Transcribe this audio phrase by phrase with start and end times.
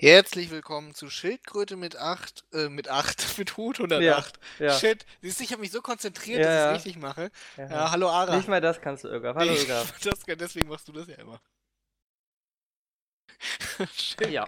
[0.00, 4.38] Herzlich willkommen zu Schildkröte mit 8, äh, mit 8, mit Hut 108.
[4.60, 4.72] ja.
[4.78, 6.70] Shit, siehst du, ich habe mich so konzentriert, Ja, dass ich ja.
[6.70, 7.30] es richtig mache.
[7.56, 7.68] Ja.
[7.68, 8.36] Ja, hallo Ara.
[8.36, 9.34] Nicht mal das kannst du, Irgaf.
[9.36, 9.98] Hallo, Nee, Irgaf.
[10.00, 11.40] das, deswegen machst du das ja immer.
[14.28, 14.46] Ja.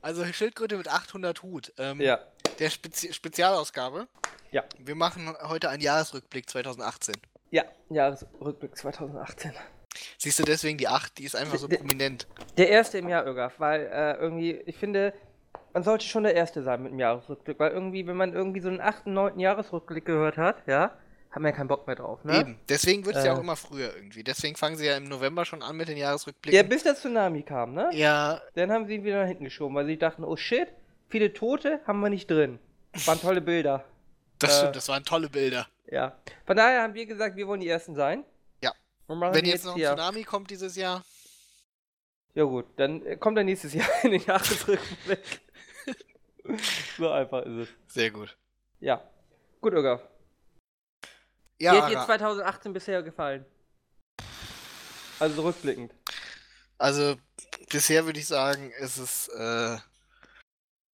[0.00, 1.72] Also Schildkröte mit 800 Hut.
[1.78, 2.20] Ähm, Ja.
[2.58, 4.06] Der Spezi Spezialausgabe.
[4.50, 4.64] Ja.
[4.78, 7.14] Wir machen heute einen Jahresrückblick 2018.
[7.50, 9.52] Ja, Jahresrückblick 2018.
[10.18, 12.26] Siehst du deswegen die 8, die ist einfach so Der- prominent.
[12.56, 15.12] Der erste im Jahr, Irgaf, weil äh, irgendwie, ich finde,
[15.72, 18.68] man sollte schon der Erste sein mit dem Jahresrückblick, weil irgendwie, wenn man irgendwie so
[18.68, 19.38] einen 8., 9.
[19.40, 20.92] Jahresrückblick gehört hat, ja,
[21.30, 22.40] hat man ja keinen Bock mehr drauf, ne?
[22.40, 22.58] Eben.
[22.68, 23.36] Deswegen wird es ja Äh.
[23.36, 24.24] auch immer früher irgendwie.
[24.24, 26.56] Deswegen fangen sie ja im November schon an mit den Jahresrückblicken.
[26.56, 27.88] Ja, bis der Tsunami kam, ne?
[27.92, 30.68] ja, Dann haben sie ihn wieder nach hinten geschoben, weil sie dachten, oh shit,
[31.08, 32.58] viele Tote haben wir nicht drin.
[33.06, 33.84] Waren tolle Bilder.
[34.40, 34.58] das Äh.
[34.58, 35.66] stimmt, das waren tolle Bilder.
[35.88, 36.16] Ja.
[36.46, 38.24] Von daher haben wir gesagt, wir wollen die Ersten sein.
[39.10, 39.88] Wenn jetzt noch ein hier.
[39.88, 41.04] Tsunami kommt dieses Jahr,
[42.34, 45.40] Ja gut, dann äh, kommt er nächstes Jahr in den Jahresrückblick.
[46.96, 47.68] so einfach ist es.
[47.92, 48.36] sehr gut.
[48.80, 49.02] Ja.
[49.60, 50.00] Gut, Irga.
[51.58, 53.44] Ja, Wie hat dir Ara, 2018 bisher gefallen?
[55.18, 55.92] Also so rückblickend.
[56.78, 57.16] also
[57.68, 59.74] bisher würde ich sagen, ist es äh,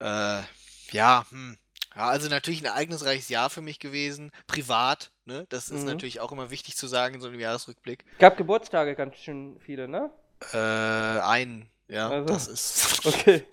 [0.01, 0.43] äh,
[0.91, 1.57] ja, hm.
[1.97, 5.47] Ja, also natürlich ein ereignisreiches Jahr für mich gewesen, privat, ne?
[5.49, 5.87] Das ist Mhm.
[5.87, 8.05] natürlich auch immer wichtig zu sagen in so einem Jahresrückblick.
[8.19, 10.11] Gab Geburtstage ganz schön viele, ne?
[10.53, 12.27] Äh, ein, ja, Also.
[12.33, 13.07] das ist.
[13.07, 13.47] Okay.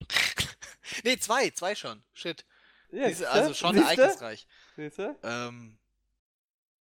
[1.04, 2.02] nee, zwei, zwei schon.
[2.12, 2.44] Shit.
[2.92, 3.86] Ja, Siehste, also schon Siehste?
[4.02, 4.46] ereignisreich.
[4.76, 5.16] Siehste?
[5.22, 5.76] Ähm,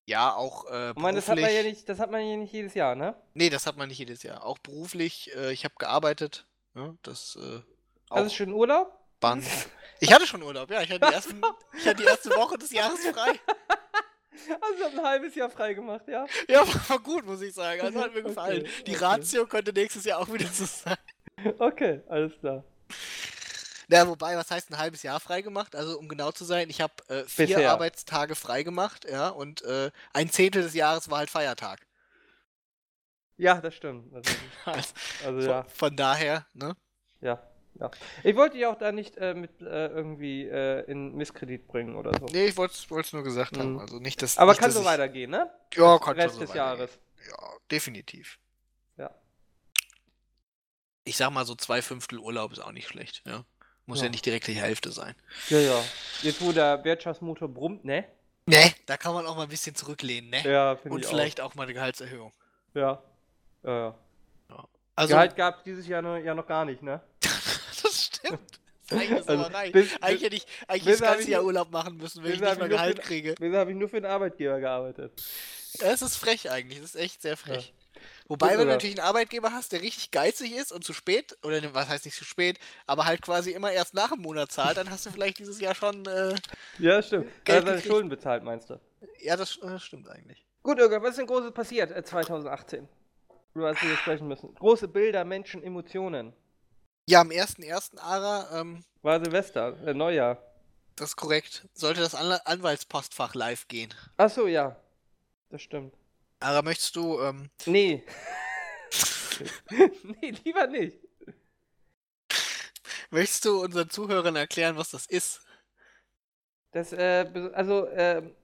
[0.06, 2.36] ja, auch äh, Ich meine, das hat man ja beruflich- nicht, das hat man ja
[2.38, 3.16] nicht jedes Jahr, ne?
[3.36, 4.44] Nee, das hat man nicht jedes Jahr.
[4.44, 6.46] Auch beruflich, äh, ich habe gearbeitet.
[6.74, 6.98] Ne?
[7.04, 7.62] Das äh,
[8.10, 8.92] auch Hast du schon Urlaub?
[9.20, 9.44] Band.
[10.00, 10.82] Ich hatte schon Urlaub, ja.
[10.82, 11.42] Ich hatte die, ersten,
[11.78, 13.40] ich hatte die erste Woche des Jahres frei.
[14.62, 16.26] Also ein halbes Jahr frei gemacht, ja?
[16.48, 17.82] Ja, war, gut, muss ich sagen.
[17.82, 18.68] Also hat mir Okay, gefallen.
[18.88, 19.04] Die okay.
[19.04, 20.96] Ratio könnte nächstes Jahr auch wieder so sein.
[21.60, 22.64] Okay, alles klar.
[23.90, 25.76] Ja, wobei, was heißt ein halbes Jahr frei gemacht?
[25.76, 27.72] Also, um genau zu sein, ich habe äh, vier Bisher.
[27.72, 31.86] Arbeitstage frei gemacht, ja, und äh, ein Zehntel des Jahres war halt Feiertag.
[33.38, 34.14] Ja, das stimmt.
[34.66, 34.94] Also,
[35.26, 36.76] Also von, ja, von daher, ne?
[37.22, 37.42] ja,
[37.80, 37.92] ja.
[38.24, 42.12] Ich wollte dich auch da nicht äh, mit äh, irgendwie äh, in Misskredit bringen oder
[42.20, 42.26] so.
[42.26, 43.74] Nee, ich wollte es nur gesagt haben.
[43.74, 43.80] Mhm.
[43.80, 44.38] Also nicht, dass.
[44.38, 45.50] Aber nicht, kann dass so ich- weitergehen, ne?
[45.76, 46.54] Ja, kann Rest so des.
[46.54, 47.00] Jahres.
[47.30, 47.38] Ja,
[47.72, 48.40] definitiv.
[48.98, 49.10] Ja.
[51.04, 53.44] Ich sag mal so zwei Fünftel Urlaub ist auch nicht schlecht, ja.
[53.86, 54.12] Muss ja, Ja.
[54.12, 55.16] nicht direkt die Hälfte sein.
[55.50, 55.84] Ja, ja.
[56.22, 58.06] Jetzt, wo der Wirtschaftsmotor brummt, ne?
[58.46, 60.42] Ne, da kann man auch mal ein bisschen zurücklehnen, ne?
[60.44, 61.56] Ja, finde Und ich vielleicht auch.
[61.56, 62.32] mal eine Gehaltserhöhung.
[62.32, 62.76] auch.
[62.76, 63.04] Ja.
[63.64, 63.96] Ja, ja.
[65.00, 67.02] Also, Gehalt gab es dieses Jahr noch, ja noch gar nicht, ne?
[67.22, 68.40] das stimmt.
[68.90, 72.24] Das ist eigentlich Also, bis- eigentlich hätte ich eigentlich das ganze Jahr Urlaub machen müssen,
[72.24, 73.36] wenn ich nicht mal Gehalt für- kriege.
[73.40, 75.12] Bisher habe ich nur für den Arbeitgeber gearbeitet.
[75.80, 77.74] Das ist frech eigentlich, das ist echt sehr frech.
[78.28, 81.38] Wobei, Gut, wenn du natürlich einen Arbeitgeber hast, der richtig geizig ist und zu spät,
[81.44, 82.58] oder ne, was heißt nicht zu spät,
[82.88, 85.76] aber halt quasi immer erst nach dem Monat zahlt, dann hast du vielleicht dieses Jahr
[85.76, 86.36] schon, äh,
[86.78, 87.28] Ja, das stimmt.
[87.46, 87.88] Geld seine gekriegt.
[87.94, 88.80] Schulden bezahlt, meinst du?
[89.20, 90.46] ja, das äh, stimmt eigentlich.
[90.64, 92.88] Gut, Irga, was ist denn Großes passiert äh, 2018?
[93.54, 94.54] Über was wir sprechen müssen.
[94.56, 96.34] Große Bilder, Menschen, Emotionen.
[97.08, 97.98] Ja, am 1.1.
[98.00, 100.38] Ara, ähm, War Silvester, äh, Neujahr.
[100.96, 103.94] das ist korrekt, sollte das Anla Anwaltspostfach live gehen.
[104.18, 104.76] Achso, ja.
[105.50, 105.96] Das stimmt.
[106.40, 108.04] Ara, möchtest du, ähm, Nee.
[110.22, 111.00] nee, lieber nicht.
[113.10, 115.42] möchtest du unseren Zuhörern erklären, was das ist?
[116.72, 118.36] Das, äh, also, ähm.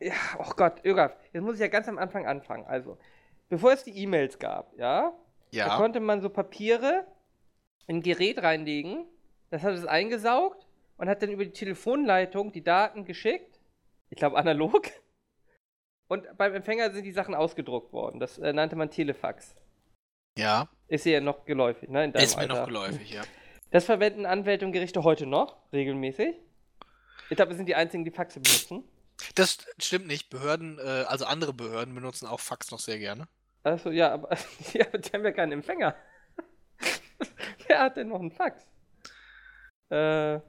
[0.00, 2.64] Ja, oh Gott, Irga, jetzt muss ich ja ganz am Anfang anfangen.
[2.66, 2.98] Also,
[3.50, 5.12] bevor es die E-Mails gab, ja,
[5.52, 5.76] da Ja.
[5.76, 7.06] konnte man so Papiere
[7.86, 9.04] in ein Gerät reinlegen,
[9.50, 10.66] das hat es eingesaugt
[10.96, 13.60] und hat dann über die Telefonleitung die Daten geschickt.
[14.08, 14.86] Ich glaube analog.
[16.08, 18.18] Und beim Empfänger sind die Sachen ausgedruckt worden.
[18.18, 19.54] Das äh, nannte man Telefax.
[20.38, 22.06] Ja, Ist ja noch geläufig, ne?
[22.14, 22.66] Ist mir noch Alter.
[22.66, 23.22] geläufig, ja.
[23.70, 26.34] Das verwenden Anwälte und Gerichte heute noch, regelmäßig.
[27.28, 28.82] Ich glaube, wir sind die einzigen, die Faxe benutzen.
[29.36, 30.30] Das stimmt nicht.
[30.30, 33.28] Behörden, äh, also andere Behörden benutzen auch Fax noch sehr gerne.
[33.62, 34.30] Also ja, aber,
[34.72, 35.94] ja, die haben ja keinen Empfänger.
[37.66, 38.68] Wer hat denn noch einen Fax?
[39.90, 40.40] Äh,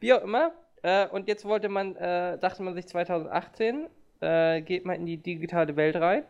[0.00, 0.52] wie auch immer.
[0.82, 3.88] Äh, und jetzt wollte man, äh, dachte man sich 2018,
[4.20, 6.24] äh, geht man in die digitale Welt rein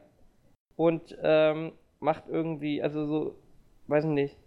[0.77, 3.39] und ähm, macht irgendwie, also so,
[3.87, 4.39] weiß ich nicht,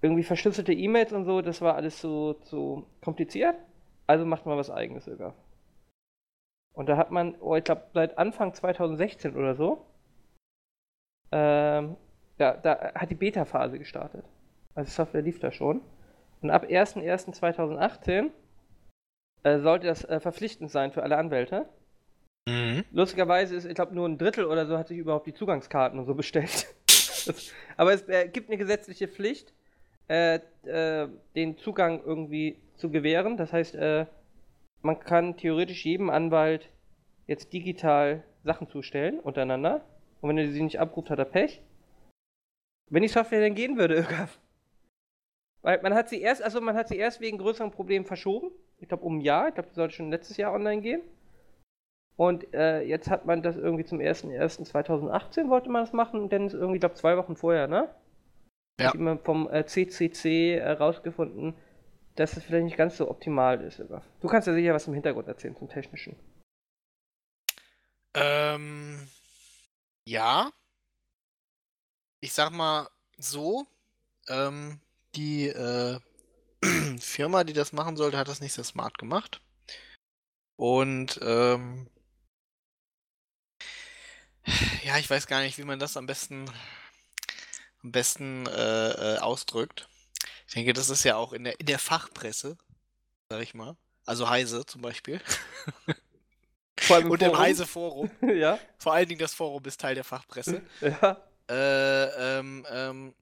[0.00, 3.56] irgendwie verschlüsselte E-Mails und so, das war alles so, so kompliziert.
[4.06, 5.34] Also macht man was eigenes sogar.
[6.72, 9.84] Und da hat man, oh, ich glaube, seit Anfang 2016 oder so,
[11.32, 11.96] ähm,
[12.38, 14.24] ja, da hat die Beta-Phase gestartet.
[14.74, 15.82] Also die Software lief da schon.
[16.40, 18.30] Und ab 01.01.2018
[19.42, 21.68] äh, sollte das äh, verpflichtend sein für alle Anwälte.
[22.48, 22.84] Mhm.
[22.92, 26.06] Lustigerweise ist, ich glaube, nur ein Drittel oder so hat sich überhaupt die Zugangskarten und
[26.06, 26.66] so bestellt.
[26.86, 29.52] das, aber es äh, gibt eine gesetzliche Pflicht,
[30.08, 33.36] äh, äh, den Zugang irgendwie zu gewähren.
[33.36, 34.06] Das heißt, äh,
[34.82, 36.68] man kann theoretisch jedem Anwalt
[37.26, 39.84] jetzt digital Sachen zustellen untereinander.
[40.20, 41.62] Und wenn er sie nicht abruft, hat er Pech.
[42.90, 44.38] Wenn die Software dann gehen würde, Ögaf.
[45.62, 48.50] Weil man hat sie erst, also man hat sie erst wegen größeren Problemen verschoben.
[48.78, 49.48] Ich glaube um ein Jahr.
[49.48, 51.02] Ich glaube, die sollte schon letztes Jahr online gehen.
[52.16, 56.54] Und äh, jetzt hat man das irgendwie zum 01.01.2018 wollte man das machen, denn es
[56.54, 57.88] irgendwie, ich glaube, zwei Wochen vorher, ne?
[58.80, 58.88] Ja.
[58.88, 61.56] Hat jemand vom äh, CCC herausgefunden, äh,
[62.18, 63.78] dass es vielleicht nicht ganz so optimal ist.
[63.78, 66.16] Du kannst ja sicher was im Hintergrund erzählen zum Technischen.
[68.14, 69.06] Ähm,
[70.08, 70.52] ja.
[72.20, 72.88] Ich sag mal
[73.18, 73.66] so,
[74.28, 74.80] ähm,
[75.14, 76.00] die äh,
[77.00, 79.40] Firma, die das machen sollte, hat das nicht so smart gemacht.
[80.56, 81.88] Und ähm,
[84.82, 86.50] ja, ich weiß gar nicht, wie man das am besten
[87.82, 89.88] am besten äh, äh, ausdrückt.
[90.48, 92.56] Ich denke, das ist ja auch in der, in der Fachpresse,
[93.28, 93.76] sag ich mal.
[94.04, 95.20] Also Heise zum Beispiel.
[96.88, 97.34] Vor allem Und Forum.
[97.34, 98.10] im Heise-Forum.
[98.34, 98.58] ja.
[98.78, 100.62] Vor allen Dingen das Forum ist Teil der Fachpresse.
[100.80, 101.16] ja.
[101.50, 103.14] Äh, ähm, ähm,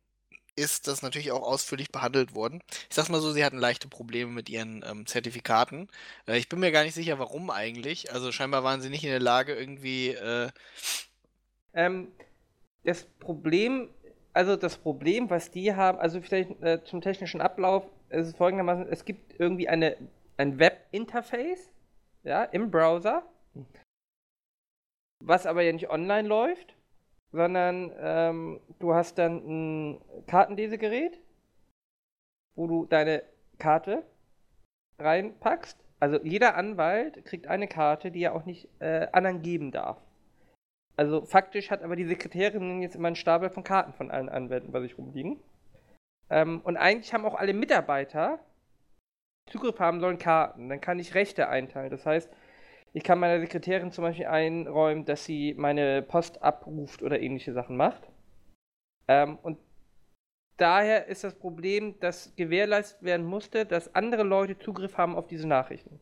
[0.56, 2.62] ist das natürlich auch ausführlich behandelt worden.
[2.88, 5.88] Ich sag's mal so, sie hatten leichte Probleme mit ihren ähm, Zertifikaten.
[6.26, 8.12] Äh, ich bin mir gar nicht sicher, warum eigentlich.
[8.12, 10.08] Also scheinbar waren sie nicht in der Lage, irgendwie.
[10.08, 10.48] Äh...
[11.74, 12.08] Ähm,
[12.84, 13.90] das Problem
[14.36, 18.86] also das Problem, was die haben, also vielleicht äh, zum technischen Ablauf, ist es folgendermaßen,
[18.90, 19.96] es gibt irgendwie eine,
[20.36, 21.70] ein Web-Interface,
[22.22, 23.22] ja, im Browser,
[25.25, 26.76] was aber ja nicht online läuft,
[27.32, 29.37] sondern ähm, du hast dann
[29.94, 31.20] ein Kartenlesegerät,
[32.55, 33.23] wo du deine
[33.58, 34.05] Karte
[34.99, 35.79] reinpackst.
[36.00, 40.00] Also jeder Anwalt kriegt eine Karte, die er auch nicht äh, anderen geben darf.
[40.97, 44.73] Also faktisch hat aber die Sekretärin jetzt immer einen Stapel von Karten von allen Anwälten
[44.73, 45.38] bei sich rumliegen.
[46.31, 48.41] Ähm, und eigentlich haben auch alle Mitarbeiter
[49.50, 50.69] Zugriff haben sollen Karten.
[50.69, 51.91] Dann kann ich Rechte einteilen.
[51.91, 52.31] Das heißt,
[52.96, 57.76] ich kann meiner Sekretärin zum Beispiel einräumen, dass sie meine Post abruft oder ähnliche Sachen
[57.76, 58.08] macht.
[59.06, 59.58] Ähm, und
[60.56, 65.46] daher ist das Problem, dass gewährleistet werden musste, dass andere Leute Zugriff haben auf diese
[65.46, 66.00] Nachrichten.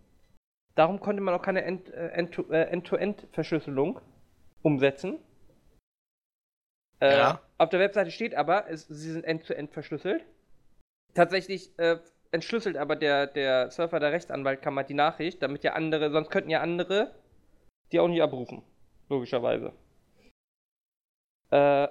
[0.77, 4.01] Darum konnte man auch keine äh, End-to-End-Verschlüsselung
[4.63, 5.19] umsetzen.
[7.01, 7.41] Äh, ja.
[7.59, 10.25] Auf der Webseite steht aber, es, sie sind end-zu-end -end verschlüsselt.
[11.13, 11.99] Tatsächlich äh,
[12.35, 16.61] entschlüsselt aber der, der Surfer, der Rechtsanwaltkammer die Nachricht, damit ja andere, sonst könnten ja
[16.61, 17.15] andere
[17.93, 18.63] die auch nicht abrufen.
[19.09, 19.73] Logischerweise.
[21.51, 21.89] Äh,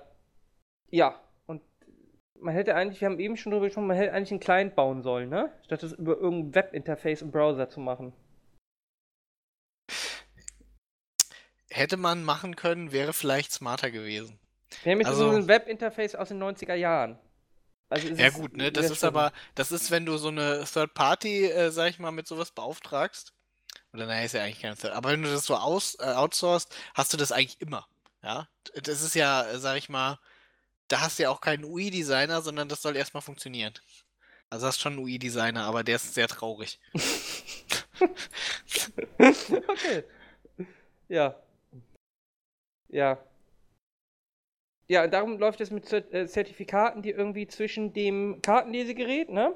[0.89, 1.61] ja, und
[2.39, 5.01] man hätte eigentlich, wir haben eben schon drüber gesprochen, man hätte eigentlich einen Client bauen
[5.01, 5.51] sollen, ne?
[5.63, 8.13] Statt das über irgendein Webinterface im Browser zu machen.
[11.69, 14.39] hätte man machen können, wäre vielleicht smarter gewesen.
[14.83, 17.17] Jetzt also, so ein Webinterface aus den 90er Jahren.
[17.93, 19.09] Also ja gut, ne, das ist schlimm.
[19.09, 22.49] aber, das ist, wenn du so eine Third Party, äh, sag ich mal, mit sowas
[22.49, 23.33] beauftragst,
[23.93, 26.75] oder naja, ist ja eigentlich keine Third, aber wenn du das so aus, äh, outsourcest,
[26.95, 27.87] hast du das eigentlich immer,
[28.23, 28.47] ja.
[28.81, 30.17] Das ist ja, äh, sag ich mal,
[30.87, 33.73] da hast du ja auch keinen UI-Designer, sondern das soll erstmal funktionieren.
[34.49, 36.79] Also hast schon einen UI-Designer, aber der ist sehr traurig.
[39.19, 40.03] okay.
[41.09, 41.35] Ja,
[42.89, 43.19] ja.
[44.87, 49.55] Ja, darum läuft es mit äh, Zertifikaten, die irgendwie zwischen dem Kartenlesegerät, ne?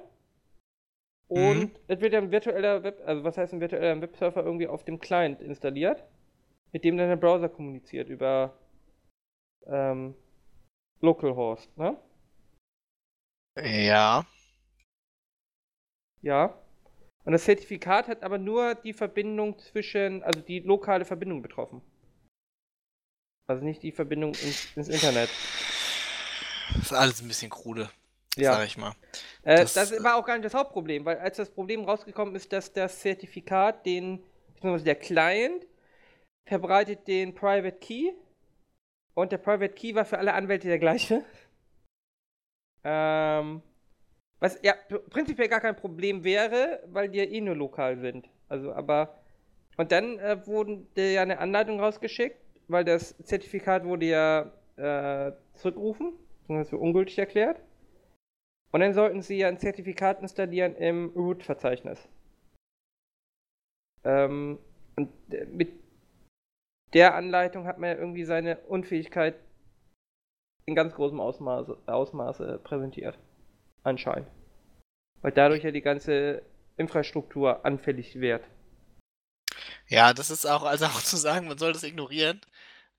[1.27, 1.72] Und mhm.
[1.88, 5.00] es wird ja ein virtueller Web, also was heißt ein virtueller Websurfer irgendwie auf dem
[5.00, 6.03] Client installiert,
[6.72, 8.57] mit dem dann der Browser kommuniziert über
[9.65, 10.15] ähm,
[11.01, 11.98] Localhost, ne?
[13.62, 14.25] Ja.
[16.22, 16.57] Ja.
[17.25, 21.81] Und das Zertifikat hat aber nur die Verbindung zwischen, also die lokale Verbindung betroffen.
[23.48, 25.30] Also nicht die Verbindung ins, ins Internet.
[26.74, 27.89] Das ist alles ein bisschen krude,
[28.36, 28.54] ja.
[28.54, 28.94] sag ich mal.
[29.44, 32.51] Äh, das, das, war auch gar nicht das Hauptproblem, weil als das Problem rausgekommen ist,
[32.51, 34.22] dass das Zertifikat den,
[34.54, 35.66] beziehungsweise der Client
[36.46, 38.12] verbreitet den Private Key
[39.13, 41.24] und der Private Key war für alle Anwälte der gleiche.
[42.89, 43.63] Ähm,
[44.39, 44.74] was ja
[45.10, 48.30] prinzipiell gar kein Problem wäre, weil die ja eh nur lokal sind.
[48.48, 49.20] Also, aber.
[49.75, 56.13] Und dann äh, wurde ja eine Anleitung rausgeschickt, weil das Zertifikat wurde ja äh, zurückgerufen,
[56.41, 57.62] beziehungsweise für ungültig erklärt.
[58.71, 62.07] Und dann sollten sie ja ein Zertifikat installieren im Root-Verzeichnis.
[64.03, 64.59] Ähm,
[64.95, 65.09] und
[65.53, 65.74] mit
[66.93, 69.36] der Anleitung hat man ja irgendwie seine Unfähigkeit
[70.65, 73.17] in ganz großem Ausmaße, Ausmaße präsentiert.
[73.83, 74.27] Anscheinend.
[75.21, 76.41] Weil dadurch ja die ganze
[76.75, 78.43] Infrastruktur anfällig wird.
[79.88, 82.41] Ja, das ist auch, also auch zu sagen, man soll das ignorieren.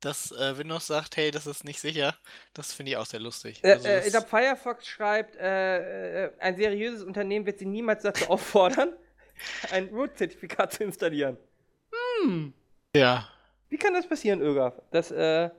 [0.00, 2.14] Dass äh, Windows sagt, hey, das ist nicht sicher.
[2.54, 3.62] Das finde ich auch sehr lustig.
[3.62, 8.02] Äh, also, äh, ich glaube, Firefox schreibt, äh, äh, ein seriöses Unternehmen wird sie niemals
[8.02, 8.92] dazu auffordern,
[9.70, 11.36] ein Root-Zertifikat zu installieren.
[12.22, 12.52] Hm.
[12.94, 13.28] Ja.
[13.68, 14.74] Wie kann das passieren, Ögaf?
[14.90, 15.50] Dass, äh,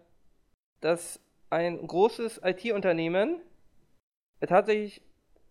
[0.81, 1.19] dass
[1.50, 3.41] ein großes IT-Unternehmen
[4.48, 5.01] tatsächlich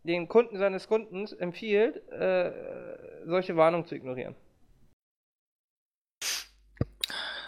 [0.03, 2.53] den Kunden seines Kundens empfiehlt, äh,
[3.27, 4.35] solche Warnungen zu ignorieren.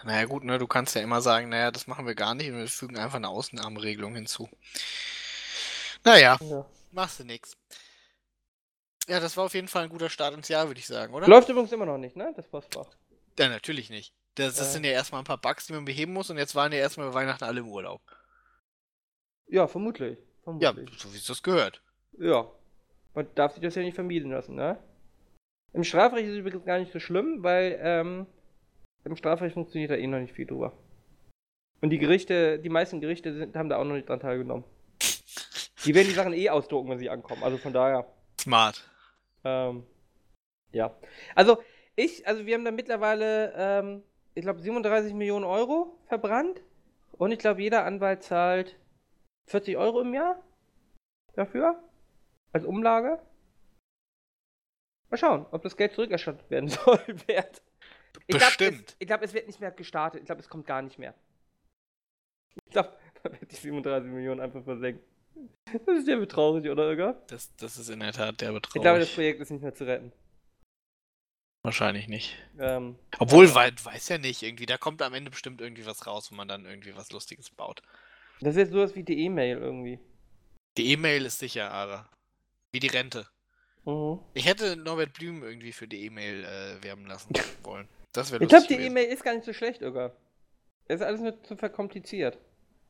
[0.04, 2.58] Naja gut, ne, du kannst ja immer sagen, naja, das machen wir gar nicht und
[2.58, 4.48] wir fügen einfach eine Ausnahmeregelung hinzu.
[6.04, 6.66] Naja, ja.
[6.92, 7.56] machst du nix.
[9.08, 11.26] Ja, das war auf jeden Fall ein guter Start ins Jahr, würde ich sagen, oder?
[11.26, 12.32] Läuft übrigens immer noch nicht, ne?
[12.36, 12.86] Das Postfach.
[13.38, 14.14] Ja, natürlich nicht.
[14.36, 14.72] Das, das äh.
[14.72, 17.08] sind ja erstmal ein paar Bugs, die man beheben muss und jetzt waren ja erstmal
[17.08, 18.00] bei Weihnachten alle im Urlaub.
[19.48, 20.18] Ja, vermutlich.
[20.44, 20.90] vermutlich.
[20.90, 21.82] Ja, so wie es das gehört.
[22.18, 22.50] Ja.
[23.14, 24.78] Man darf sich das ja nicht vermieden lassen, ne?
[25.72, 28.26] Im Strafrecht ist es übrigens gar nicht so schlimm, weil ähm,
[29.04, 30.72] im Strafrecht funktioniert da eh noch nicht viel drüber.
[31.80, 34.64] Und die Gerichte, die meisten Gerichte sind, haben da auch noch nicht dran teilgenommen.
[35.84, 37.42] Die werden die Sachen eh ausdrucken, wenn sie ankommen.
[37.42, 38.06] Also von daher.
[38.38, 38.86] Smart.
[39.44, 39.84] Ähm,
[40.72, 40.94] ja.
[41.34, 41.62] Also,
[41.96, 44.02] ich, also wir haben da mittlerweile, ähm,
[44.34, 46.60] ich glaube, 37 Millionen Euro verbrannt.
[47.12, 48.76] Und ich glaube, jeder Anwalt zahlt
[49.46, 50.42] 40 Euro im Jahr
[51.34, 51.82] dafür.
[52.52, 53.18] Als Umlage.
[55.08, 57.00] Mal schauen, ob das Geld zurückerstattet werden soll.
[57.26, 57.62] Wert.
[58.30, 58.76] Ich Bestimmt.
[58.76, 60.20] Glaub, es, ich glaube, es wird nicht mehr gestartet.
[60.20, 61.14] Ich glaube, es kommt gar nicht mehr.
[62.64, 65.04] Ich glaube, man wird die 37 Millionen einfach versenkt.
[65.86, 67.20] Das ist ja betraurig, oder, Irga?
[67.26, 68.76] Das, das ist in der Tat der betraurig.
[68.76, 70.12] Ich glaube, das Projekt ist nicht mehr zu retten.
[71.62, 72.36] Wahrscheinlich nicht.
[72.58, 73.54] Ähm, Obwohl, ja.
[73.54, 76.48] weiß, weiß ja nicht, irgendwie, da kommt am Ende bestimmt irgendwie was raus, wo man
[76.48, 77.82] dann irgendwie was Lustiges baut.
[78.40, 79.98] Das ist jetzt sowas wie die E-Mail irgendwie.
[80.78, 82.08] Die E-Mail ist sicher, Ara.
[82.72, 83.26] Wie die Rente.
[83.84, 84.20] Mhm.
[84.34, 87.32] Ich hätte Norbert Blüm irgendwie für die E-Mail äh, werben lassen
[87.62, 87.88] wollen.
[88.12, 90.12] Das wäre Ich glaube, die E-Mail ist gar nicht so schlecht, Irga.
[90.86, 92.38] Es ist alles nur zu verkompliziert.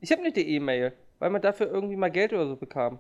[0.01, 2.99] Ich habe nicht die E-Mail, weil man dafür irgendwie mal Geld oder so bekam.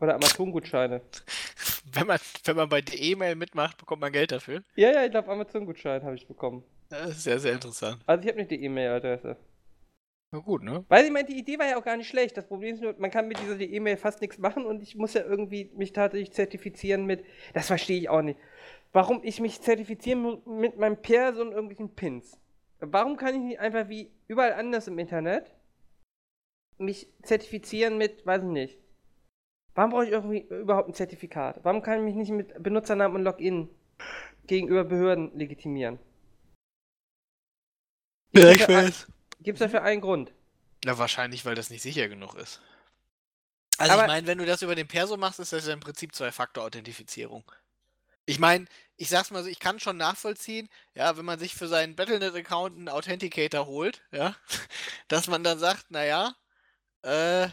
[0.00, 1.00] Oder Amazon-Gutscheine.
[1.92, 4.62] wenn, man, wenn man bei der E-Mail mitmacht, bekommt man Geld dafür?
[4.74, 6.64] Ja, ja, ich glaube, Amazon-Gutschein habe ich bekommen.
[6.88, 8.02] Das ist sehr, sehr interessant.
[8.06, 9.36] Also ich habe nicht die E-Mail-Adresse.
[10.32, 10.84] Na gut, ne?
[10.88, 12.36] Weil ich meine, die Idee war ja auch gar nicht schlecht.
[12.36, 15.14] Das Problem ist nur, man kann mit dieser E-Mail fast nichts machen und ich muss
[15.14, 17.24] ja irgendwie mich tatsächlich zertifizieren mit.
[17.54, 18.38] Das verstehe ich auch nicht.
[18.96, 22.40] Warum ich mich zertifizieren muss mit meinem Perso und irgendwelchen Pins.
[22.78, 25.54] Warum kann ich nicht einfach wie überall anders im Internet
[26.78, 28.78] mich zertifizieren mit, weiß ich nicht.
[29.74, 31.62] Warum brauche ich irgendwie überhaupt ein Zertifikat?
[31.62, 33.68] Warum kann ich mich nicht mit Benutzernamen und Login
[34.46, 35.98] gegenüber Behörden legitimieren?
[38.32, 39.08] Ja, ich weiß.
[39.40, 40.32] Gibt es dafür einen Grund?
[40.86, 42.62] Na, wahrscheinlich, weil das nicht sicher genug ist.
[43.76, 45.80] Also Aber ich meine, wenn du das über den Perso machst, ist das ja im
[45.80, 47.44] Prinzip Zwei-Faktor-Authentifizierung.
[48.26, 48.66] Ich meine,
[48.96, 52.76] ich sag's mal so, ich kann schon nachvollziehen, ja, wenn man sich für seinen Battlenet-Account
[52.76, 54.34] einen Authenticator holt, ja,
[55.08, 56.34] dass man dann sagt, naja,
[57.02, 57.48] äh,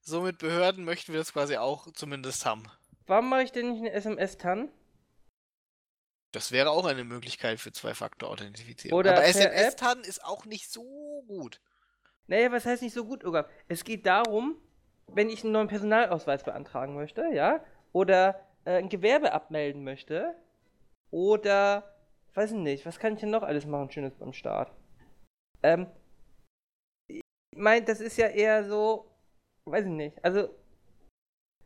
[0.00, 2.64] so mit Behörden möchten wir das quasi auch zumindest haben.
[3.06, 4.70] Warum mache ich denn nicht eine SMS-TAN?
[6.32, 8.98] Das wäre auch eine Möglichkeit für Zwei-Faktor-Authentifizierung.
[8.98, 11.60] Aber SMS-TAN ist auch nicht so gut.
[12.26, 13.48] Naja, was heißt nicht so gut, Uga?
[13.68, 14.56] Es geht darum,
[15.08, 17.62] wenn ich einen neuen Personalausweis beantragen möchte, ja,
[17.92, 20.34] oder äh, ein Gewerbe abmelden möchte,
[21.10, 21.94] oder,
[22.34, 24.72] weiß ich nicht, was kann ich denn noch alles machen, Schönes beim Start?
[25.62, 25.86] Ähm,
[27.08, 27.22] ich
[27.56, 29.06] meine, das ist ja eher so,
[29.66, 30.48] weiß ich nicht, also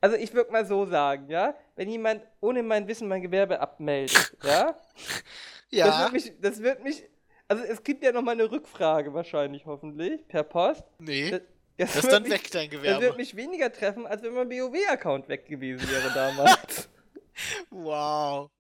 [0.00, 4.37] also ich würde mal so sagen, ja, wenn jemand ohne mein Wissen mein Gewerbe abmeldet,
[4.43, 4.76] ja,
[5.71, 5.87] ja.
[5.87, 7.09] Das wird mich, das wird mich,
[7.49, 10.85] also es gibt ja noch mal eine Rückfrage wahrscheinlich, hoffentlich, per Post.
[10.99, 11.31] Nee.
[11.31, 11.41] Das,
[11.78, 13.00] das, das ist dann mich, weg, dein Gewerbe.
[13.00, 16.88] Das wird mich weniger treffen, als wenn mein BOW-Account weg gewesen wäre damals.
[17.71, 18.50] wow.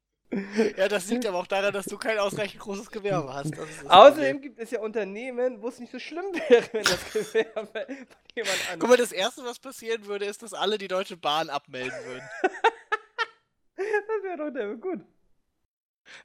[0.76, 3.52] Ja, das liegt aber auch daran, dass du kein ausreichend großes Gewerbe hast.
[3.88, 8.06] Außerdem gibt es ja Unternehmen, wo es nicht so schlimm wäre, wenn das Gewerbe von
[8.34, 8.80] jemand anderem.
[8.80, 12.28] Guck mal, das Erste, was passieren würde, ist, dass alle die Deutsche Bahn abmelden würden.
[13.76, 15.00] das wäre doch der gut.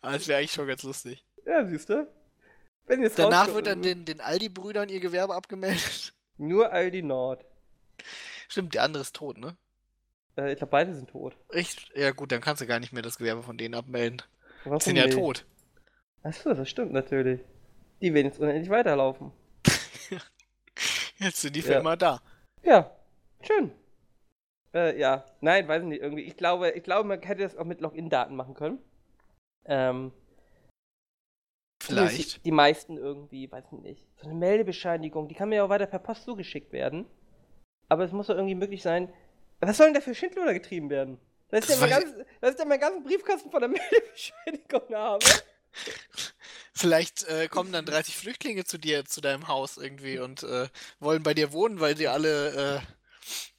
[0.02, 1.24] Aber das wäre eigentlich schon ganz lustig.
[1.46, 2.08] Ja, siehst du?
[3.16, 6.14] Danach wird dann den, den Aldi-Brüdern ihr Gewerbe abgemeldet.
[6.42, 7.46] Nur Aldi Nord.
[8.48, 9.56] Stimmt, der andere ist tot, ne?
[10.36, 11.38] Äh, ich glaube, beide sind tot.
[11.50, 11.92] Echt?
[11.96, 14.24] Ja, gut, dann kannst du gar nicht mehr das Gewerbe von denen abmelden.
[14.64, 15.46] Warum Die sind ja tot.
[16.24, 17.42] Achso, das stimmt natürlich.
[18.02, 19.32] Die werden jetzt unendlich weiterlaufen.
[21.20, 21.80] jetzt sind die für ja.
[21.80, 22.22] immer da.
[22.64, 22.90] Ja,
[23.42, 23.72] schön.
[24.74, 26.24] Äh, ja, nein, weiß ich nicht, irgendwie.
[26.24, 28.80] Ich glaube, ich glaube, man hätte das auch mit Login-Daten machen können.
[29.66, 30.12] Ähm.
[31.82, 32.46] Vielleicht.
[32.46, 34.06] Die, meisten irgendwie, weiß ich nicht.
[34.18, 37.06] So eine Meldebescheinigung, die kann mir ja auch weiter per Post zugeschickt werden.
[37.90, 39.12] Aber es muss doch irgendwie möglich sein,
[39.60, 41.18] was soll denn da für Schindluder getrieben werden?
[41.50, 44.96] Das ist, das ja mein ganz, das ist ja mein ganzen Briefkasten von der Meldebescheinigung
[44.96, 45.26] habe.
[46.74, 50.68] Vielleicht äh, kommen dann 30 Flüchtlinge zu dir, zu deinem Haus irgendwie und äh,
[51.00, 52.82] wollen bei dir wohnen, weil die alle,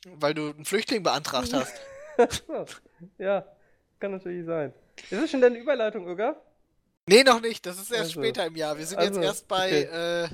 [0.07, 1.75] äh, weil du einen Flüchtling beantragt hast.
[3.19, 3.45] ja,
[3.99, 4.73] kann natürlich sein.
[5.11, 6.41] Ist das schon deine Überleitung, Uga?
[7.07, 7.67] Nee, noch nicht.
[7.67, 8.79] Das ist erst also, später im Jahr.
[8.79, 10.25] Wir sind also, jetzt erst bei, okay.
[10.25, 10.29] äh,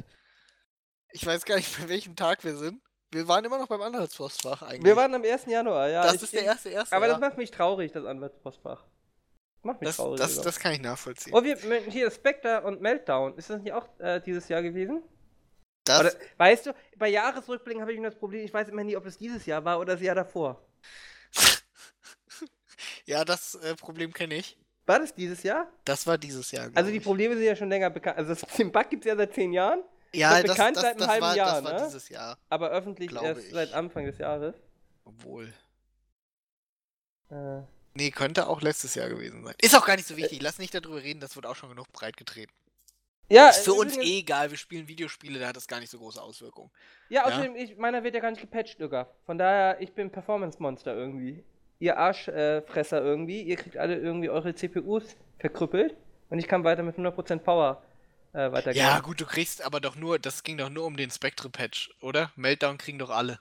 [1.13, 2.83] ich weiß gar nicht, bei welchem Tag wir sind.
[3.11, 4.85] Wir waren immer noch beim Anwaltspostfach eigentlich.
[4.85, 5.47] Wir waren am 1.
[5.47, 6.03] Januar, ja.
[6.03, 6.95] Das ich, ist der erste, erste.
[6.95, 7.13] Aber ja.
[7.13, 8.85] das macht mich traurig, das Anwaltspostfach.
[9.63, 10.21] Macht mich das, traurig.
[10.21, 11.33] Das, das, kann ich nachvollziehen.
[11.35, 13.37] Oh, wir, hier Spectre und Meltdown.
[13.39, 15.03] Ist das nicht auch äh, dieses Jahr gewesen?
[15.85, 18.97] Das oder, weißt du, bei Jahresrückblicken habe ich immer das Problem, ich weiß immer nie,
[18.97, 20.63] ob es dieses Jahr war oder das Jahr davor.
[23.07, 24.59] ja, das äh, Problem kenne ich.
[24.89, 25.71] War das dieses Jahr?
[25.85, 26.71] Das war dieses Jahr.
[26.75, 28.17] Also die Probleme sind ja schon länger bekannt.
[28.17, 29.83] Also den Bug gibt es ja seit zehn Jahren.
[30.15, 31.87] Ja, das, bekannt das, seit einem halben war, Jahr, das war ne?
[31.87, 32.39] dieses Jahr.
[32.49, 33.53] Aber öffentlich erst ich.
[33.53, 34.55] seit Anfang des Jahres.
[35.05, 35.53] Obwohl.
[37.31, 37.61] Äh.
[37.93, 39.55] Nee, könnte auch letztes Jahr gewesen sein.
[39.61, 40.41] Ist auch gar nicht so wichtig.
[40.41, 42.53] Lass nicht darüber reden, das wird auch schon genug breit getreten.
[43.29, 45.99] Ja, ist für uns eh egal, wir spielen Videospiele, da hat das gar nicht so
[45.99, 46.71] große Auswirkungen.
[47.11, 47.63] Ja, außerdem, ja?
[47.63, 49.07] Ich, meiner wird ja gar nicht gepatcht, Digga.
[49.27, 51.45] Von daher, ich bin Performance-Monster irgendwie.
[51.79, 55.97] Ihr Arschfresser äh, irgendwie, ihr kriegt alle irgendwie eure CPUs verkrüppelt
[56.29, 57.83] und ich kann weiter mit 100% Power
[58.33, 58.85] äh, weitergehen.
[58.85, 62.33] Ja, gut, du kriegst aber doch nur, das ging doch nur um den Spectre-Patch, oder?
[62.37, 63.39] Meltdown kriegen doch alle.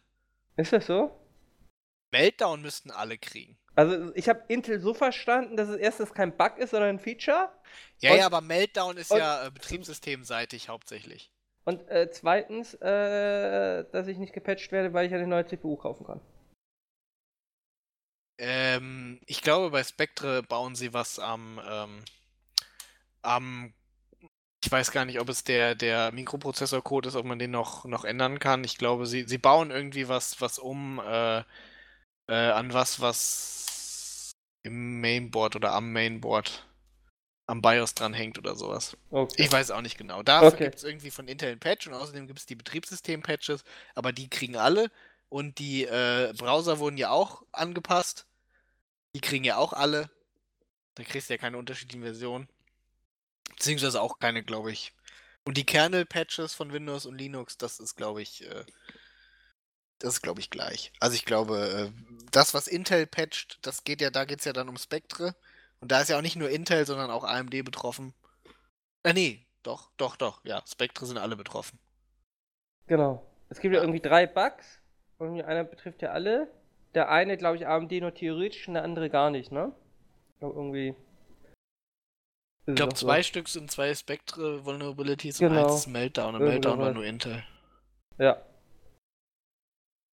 [0.56, 1.12] Ist das so?
[2.12, 3.58] Meltdown müssten alle kriegen.
[3.76, 7.52] Also ich habe Intel so verstanden, dass es erstens kein Bug ist, sondern ein Feature.
[8.00, 11.32] Ja, und, ja, aber Meltdown ist ja äh, betriebssystemseitig hauptsächlich.
[11.64, 16.06] Und äh, zweitens, äh, dass ich nicht gepatcht werde, weil ich eine neue CPU kaufen
[16.08, 16.22] kann.
[18.38, 22.04] Ähm, ich glaube, bei Spectre bauen sie was am, ähm,
[23.22, 23.74] am
[24.64, 28.04] ich weiß gar nicht, ob es der, der Mikroprozessorcode ist, ob man den noch, noch
[28.04, 28.64] ändern kann.
[28.64, 31.44] Ich glaube, sie, sie bauen irgendwie was, was um äh,
[32.28, 34.32] äh, an was, was
[34.64, 36.68] im Mainboard oder am Mainboard
[37.48, 38.98] am BIOS dranhängt oder sowas.
[39.10, 39.44] Okay.
[39.44, 40.22] Ich weiß auch nicht genau.
[40.22, 40.64] Dafür okay.
[40.66, 43.64] gibt es irgendwie von Intel ein Patch und außerdem gibt es die Betriebssystem-Patches,
[43.96, 44.92] aber die kriegen alle
[45.30, 48.27] und die äh, Browser wurden ja auch angepasst.
[49.16, 50.10] Die kriegen ja auch alle.
[50.96, 52.48] Da kriegst du ja keine unterschiedlichen Versionen.
[53.50, 54.94] Beziehungsweise auch keine, glaube ich.
[55.46, 58.66] Und die Kernel-Patches von Windows und Linux, das ist, glaube ich, äh,
[60.00, 60.92] das ist, glaube ich, gleich.
[61.00, 64.54] Also ich glaube, äh, das, was Intel patcht, das geht ja, da geht es ja
[64.54, 65.36] dann um Spectre.
[65.80, 68.14] Und da ist ja auch nicht nur Intel, sondern auch AMD betroffen.
[69.04, 70.64] Äh, nee, doch, doch, doch, ja.
[70.68, 71.80] Spectre sind alle betroffen.
[72.88, 73.26] Genau.
[73.50, 74.80] Es gibt ja, ja irgendwie drei Bugs.
[75.18, 76.52] Und einer betrifft ja alle.
[76.98, 79.72] Der eine, glaube ich, AMD nur theoretisch und der andere gar nicht, ne?
[80.34, 80.96] Ich glaube, irgendwie.
[82.66, 83.28] Ich glaube, zwei so.
[83.28, 85.52] Stück sind zwei Spectre Vulnerabilities genau.
[85.52, 86.34] und eins ist Meltdown.
[86.34, 87.44] Und Meltdown war nur Intel.
[88.18, 88.42] Ja.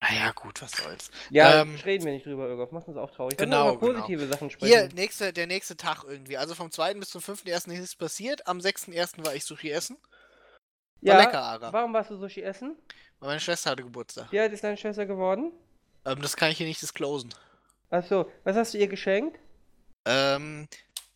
[0.03, 1.11] Naja, gut, was soll's.
[1.31, 3.39] Ja, ähm, reden wir nicht drüber, Irgendwas macht uns auch traurig.
[3.39, 4.33] Genau, über positive genau.
[4.35, 4.71] Sachen sprechen.
[4.71, 6.37] Hier, nächste, der nächste Tag irgendwie.
[6.37, 6.93] Also vom 2.
[6.97, 7.55] bis zum 5.1.
[7.55, 8.47] ist nichts passiert.
[8.47, 9.25] Am 6.1.
[9.25, 9.97] war ich Sushi essen.
[11.01, 11.73] War ja, lecker, Ara.
[11.73, 12.77] Warum warst du Sushi essen?
[13.21, 14.31] Weil meine Schwester hatte Geburtstag.
[14.31, 15.51] Wie alt ist deine Schwester geworden?
[16.05, 17.35] Ähm, das kann ich hier nicht disclosen.
[17.91, 19.39] Achso, was hast du ihr geschenkt?
[20.05, 20.69] Ähm,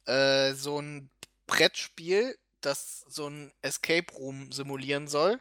[0.07, 1.11] äh, so ein
[1.46, 5.40] Brettspiel, das so ein Escape Room simulieren soll.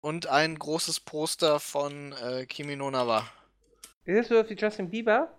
[0.00, 3.28] Und ein großes Poster von äh, Kimi no Nawa.
[4.04, 5.38] Ist das so wie Justin Bieber?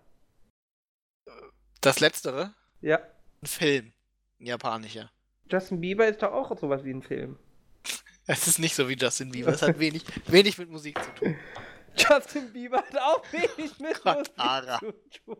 [1.82, 2.54] Das letztere?
[2.80, 3.00] Ja.
[3.42, 3.94] Ein Film.
[4.40, 5.12] Ein japanischer.
[5.52, 7.38] Justin Bieber ist doch auch sowas wie ein Film.
[8.26, 9.52] Es ist nicht so wie Justin Bieber.
[9.52, 11.36] Es hat wenig, wenig mit Musik zu tun.
[11.96, 14.02] Justin Bieber hat auch wenig mit
[14.38, 14.80] Ara.
[14.80, 15.38] tun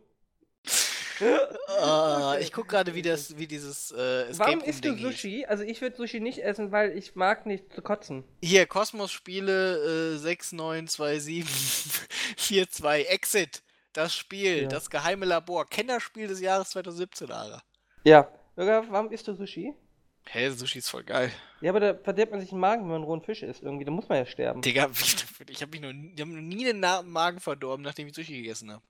[1.22, 5.46] uh, ich gucke gerade, wie, das, wie dieses äh, Escape Warum isst du Sushi?
[5.46, 8.24] Also ich würde Sushi nicht essen, weil ich mag nicht zu kotzen.
[8.42, 13.64] Hier, Kosmos-Spiele äh, 692742 Exit.
[13.94, 14.68] Das Spiel, ja.
[14.68, 15.68] das geheime Labor.
[15.68, 17.62] Kennerspiel des Jahres 2017, Ara.
[18.04, 18.28] Ja.
[18.56, 19.76] Bürger, warum isst du Sushi?
[20.26, 21.32] Hä, hey, Sushi ist voll geil.
[21.62, 23.62] Ja, aber da verdirbt man sich den Magen, wenn man rohen Fisch isst.
[23.62, 24.62] Irgendwie, da muss man ja sterben.
[24.62, 24.90] Digga,
[25.48, 28.84] ich habe mich noch, hab noch nie den Magen verdorben, nachdem ich Sushi gegessen habe.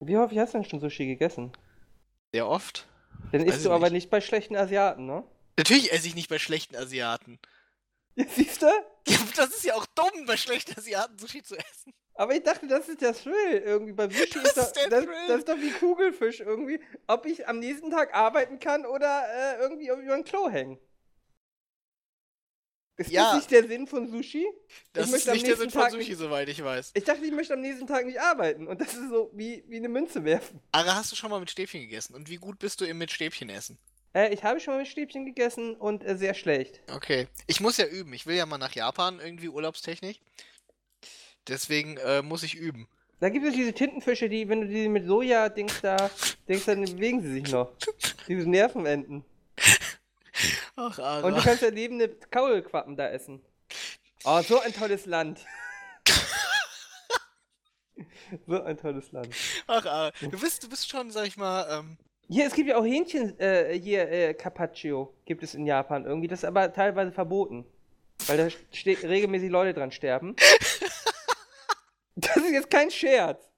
[0.00, 1.52] Wie häufig hast du denn schon Sushi gegessen?
[2.32, 2.86] Sehr oft.
[3.32, 5.24] Dann isst du aber nicht bei schlechten Asiaten, ne?
[5.56, 7.38] Natürlich esse ich nicht bei schlechten Asiaten.
[8.16, 8.66] Ja, siehst du?
[8.66, 11.92] Ja, das ist ja auch dumm, bei schlechten Asiaten Sushi zu essen.
[12.16, 13.92] Aber ich dachte, das ist der Thrill irgendwie.
[13.92, 14.90] Beim Sushi ist, das, das,
[15.26, 16.80] das, ist doch wie Kugelfisch irgendwie.
[17.06, 20.78] Ob ich am nächsten Tag arbeiten kann oder äh, irgendwie über ein Klo hängen.
[22.96, 23.24] Ist ja.
[23.24, 24.46] das nicht der Sinn von Sushi?
[24.92, 26.18] Das ist nicht der Sinn Tag von Sushi, nicht...
[26.18, 26.92] soweit ich weiß.
[26.94, 28.68] Ich dachte, ich möchte am nächsten Tag nicht arbeiten.
[28.68, 30.60] Und das ist so wie, wie eine Münze werfen.
[30.70, 32.14] Aber hast du schon mal mit Stäbchen gegessen?
[32.14, 33.78] Und wie gut bist du im mit Stäbchen essen?
[34.14, 36.80] Äh, ich habe schon mal mit Stäbchen gegessen und äh, sehr schlecht.
[36.92, 37.26] Okay.
[37.48, 38.12] Ich muss ja üben.
[38.12, 40.20] Ich will ja mal nach Japan irgendwie Urlaubstechnik.
[41.48, 42.88] Deswegen äh, muss ich üben.
[43.20, 46.10] Da gibt es diese Tintenfische, die, wenn du die mit Soja denkst, da
[46.48, 47.72] denkst, dann bewegen sie sich noch.
[48.28, 49.24] Diese Nervenenden.
[50.76, 51.26] Ach, Ara.
[51.26, 53.40] Und du kannst ja lebende Kaulquappen da essen.
[54.24, 55.40] Oh, so ein tolles Land.
[58.46, 59.28] so ein tolles Land.
[59.66, 60.12] Ach, Ara.
[60.20, 61.96] Du bist, du bist schon, sag ich mal, ähm,
[62.28, 66.28] hier, es gibt ja auch Hähnchen, äh, hier, äh, Carpaccio gibt es in Japan irgendwie.
[66.28, 67.64] Das ist aber teilweise verboten.
[68.26, 68.48] Weil da
[68.86, 70.34] regelmäßig Leute dran sterben.
[72.16, 73.50] das ist jetzt kein Scherz.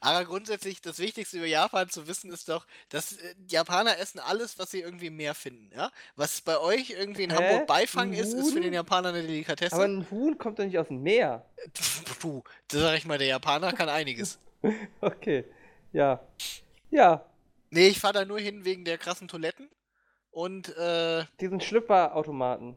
[0.00, 4.58] Aber grundsätzlich, das Wichtigste über Japan zu wissen ist doch, dass äh, Japaner essen alles,
[4.58, 5.90] was sie irgendwie mehr finden, ja?
[6.16, 7.36] Was bei euch irgendwie in Hä?
[7.36, 9.74] Hamburg Beifang ist, ist für den Japaner eine Delikatesse.
[9.74, 11.44] Aber ein Huhn kommt doch nicht aus dem Meer.
[12.20, 14.38] Puh, das sag ich mal, der Japaner kann einiges.
[15.00, 15.44] okay,
[15.92, 16.20] ja.
[16.90, 17.26] Ja,
[17.70, 19.68] Nee, ich fahre da nur hin wegen der krassen Toiletten
[20.32, 21.24] und äh.
[21.40, 22.76] Diesen Schlüpperautomaten.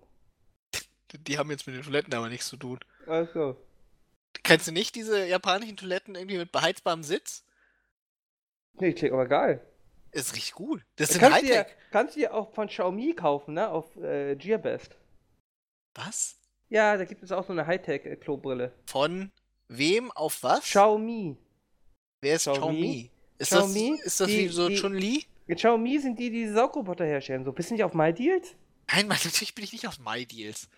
[1.13, 2.79] Die haben jetzt mit den Toiletten aber nichts zu tun.
[3.07, 3.27] Ach
[4.41, 7.45] Kennst du nicht diese japanischen Toiletten irgendwie mit beheizbarem Sitz?
[8.79, 9.61] Nee, klingt aber geil.
[10.11, 10.83] Ist richtig gut.
[10.95, 11.65] Das sind kannst Hightech.
[11.65, 13.69] Du kannst du dir auch von Xiaomi kaufen, ne?
[13.69, 14.95] Auf äh, Gearbest.
[15.95, 16.39] Was?
[16.69, 18.73] Ja, da gibt es auch so eine Hightech-Klobrille.
[18.85, 19.31] Von
[19.67, 20.61] wem auf was?
[20.61, 21.37] Xiaomi.
[22.21, 22.59] Wer ist Xiaomi?
[22.59, 23.11] Xiaomi?
[23.37, 25.25] Ist Xiaomi, das, ist das die, wie so Chun-Li?
[25.47, 27.43] Xiaomi sind die, die Saugroboter herstellen.
[27.43, 28.55] So, bist du nicht auf MyDeals?
[28.91, 30.69] Nein, Mann, natürlich bin ich nicht auf MyDeals.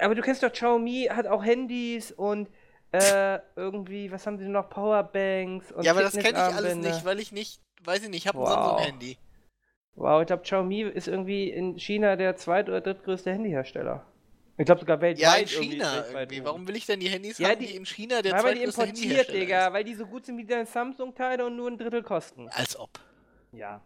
[0.00, 2.48] Aber du kennst doch Xiaomi, hat auch Handys und
[2.98, 4.68] äh, irgendwie, was haben sie noch?
[4.68, 8.24] Powerbanks und Ja, aber das kenne ich alles nicht, weil ich nicht, weiß ich nicht,
[8.24, 8.48] ich habe wow.
[8.48, 9.18] ein Samsung-Handy.
[9.94, 14.04] Wow, ich glaube, Xiaomi ist irgendwie in China der zweit- oder drittgrößte Handyhersteller.
[14.58, 15.22] Ich glaube sogar weltweit.
[15.22, 16.18] Ja, in China irgendwie.
[16.18, 16.44] irgendwie.
[16.44, 18.62] Warum will ich denn die Handys ja, haben, die, die in China der Weil die
[18.62, 19.72] importiert, Digga, ist.
[19.72, 22.48] weil die so gut sind wie deine Samsung-Teile und nur ein Drittel kosten.
[22.48, 22.90] Als ob.
[23.52, 23.82] Ja.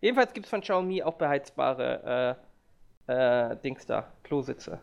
[0.00, 2.38] Jedenfalls gibt es von Xiaomi auch beheizbare
[3.06, 4.80] äh, äh, Dings da, Klositze.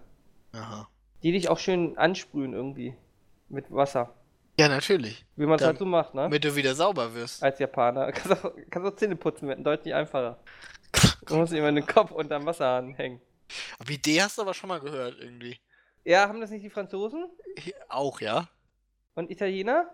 [0.53, 0.87] Aha.
[1.23, 2.95] Die dich auch schön ansprühen irgendwie.
[3.49, 4.13] Mit Wasser.
[4.59, 5.25] Ja, natürlich.
[5.35, 6.23] Wie man es halt so macht, ne?
[6.23, 7.41] Damit du wieder sauber wirst.
[7.41, 8.11] Als Japaner.
[8.13, 10.39] Kannst auch, kannst auch Zähne putzen, wird deutlich einfacher.
[11.25, 13.19] du musst immer den Kopf unterm Wasserhahn hängen.
[13.79, 15.59] Aber Idee hast du aber schon mal gehört, irgendwie.
[16.03, 17.29] Ja, haben das nicht die Franzosen?
[17.89, 18.47] Auch, ja.
[19.15, 19.93] Und Italiener?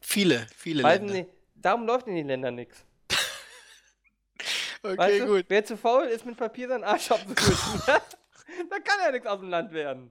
[0.00, 1.14] Viele, viele Weiß Länder.
[1.14, 1.30] Nicht.
[1.54, 2.84] Darum läuft in den Ländern nichts.
[4.82, 5.44] okay, weißt du, gut.
[5.48, 9.50] Wer zu faul ist, mit Papier seinen Arsch abzuwischen, da kann ja nichts aus dem
[9.50, 10.10] Land werden.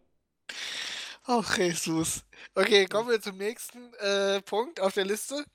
[1.25, 2.23] Ach, Jesus.
[2.55, 5.45] Okay, kommen wir zum nächsten äh, Punkt auf der Liste.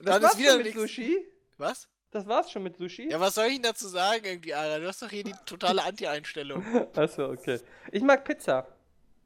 [0.00, 1.26] Das Dann ist wieder mit Sushi?
[1.58, 1.88] Was?
[2.10, 3.10] Das war's schon mit Sushi?
[3.10, 4.78] Ja, was soll ich Ihnen dazu sagen, irgendwie, Ara?
[4.78, 6.64] Du hast doch hier die totale Anti-Einstellung.
[6.94, 7.60] Achso, okay.
[7.90, 8.66] Ich mag Pizza.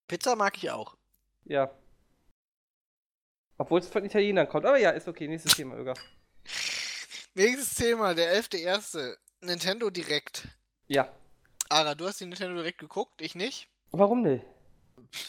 [0.06, 0.96] Pizza mag ich auch.
[1.44, 1.70] Ja.
[3.58, 4.66] Obwohl es von Italienern kommt.
[4.66, 5.26] Aber ja, ist okay.
[5.26, 5.94] Nächstes Thema, Öger.
[7.34, 9.16] Nächstes Thema, der 11.1.
[9.40, 10.46] Nintendo Direkt.
[10.86, 11.12] Ja.
[11.68, 13.68] Ara, du hast die Nintendo Direkt geguckt, ich nicht.
[13.90, 14.44] Warum nicht?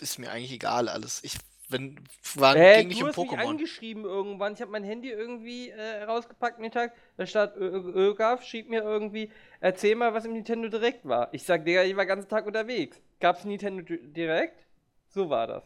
[0.02, 1.24] Ist mir eigentlich egal alles.
[1.24, 1.38] Ich
[1.70, 2.00] wenn,
[2.36, 3.38] war, äh, ging nicht um Pokémon.
[3.38, 4.54] Mich angeschrieben irgendwann.
[4.54, 6.94] Ich habe mein Handy irgendwie äh, rausgepackt Mittag.
[7.18, 11.28] Da stand Ögaf, schrieb mir irgendwie, erzähl mal, was im Nintendo Direkt war.
[11.34, 13.02] Ich sag, Digga, ich war den ganzen Tag unterwegs.
[13.20, 14.66] Gab's Nintendo Direkt?
[15.10, 15.64] So war das.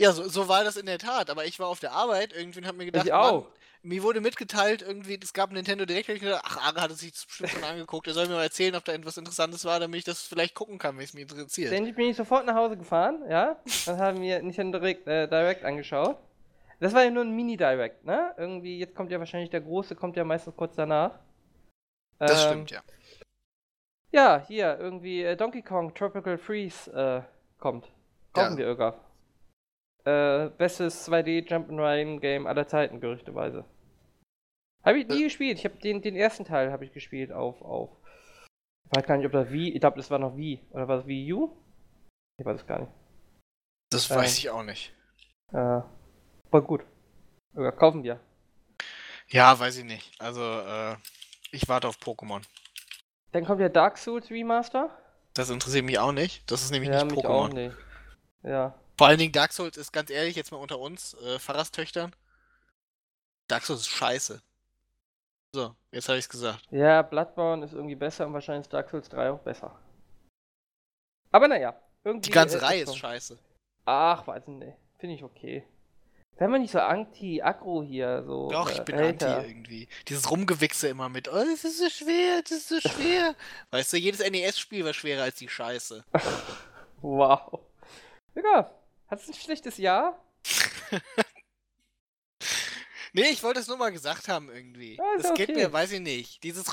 [0.00, 1.30] Ja, so, so war das in der Tat.
[1.30, 3.44] Aber ich war auf der Arbeit irgendwie und hab mir gedacht, ich auch.
[3.44, 3.52] Mann,
[3.84, 7.00] mir wurde mitgeteilt, irgendwie, es gab ein Nintendo Direct, ich gedacht, ach, Ara hat es
[7.00, 9.98] sich bestimmt schon angeguckt, er soll mir mal erzählen, ob da etwas Interessantes war, damit
[9.98, 11.72] ich das vielleicht gucken kann, wenn es mich interessiert.
[11.72, 15.64] Dann bin ich sofort nach Hause gefahren, ja, dann haben wir Nintendo Direct, äh, Direct
[15.64, 16.16] angeschaut.
[16.80, 18.34] Das war ja nur ein Mini-Direct, ne?
[18.36, 21.18] Irgendwie, jetzt kommt ja wahrscheinlich der große, kommt ja meistens kurz danach.
[22.18, 22.82] Das ähm, stimmt, ja.
[24.12, 27.22] Ja, hier, irgendwie äh, Donkey Kong Tropical Freeze äh,
[27.60, 27.90] kommt.
[28.32, 28.58] Kaufen ja.
[28.58, 28.94] wir irgendwann.
[30.04, 33.64] Äh, bestes 2D Jump'n'Run Game aller Zeiten, gerüchteweise.
[34.84, 35.24] Habe ich nie äh.
[35.24, 35.58] gespielt.
[35.58, 37.90] Ich habe den, den ersten Teil habe ich gespielt auf, auf.
[38.84, 39.72] Ich weiß gar nicht, ob das wie.
[39.72, 40.60] Ich glaube, das war noch wie.
[40.70, 41.56] Oder war das Wii U?
[42.38, 42.92] Ich weiß es gar nicht.
[43.90, 44.92] Das äh, weiß ich auch nicht.
[45.52, 46.84] Äh, war gut.
[47.54, 48.20] Oder kaufen wir.
[49.28, 50.20] Ja, weiß ich nicht.
[50.20, 50.96] Also, äh,
[51.50, 52.42] ich warte auf Pokémon.
[53.32, 54.96] Dann kommt ja Dark Souls Remaster.
[55.32, 56.48] Das interessiert mich auch nicht.
[56.50, 57.28] Das ist nämlich ja, nicht Pokémon.
[57.28, 57.76] Auch nicht.
[58.42, 58.78] Ja.
[58.96, 62.14] Vor allen Dingen Dark Souls ist ganz ehrlich, jetzt mal unter uns, äh, Pfarrerstöchtern.
[63.48, 64.42] Dark Souls ist scheiße.
[65.54, 66.66] So, jetzt habe ich es gesagt.
[66.72, 69.78] Ja, Bloodborne ist irgendwie besser und wahrscheinlich ist Dark Souls 3 auch besser.
[71.30, 72.28] Aber naja, irgendwie.
[72.28, 73.38] Die ganze Reihe ist, scheiße.
[73.84, 74.76] Ach, weiß nicht.
[74.98, 75.64] Finde ich okay.
[76.40, 78.50] Sei mal nicht so anti-aggro hier, so.
[78.50, 79.36] Doch, ich äh, bin Hater.
[79.36, 79.88] anti irgendwie.
[80.08, 83.36] Dieses Rumgewichse immer mit, oh, das ist so schwer, das ist so schwer.
[83.70, 86.04] weißt du, jedes NES-Spiel war schwerer als die Scheiße.
[87.00, 87.60] wow.
[88.34, 88.72] Digga,
[89.06, 90.20] hast du ein schlechtes Jahr?
[93.14, 94.96] Nee, ich wollte es nur mal gesagt haben irgendwie.
[94.96, 95.46] Ja, das okay.
[95.46, 96.42] geht mir, weiß ich nicht.
[96.42, 96.66] Dieses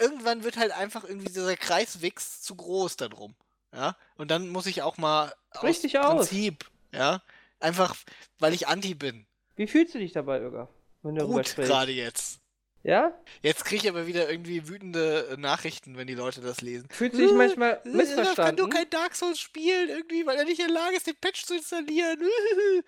[0.00, 3.34] irgendwann wird halt einfach irgendwie dieser Kreiswix zu groß da drum.
[3.72, 3.96] Ja?
[4.16, 6.98] Und dann muss ich auch mal Richtig aus Prinzip, aus.
[6.98, 7.22] ja,
[7.60, 7.94] einfach
[8.40, 9.24] weil ich anti bin.
[9.56, 10.68] Wie fühlst du dich dabei, Irga?
[11.02, 12.40] Wenn du Gut, gerade jetzt.
[12.82, 13.16] Ja?
[13.40, 16.86] Jetzt kriege ich aber wieder irgendwie wütende äh, Nachrichten, wenn die Leute das lesen.
[16.90, 18.34] Fühlt sich manchmal Äh, missverstanden.
[18.44, 21.16] kann nur kein Dark Souls spielen, irgendwie, weil er nicht in der Lage ist, den
[21.20, 22.20] Patch zu installieren.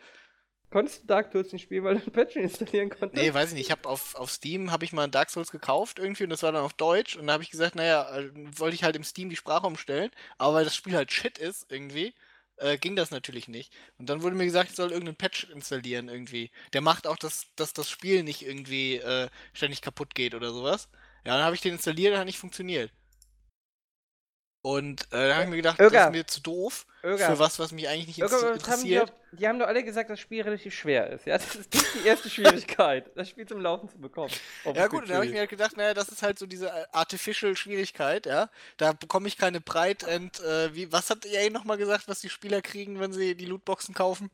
[0.76, 3.14] Konntest du Dark Souls nicht spielen, weil du ein Patch installieren konntest?
[3.14, 3.68] nee, weiß ich nicht.
[3.68, 6.52] Ich habe auf, auf Steam habe ich mal Dark Souls gekauft irgendwie und das war
[6.52, 9.30] dann auf Deutsch und da habe ich gesagt, naja, äh, wollte ich halt im Steam
[9.30, 12.12] die Sprache umstellen, aber weil das Spiel halt shit ist irgendwie,
[12.58, 13.72] äh, ging das natürlich nicht.
[13.96, 16.50] Und dann wurde mir gesagt, ich soll irgendeinen Patch installieren irgendwie.
[16.74, 20.90] Der macht auch, dass, dass das Spiel nicht irgendwie äh, ständig kaputt geht oder sowas.
[21.24, 22.92] Ja, dann habe ich den installiert und hat nicht funktioniert.
[24.66, 26.06] Und äh, dann habe ich mir gedacht, das Öger.
[26.06, 27.24] ist mir zu doof Öger.
[27.24, 29.12] für was, was mich eigentlich nicht Irgendwann inter- haben die, interessiert.
[29.30, 31.24] die haben doch alle gesagt, dass das Spiel relativ schwer ist.
[31.24, 34.32] Ja, das ist nicht die erste Schwierigkeit, das Spiel zum Laufen zu bekommen.
[34.74, 36.84] Ja gut, dann habe ich mir halt gedacht, naja, das ist halt so diese äh,
[36.90, 38.50] Artificial Schwierigkeit, ja.
[38.76, 42.28] Da bekomme ich keine Breit and, äh, wie, was hat EA nochmal gesagt, was die
[42.28, 44.32] Spieler kriegen, wenn sie die Lootboxen kaufen?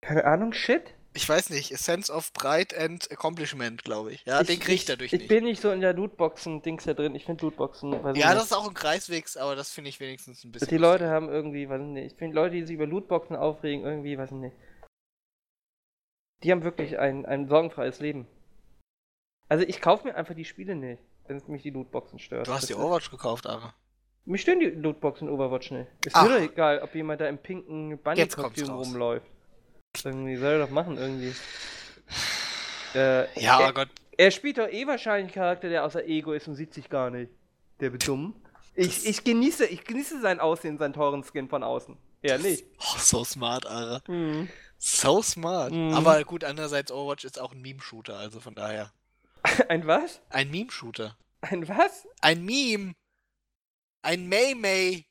[0.00, 0.94] Keine Ahnung, shit.
[1.16, 4.24] Ich weiß nicht, a sense of Pride and Accomplishment, glaube ich.
[4.24, 5.28] Ja, den krieg ich dadurch ich nicht.
[5.28, 7.14] bin nicht so in der Lootboxen-Dings da drin.
[7.14, 7.92] Ich finde Lootboxen.
[7.92, 8.24] Ich ja, nicht.
[8.24, 10.68] das ist auch ein Kreiswegs, aber das finde ich wenigstens ein bisschen.
[10.68, 12.12] Die Leute haben irgendwie, weiß ich nicht.
[12.12, 14.56] Ich finde Leute, die sich über Lootboxen aufregen, irgendwie, weiß ich nicht.
[16.42, 18.26] Die haben wirklich ein, ein sorgenfreies Leben.
[19.48, 22.48] Also ich kaufe mir einfach die Spiele nicht, wenn es mich die Lootboxen stört.
[22.48, 23.74] Du hast die Overwatch gekauft, aber.
[24.24, 25.88] Mich stören die Lootboxen in Overwatch nicht.
[26.04, 28.88] Ist mir doch egal, ob jemand da im pinken raus.
[28.88, 29.26] rumläuft.
[30.02, 31.34] Irgendwie soll er doch machen, irgendwie.
[32.94, 33.88] Äh, Ja, er, aber Gott.
[34.16, 37.10] er spielt doch eh wahrscheinlich einen Charakter, der außer Ego ist und sieht sich gar
[37.10, 37.30] nicht.
[37.80, 38.34] Der wird dumm.
[38.74, 41.96] Ich, ich genieße, ich genieße sein Aussehen, seinen teuren Skin von außen.
[42.22, 42.64] Er nicht.
[42.80, 44.00] Oh, so smart, Ara.
[44.06, 44.48] Hm.
[44.78, 45.72] So smart.
[45.72, 45.94] Mhm.
[45.94, 48.92] Aber gut, andererseits, Overwatch ist auch ein Meme-Shooter, also von daher.
[49.68, 50.20] Ein was?
[50.30, 51.16] Ein Meme-Shooter.
[51.42, 52.06] Ein was?
[52.20, 52.92] Ein Meme.
[54.02, 55.04] Ein May-May.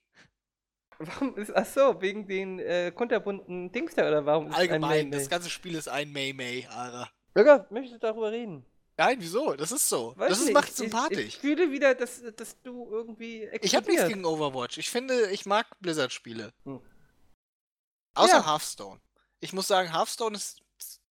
[1.07, 5.29] Warum ist, ach so, wegen den äh, kunterbunten Dings da oder warum ist Allgemein, das
[5.29, 7.09] ganze Spiel ist ein May-May, Ara.
[7.33, 8.65] Bürger, möchtest du darüber reden?
[8.95, 9.53] Nein, wieso?
[9.55, 10.13] Das ist so.
[10.17, 11.17] Weiß das ist, nicht, macht sympathisch.
[11.19, 14.07] Ich, ich fühle wieder, dass, dass du irgendwie Ich habe nichts explodierst.
[14.09, 14.77] gegen Overwatch.
[14.77, 16.53] Ich finde, ich mag Blizzard-Spiele.
[16.65, 16.79] Hm.
[18.13, 18.45] Außer Ja.
[18.45, 19.01] Hearthstone.
[19.39, 20.61] Ich muss sagen, Hearthstone ist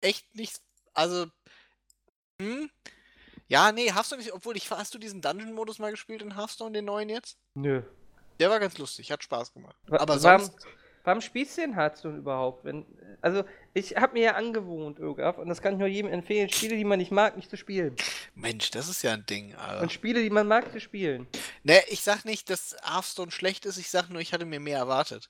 [0.01, 0.59] echt nicht.
[0.93, 1.27] Also.
[2.41, 2.69] Hm?
[3.47, 4.31] Ja, nee, Hearthstone ist.
[4.33, 7.37] Obwohl, ich, hast du diesen Dungeon-Modus mal gespielt in Hearthstone, den neuen jetzt?
[7.55, 7.81] Nö.
[8.39, 9.75] Der war ganz lustig, hat Spaß gemacht.
[9.89, 10.65] Aber warum- sonst.
[11.05, 12.65] Warum spielst du denn Hearthstone überhaupt?
[12.65, 12.85] Wenn,
[13.21, 16.75] also, ich habe mir ja angewohnt, Ögaf, und das kann ich nur jedem empfehlen, Spiele,
[16.75, 17.95] die man nicht mag, nicht zu spielen.
[18.35, 19.81] Mensch, das ist ja ein Ding, Alter.
[19.81, 21.27] Und Spiele, die man mag, zu spielen.
[21.63, 24.77] Ne, ich sag nicht, dass Hearthstone schlecht ist, ich sag nur, ich hatte mir mehr
[24.77, 25.29] erwartet.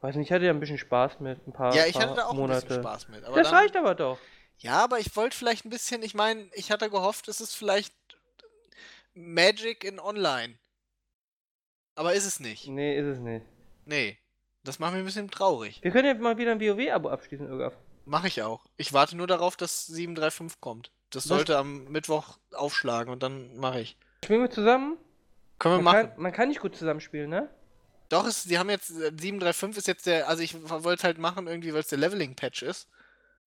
[0.00, 2.14] Weiß nicht, ich hatte ja ein bisschen Spaß mit ein paar, ja, ich paar hatte
[2.14, 2.62] da auch Monate.
[2.62, 3.22] ein bisschen Spaß mit.
[3.22, 4.18] Das dann, reicht aber doch.
[4.56, 7.94] Ja, aber ich wollte vielleicht ein bisschen, ich meine, ich hatte gehofft, es ist vielleicht
[9.12, 10.58] Magic in Online.
[11.94, 12.66] Aber ist es nicht.
[12.68, 13.44] Nee, ist es nicht.
[13.84, 14.18] Nee.
[14.64, 15.80] Das macht mich ein bisschen traurig.
[15.82, 17.74] Wir können ja mal wieder ein WoW-Abo abschließen, Ögaf.
[18.04, 18.64] Mache ich auch.
[18.76, 20.90] Ich warte nur darauf, dass 735 kommt.
[21.10, 21.28] Das Was?
[21.36, 23.96] sollte am Mittwoch aufschlagen und dann mache ich.
[24.24, 24.96] Spielen wir zusammen?
[25.58, 26.10] Können wir Man machen.
[26.10, 27.48] kann, man kann nicht gut zusammenspielen, ne?
[28.08, 31.18] Doch, es, die haben jetzt, äh, 735 ist jetzt der, also ich wollte es halt
[31.18, 32.88] machen irgendwie, weil es der Leveling-Patch ist.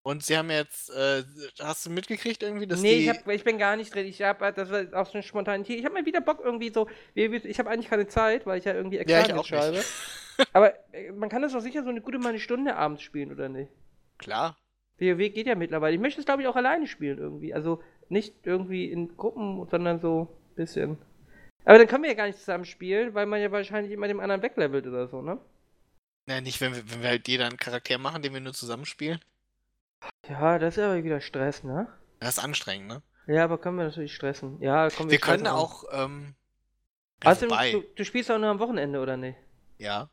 [0.04, 1.24] Und sie haben jetzt, äh,
[1.60, 3.04] hast du mitgekriegt irgendwie, dass nee, die...
[3.04, 4.08] ich, hab, ich bin gar nicht drin.
[4.08, 5.78] Ich hab, das war auch so eine Spontanität.
[5.78, 6.88] Ich habe mal wieder Bock irgendwie so.
[7.14, 9.84] Ich habe eigentlich keine Zeit, weil ich ja irgendwie Ja, ich Examen auch schreibe.
[10.54, 13.32] Aber äh, man kann das doch sicher so eine gute mal eine Stunde abends spielen,
[13.32, 13.72] oder nicht?
[14.18, 14.58] Klar.
[14.98, 15.96] WoW geht ja mittlerweile.
[15.96, 17.54] Ich möchte es, glaube ich, auch alleine spielen irgendwie.
[17.54, 20.98] Also nicht irgendwie in Gruppen, sondern so ein bisschen.
[21.64, 24.20] Aber dann können wir ja gar nicht zusammen spielen, weil man ja wahrscheinlich immer dem
[24.20, 25.40] anderen weglevelt oder so, ne?
[26.28, 29.20] Naja, nicht, wenn wir, wenn wir halt jeder einen Charakter machen, den wir nur zusammenspielen.
[30.32, 31.88] Ja, das ist aber wieder Stress, ne?
[32.20, 33.04] Das ist anstrengend, ne?
[33.28, 34.62] Ja, aber können wir natürlich stressen.
[34.62, 35.54] Ja, kommen Wir können stressen an.
[35.54, 36.36] auch, ähm...
[37.24, 39.38] Wobei, du, du spielst auch nur am Wochenende, oder nicht?
[39.78, 40.10] ja.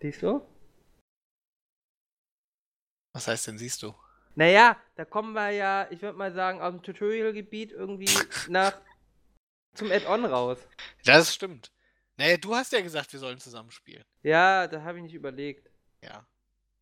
[0.00, 0.42] Siehst du?
[3.12, 3.94] Was heißt denn, siehst du?
[4.34, 8.06] Naja, da kommen wir ja, ich würde mal sagen, aus dem Tutorial-Gebiet irgendwie
[8.48, 8.80] nach
[9.74, 10.58] zum Add-on raus.
[11.04, 11.70] Das stimmt.
[12.16, 14.04] Naja, du hast ja gesagt, wir sollen zusammenspielen.
[14.22, 15.70] Ja, da habe ich nicht überlegt.
[16.02, 16.26] Ja,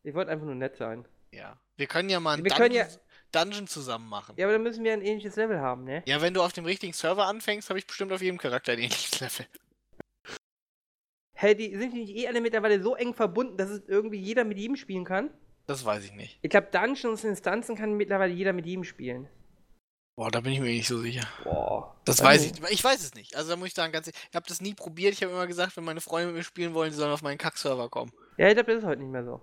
[0.02, 1.06] Ich wollte einfach nur nett sein.
[1.32, 1.58] ja.
[1.80, 2.86] Wir können ja mal einen Wir Dungeon, ja-
[3.32, 4.34] Dungeon zusammen machen.
[4.36, 6.02] Ja, aber dann müssen wir ein ähnliches Level haben, ne?
[6.06, 8.78] Ja, wenn du auf dem richtigen Server anfängst, habe ich bestimmt auf jedem Charakter ein
[8.80, 9.46] ähnliches Level.
[11.32, 14.44] Hey, die sind die nicht eh alle mittlerweile so eng verbunden, dass es irgendwie jeder
[14.44, 15.30] mit jedem spielen kann?
[15.66, 16.38] Das weiß ich nicht.
[16.42, 19.26] Ich glaube, Dungeons und Instanzen kann mittlerweile jeder mit jedem spielen.
[20.16, 21.26] Boah, da bin ich mir nicht so sicher.
[21.44, 21.96] Boah.
[22.04, 22.52] Das weiß ich.
[22.70, 23.36] Ich weiß es nicht.
[23.36, 25.14] Also da muss ich sagen, ganz ehrlich, ich habe das nie probiert.
[25.14, 27.38] Ich habe immer gesagt, wenn meine Freunde mit mir spielen wollen, die sollen auf meinen
[27.38, 28.12] Kack-Server kommen.
[28.36, 29.40] Ja, ich glaube, das ist heute nicht mehr so.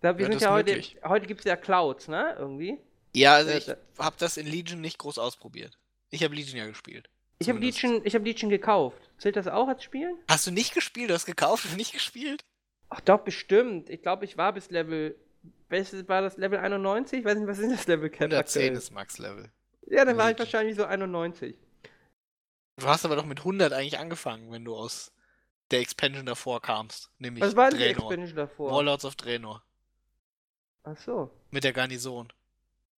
[0.00, 0.96] Glaub, wir Ja, sind ja heute, möglich.
[1.04, 2.36] heute gibt es ja Clouds, ne?
[2.38, 2.78] Irgendwie.
[3.14, 5.76] Ja, also ich da- habe das in Legion nicht groß ausprobiert.
[6.10, 7.08] Ich habe Legion ja gespielt.
[7.40, 7.58] Ich habe.
[7.58, 9.10] Legion, ich hab Legion gekauft.
[9.18, 10.16] Zählt das auch als Spielen?
[10.28, 11.10] Hast du nicht gespielt?
[11.10, 12.44] Du hast gekauft und nicht gespielt?
[12.90, 13.90] Ach doch, bestimmt.
[13.90, 15.16] Ich glaube, ich war bis Level
[15.68, 17.20] welches war das Level 91?
[17.20, 18.72] Ich weiß nicht, was ist das Level Cap 110 aktuell?
[18.78, 19.50] ist Max-Level.
[19.86, 20.46] Ja, dann war ich Legion.
[20.46, 21.56] wahrscheinlich so 91.
[22.78, 25.12] Du hast aber doch mit 100 eigentlich angefangen, wenn du aus
[25.70, 27.10] der Expansion davor kamst.
[27.18, 27.82] Nämlich Was war die.
[27.82, 28.70] Expansion davor?
[28.70, 29.62] Warlords of Draenor.
[30.90, 31.30] Ach so.
[31.50, 32.32] Mit der Garnison.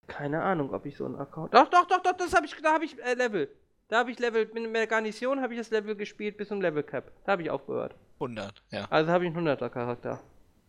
[0.06, 1.54] Keine Ahnung, ob ich so einen Account.
[1.54, 3.48] Doch, doch, doch, doch, das habe ich, da habe ich äh, Level.
[3.88, 6.82] Da habe ich Level, mit der Garnison habe ich das Level gespielt bis zum Level
[6.82, 7.10] Cap.
[7.24, 7.94] Da habe ich aufgehört.
[8.14, 8.86] 100, ja.
[8.90, 10.20] Also habe ich einen 100er Charakter.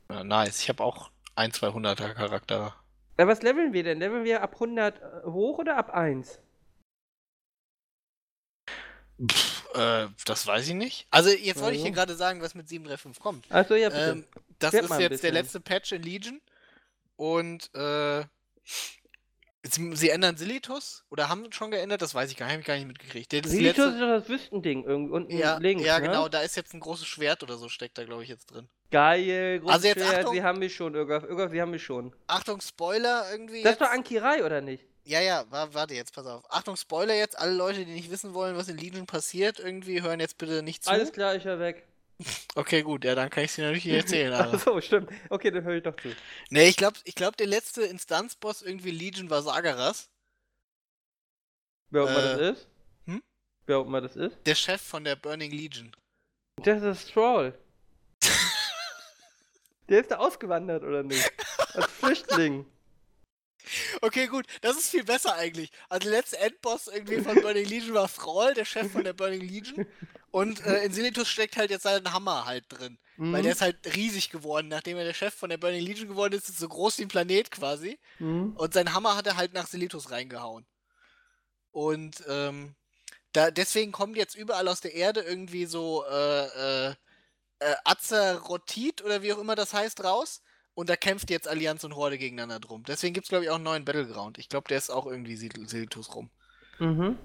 [0.09, 0.61] ja nice.
[0.61, 2.75] Ich habe auch ein, 200er Charakter.
[3.17, 3.99] Ja, was leveln wir denn?
[3.99, 6.39] Leveln wir ab 100 äh, hoch oder ab 1?
[9.29, 11.07] Pff, äh, das weiß ich nicht.
[11.11, 11.99] Also, jetzt wollte ich hier Also.
[11.99, 13.51] gerade sagen, was mit 735 kommt.
[13.51, 14.11] Achso, ja, bitte.
[14.11, 14.25] Ähm,
[14.59, 16.39] das Erklärt ist jetzt der letzte Patch in Legion.
[17.19, 18.23] Und äh,
[19.63, 22.67] sie, sie ändern Silitus oder haben schon geändert, das weiß ich gar nicht, habe ich
[22.67, 23.31] gar nicht mitgekriegt.
[23.33, 25.83] Der- Silitus letzte- ist doch das Wüstending irgendwie unten ja, links.
[25.85, 26.07] ja ne?
[26.07, 28.69] genau, da ist jetzt ein großes Schwert oder so, steckt da, glaube ich, jetzt drin.
[28.89, 30.33] Geil, großes Also jetzt Schwert, Achtung.
[30.33, 31.23] sie haben mich schon, Irgaf.
[31.23, 32.15] Irgaf, sie haben mich schon.
[32.27, 33.63] Achtung, Spoiler irgendwie.
[33.63, 33.89] Das ist jetzt.
[33.89, 34.85] doch Ankirai, oder nicht?
[35.03, 36.43] Ja, ja, wa- warte jetzt, pass auf.
[36.49, 37.37] Achtung, Spoiler jetzt.
[37.37, 40.85] Alle Leute, die nicht wissen wollen, was in Legion passiert, irgendwie hören jetzt bitte nicht
[40.85, 40.89] zu.
[40.89, 41.85] Alles klar, ich höre weg.
[42.55, 44.33] Okay, gut, ja, dann kann ich dir natürlich nicht erzählen.
[44.33, 44.53] Aber.
[44.53, 45.09] Achso, stimmt.
[45.29, 46.09] Okay, dann höre ich doch zu.
[46.49, 50.09] nee, ich glaube, ich glaub, der letzte Instanzboss irgendwie Legion war Sagaras.
[51.91, 52.67] Wer auch immer Äh, das ist?
[53.05, 53.23] hm?
[53.65, 54.37] Wer auch immer das ist?
[54.45, 55.95] Der Chef von der Burning Legion.
[56.57, 57.57] Das ist Stroll.
[59.87, 61.31] Der ist da ausgewandert, oder nicht?
[61.73, 62.65] Als Flüchtling.
[64.01, 65.71] Okay, gut, das ist viel besser eigentlich.
[65.89, 69.41] Also der letzte Endboss irgendwie von Burning Legion war Thrall, der Chef von der Burning
[69.41, 69.81] Legion.
[70.31, 72.97] Und äh, in Silitus steckt halt jetzt sein Hammer halt drin.
[73.31, 73.43] Weil Mhm.
[73.43, 74.69] der ist halt riesig geworden.
[74.69, 77.07] Nachdem er der Chef von der Burning Legion geworden ist, ist so groß wie ein
[77.09, 77.99] Planet quasi.
[78.19, 78.53] Mhm.
[78.55, 80.65] Und sein Hammer hat er halt nach Silitus reingehauen.
[81.71, 82.75] Und ähm,
[83.33, 86.95] da, deswegen kommt jetzt überall aus der Erde irgendwie so äh, äh,
[87.59, 90.41] äh, Azerotit oder wie auch immer das heißt raus.
[90.79, 92.85] Und da kämpft jetzt Allianz und Horde gegeneinander drum.
[92.87, 94.37] Deswegen gibt es, glaube ich, auch einen neuen Battleground.
[94.37, 96.29] Ich glaube, der ist auch irgendwie Sil Silitus rum.
[96.79, 97.17] Mhm.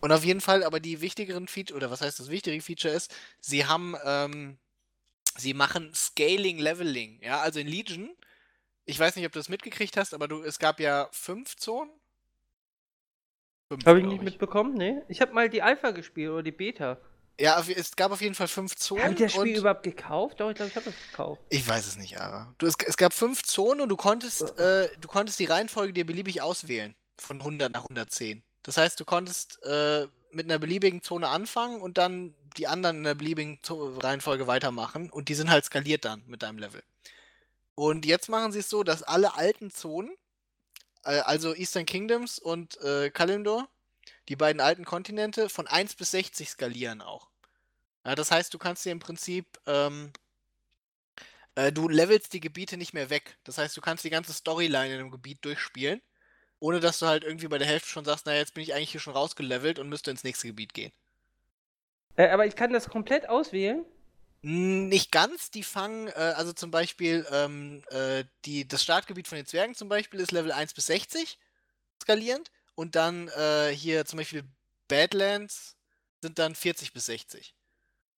[0.00, 3.14] Und auf jeden Fall, aber die wichtigeren Feature, oder was heißt das wichtige Feature ist,
[3.38, 4.56] sie haben, ähm,
[5.36, 7.20] sie machen Scaling Leveling.
[7.22, 8.16] Ja, also in Legion,
[8.86, 11.90] ich weiß nicht, ob du das mitgekriegt hast, aber du, es gab ja fünf Zonen.
[13.84, 14.72] Habe ich nicht mitbekommen?
[14.72, 15.02] Nee.
[15.08, 16.98] Ich habe mal die Alpha gespielt oder die Beta.
[17.40, 19.04] Ja, es gab auf jeden Fall fünf Zonen.
[19.04, 20.40] Haben die das Spiel überhaupt gekauft?
[20.40, 21.40] Doch, ich glaube, ich habe das gekauft.
[21.48, 24.88] ich weiß es nicht, aber du, es, es gab fünf Zonen und du konntest, äh,
[25.00, 26.94] du konntest die Reihenfolge dir beliebig auswählen.
[27.18, 28.42] Von 100 nach 110.
[28.62, 33.06] Das heißt, du konntest äh, mit einer beliebigen Zone anfangen und dann die anderen in
[33.06, 35.10] einer beliebigen Zo Reihenfolge weitermachen.
[35.10, 36.82] Und die sind halt skaliert dann mit deinem Level.
[37.74, 40.14] Und jetzt machen sie es so, dass alle alten Zonen,
[41.04, 43.68] äh, also Eastern Kingdoms und äh, Kalimdor,
[44.28, 47.28] die beiden alten Kontinente, von 1 bis 60 skalieren auch.
[48.04, 50.12] Ja, das heißt, du kannst dir im Prinzip, ähm,
[51.54, 53.36] äh, du levelst die Gebiete nicht mehr weg.
[53.44, 56.00] Das heißt, du kannst die ganze Storyline in einem Gebiet durchspielen,
[56.58, 58.92] ohne dass du halt irgendwie bei der Hälfte schon sagst, naja, jetzt bin ich eigentlich
[58.92, 60.92] hier schon rausgelevelt und müsste ins nächste Gebiet gehen.
[62.16, 63.84] Äh, aber ich kann das komplett auswählen.
[64.44, 69.46] Nicht ganz, die fangen, äh, also zum Beispiel, ähm, äh, die, das Startgebiet von den
[69.46, 71.38] Zwergen zum Beispiel ist Level 1 bis 60
[72.02, 74.44] skalierend und dann äh, hier zum Beispiel
[74.88, 75.76] Badlands
[76.22, 77.54] sind dann 40 bis 60.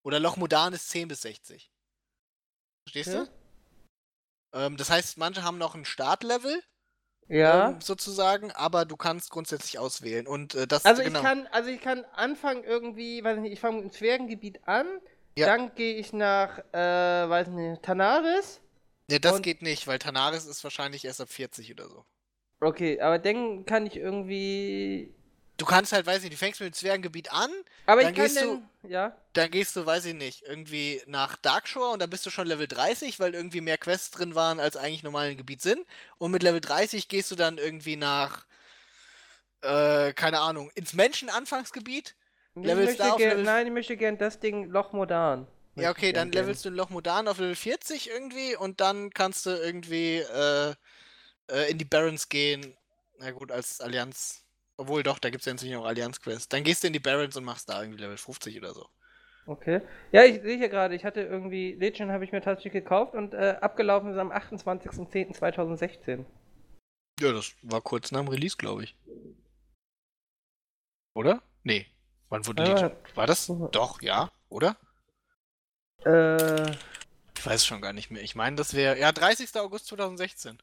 [0.02, 1.70] Oder Loch Modan ist 10 bis 60.
[2.84, 3.24] Verstehst Ja.
[3.24, 3.30] du?
[4.54, 6.62] Ähm, das heißt, manche haben noch ein Startlevel,
[7.28, 7.70] Ja.
[7.70, 10.26] ähm, sozusagen, aber du kannst grundsätzlich auswählen.
[10.26, 11.18] Und äh, das Also genau.
[11.20, 14.86] ich kann, also ich kann anfangen irgendwie, weiß nicht, ich fange im Zwergengebiet an,
[15.36, 15.46] Ja.
[15.46, 18.60] dann gehe ich nach, äh, weiß nicht, Tanaris.
[19.10, 22.04] Ja, das geht nicht, weil Tanaris ist wahrscheinlich erst ab 40 oder so.
[22.64, 25.12] Okay, aber dann kann ich irgendwie.
[25.56, 27.50] Du kannst halt, weiß ich nicht, du fängst mit dem Zwergengebiet an,
[27.86, 29.16] Aber Dann ich kann gehst du- dann, ja.
[29.34, 32.66] dann gehst du, weiß ich nicht, irgendwie nach Darkshore und dann bist du schon Level
[32.66, 35.86] 30, weil irgendwie mehr Quests drin waren, als eigentlich normal im Gebiet sind.
[36.18, 38.46] Und mit Level 30 gehst du dann irgendwie nach,
[39.62, 42.14] äh, keine Ahnung, ins Menschenanfangsgebiet.
[42.56, 45.46] Levelst da auf gern, Level- nein, ich möchte gern das Ding Loch Modan.
[45.76, 49.46] Ja, okay, dann levelst du in Loch Modan auf Level 40 irgendwie und dann kannst
[49.46, 50.74] du irgendwie äh,
[51.50, 52.76] äh, in die Barrens gehen.
[53.18, 54.44] Na gut, als Allianz.
[54.76, 56.48] Obwohl doch, da gibt es ja inzwischen auch Allianz-Quests.
[56.48, 58.88] Dann gehst du in die Barrens und machst da irgendwie Level 50 oder so.
[59.46, 59.82] Okay.
[60.10, 63.34] Ja, ich sehe hier gerade, ich hatte irgendwie, Legion habe ich mir tatsächlich gekauft und
[63.34, 66.24] äh, abgelaufen ist am 28.10.2016.
[67.20, 68.96] Ja, das war kurz nach dem Release, glaube ich.
[71.14, 71.42] Oder?
[71.62, 71.86] Nee.
[72.30, 72.92] Wann wurde Ja, Legion?
[73.14, 73.52] War das?
[73.70, 74.76] Doch, ja, oder?
[76.04, 76.72] Äh,
[77.36, 78.22] Ich weiß schon gar nicht mehr.
[78.22, 78.98] Ich meine, das wäre.
[78.98, 79.54] Ja, 30.
[79.56, 80.58] August 2016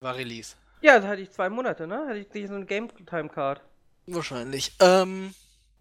[0.00, 0.56] war Release.
[0.80, 2.06] ja, da hatte ich zwei Monate, ne?
[2.08, 3.60] Hatte ich so eine Game Time Card.
[4.06, 4.72] Wahrscheinlich.
[4.80, 5.34] Ähm,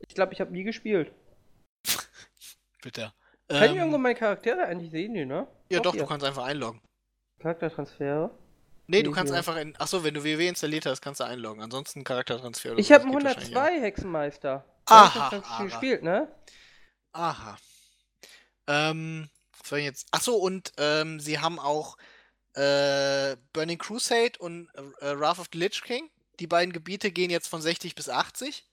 [0.08, 1.12] Ich glaube, ich habe nie gespielt.
[2.82, 3.14] bitte.
[3.48, 5.48] Kann ich Ähm, irgendwo meine Charaktere eigentlich sehen, die, ne?
[5.72, 6.02] ja, doch, hier.
[6.02, 6.82] du kannst einfach einloggen.
[7.40, 8.32] Charaktertransfer.
[8.88, 9.38] Nee, du kannst hier.
[9.38, 9.76] einfach in.
[9.80, 11.62] Achso, wenn du WoW installiert hast, kannst du einloggen.
[11.62, 14.66] Ansonsten Charaktertransfer oder Ich so, habe das einen geht wahrscheinlich 102 Hexenmeister.
[14.86, 16.28] Aha, das schon aber- gespielt, ne?
[17.14, 17.20] auch.
[17.22, 17.58] Aha.
[18.68, 20.08] Ähm, was war denn jetzt?
[20.12, 21.98] Achso, und ähm, sie haben auch
[22.58, 26.10] äh, Burning Crusade und äh, Wrath of the Lich King.
[26.40, 28.66] Die beiden Gebiete gehen jetzt von 60 bis 80.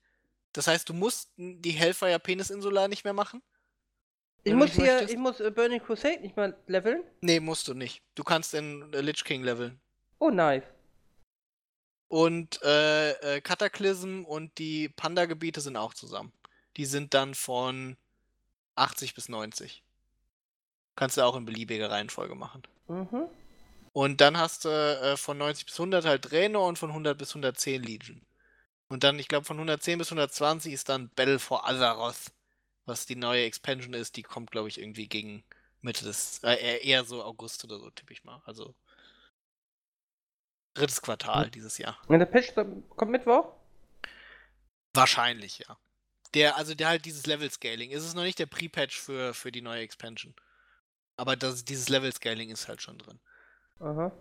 [0.53, 3.43] Das heißt, du musst die Hellfire Penisinsula nicht mehr machen.
[4.45, 5.13] Ich muss hier, möchtest.
[5.13, 7.03] ich muss äh, Burning Crusade nicht mal leveln.
[7.21, 8.03] Nee, musst du nicht.
[8.15, 9.81] Du kannst in äh, Lich King leveln.
[10.19, 10.65] Oh, nice.
[12.09, 16.33] Und äh, äh, Cataclysm und die Panda-Gebiete sind auch zusammen.
[16.77, 17.97] Die sind dann von
[18.77, 19.83] 80 bis 90.
[20.97, 22.63] Kannst du auch in beliebiger Reihenfolge machen.
[22.89, 23.29] Mhm.
[23.95, 27.31] Und dann hast du äh, von 90 bis 100 halt Draenor und von 100 bis
[27.31, 28.21] 110 Legion.
[28.89, 32.33] Und dann, ich glaube, von 110 bis 120 ist dann Battle for Azeroth,
[32.87, 34.17] was die neue Expansion ist.
[34.17, 35.45] Die kommt, glaube ich, irgendwie gegen
[35.81, 38.43] Mitte des, äh, eher- so August oder so, tippe ich mal.
[38.47, 38.75] Also
[40.75, 41.97] drittes Quartal dieses Jahr.
[42.09, 43.53] Und der Patch kommt Mittwoch?
[44.93, 45.79] Wahrscheinlich, ja.
[46.35, 47.93] Der, also der halt dieses Level-Scaling.
[47.93, 50.35] Es ist noch nicht der Pre-Patch für, für die neue Expansion.
[51.17, 53.21] Aber das, dieses Level-Scaling ist halt schon drin.
[53.81, 54.13] Aha.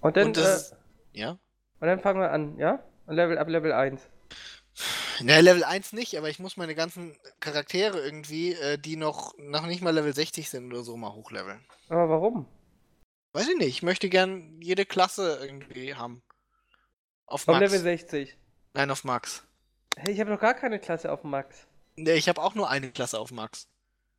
[0.00, 0.76] Und dann, Und äh, das ist,
[1.12, 1.30] ja?
[1.80, 2.82] und dann fangen wir an, ja?
[3.06, 4.00] Und Level ab Level 1.
[5.20, 9.66] Ne, Level 1 nicht, aber ich muss meine ganzen Charaktere irgendwie, äh, die noch, noch
[9.66, 11.64] nicht mal Level 60 sind oder so, mal hochleveln.
[11.88, 12.46] Aber warum?
[13.34, 16.22] Weiß ich nicht, ich möchte gern jede Klasse irgendwie haben.
[17.26, 17.60] Auf Auf Max.
[17.60, 18.36] Level 60.
[18.74, 19.44] Nein, auf Max.
[19.96, 21.66] Hey, ich habe noch gar keine Klasse auf Max.
[21.96, 23.68] Ne, ich habe auch nur eine Klasse auf Max.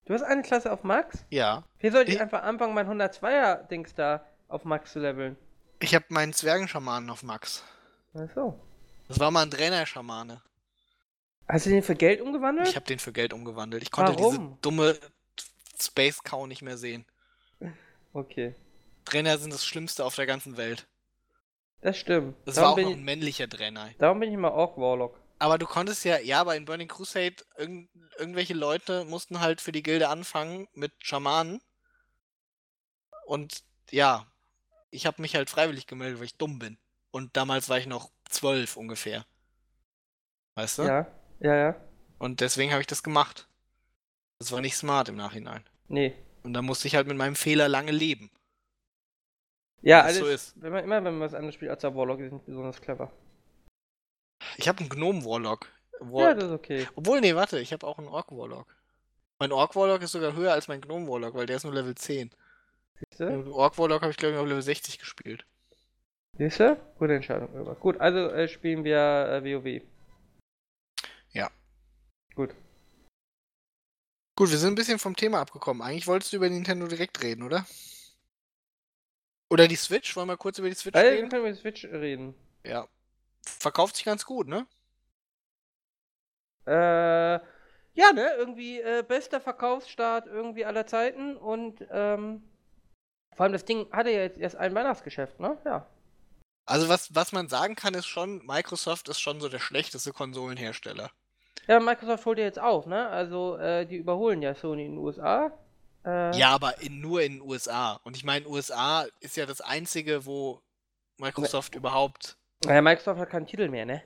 [0.05, 1.25] Du hast eine Klasse auf Max?
[1.29, 1.63] Ja.
[1.79, 5.35] Hier sollte ich Ich- einfach anfangen, mein 102er-Dings da auf Max zu leveln.
[5.79, 7.63] Ich habe meinen Zwergenschamanen auf Max.
[8.13, 8.59] Ach so.
[9.07, 10.41] Das war mal ein Trainer-Schamane.
[11.47, 12.67] Hast du den für Geld umgewandelt?
[12.69, 13.83] Ich habe den für Geld umgewandelt.
[13.83, 14.57] Ich konnte diese Warum?
[14.61, 14.97] dumme
[15.79, 17.05] Space Cow nicht mehr sehen.
[18.13, 18.55] Okay.
[19.05, 20.87] Trainer sind das Schlimmste auf der ganzen Welt.
[21.81, 22.35] Das stimmt.
[22.45, 23.89] Das darum, war auch noch ein männlicher Trainer.
[23.97, 25.19] darum bin ich immer Orc Warlock.
[25.39, 29.73] Aber du konntest ja, ja, aber in Burning Crusade, irgend, irgendwelche Leute mussten halt für
[29.73, 31.59] die Gilde anfangen mit Schamanen.
[33.25, 34.25] Und ja,
[34.93, 36.77] ich habe mich halt freiwillig gemeldet, weil ich dumm bin.
[37.11, 39.25] Und damals war ich noch zwölf ungefähr.
[40.55, 40.83] Weißt du?
[40.83, 41.07] Ja,
[41.39, 41.75] ja, ja.
[42.19, 43.47] Und deswegen habe ich das gemacht.
[44.39, 45.63] Das war nicht smart im Nachhinein.
[45.87, 46.15] Nee.
[46.43, 48.29] Und da musste ich halt mit meinem Fehler lange leben.
[49.81, 50.61] Ja, alles, so ist.
[50.61, 53.11] Wenn man, immer wenn man was anderes spielt als der Warlock, ist nicht besonders clever.
[54.57, 55.67] Ich habe einen Gnome-Warlock.
[55.99, 56.87] Ja, War das ist okay.
[56.95, 58.67] Obwohl, nee, warte, ich habe auch einen Orc-Warlock.
[59.39, 62.31] Mein Orc-Warlock ist sogar höher als mein Gnome-Warlock, weil der ist nur Level 10.
[63.09, 63.25] Siehst du?
[63.25, 65.45] Den Orc-Warlock habe ich, glaube ich, auf Level 60 gespielt.
[66.37, 66.75] Siehst du?
[66.97, 67.49] Gute Entscheidung.
[67.79, 69.81] Gut, also äh, spielen wir äh, WoW.
[71.31, 71.49] Ja.
[72.35, 72.55] Gut.
[74.35, 75.83] Gut, wir sind ein bisschen vom Thema abgekommen.
[75.83, 77.65] Eigentlich wolltest du über Nintendo direkt reden, oder?
[79.51, 80.15] Oder die Switch?
[80.15, 81.29] Wollen wir kurz über die Switch Also, wir reden?
[81.29, 82.33] können über Switch reden.
[82.65, 82.87] Ja.
[83.45, 84.65] Verkauft sich ganz gut, ne?
[86.65, 87.39] Äh,
[87.95, 88.33] ja, ne?
[88.37, 92.41] Irgendwie äh, bester Verkaufsstart irgendwie aller Zeiten und ähm,
[93.35, 95.57] vor allem das Ding hatte ja jetzt erst ein Weihnachtsgeschäft, ne?
[95.65, 95.85] Ja.
[96.65, 101.11] Also was, was man sagen kann, ist schon, Microsoft ist schon so der schlechteste Konsolenhersteller.
[101.67, 103.07] Ja, Microsoft holt ja jetzt auf, ne?
[103.09, 105.51] Also, äh, die überholen ja Sony in den USA.
[106.05, 107.99] Äh, Ja, aber in, nur in den USA.
[108.03, 110.61] Und ich meine, USA ist ja das einzige, wo
[111.17, 114.03] Microsoft überhaupt, Naja, Microsoft hat keinen Titel mehr, ne?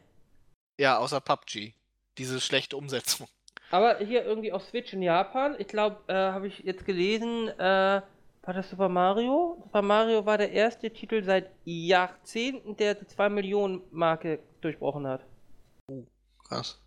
[0.80, 1.74] ja, außer PUBG,
[2.20, 3.28] diese schlechte Umsetzung.
[3.72, 8.02] Aber hier irgendwie auf Switch in Japan, ich glaube, äh, habe ich jetzt gelesen, äh,
[8.48, 9.60] war das Super Mario?
[9.64, 15.26] Super Mario war der erste Titel seit Jahrzehnten, der die 2 Millionen Marke durchbrochen hat.
[16.48, 16.82] Krass.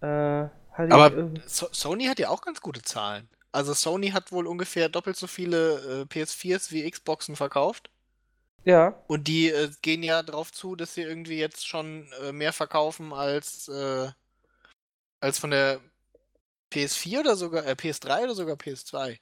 [0.00, 3.28] Äh, Aber irgendwie- So Sony hat ja auch ganz gute Zahlen.
[3.52, 7.90] Also Sony hat wohl ungefähr doppelt so viele äh, PS4s wie Xboxen verkauft.
[8.64, 12.52] ja, Und die äh, gehen ja darauf zu, dass sie irgendwie jetzt schon äh, mehr
[12.52, 14.10] verkaufen als, äh,
[15.20, 15.80] als von der
[16.72, 19.12] PS4 oder sogar, äh, PS3 oder sogar PS2.
[19.12, 19.20] Ich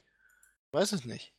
[0.72, 1.32] weiß es nicht.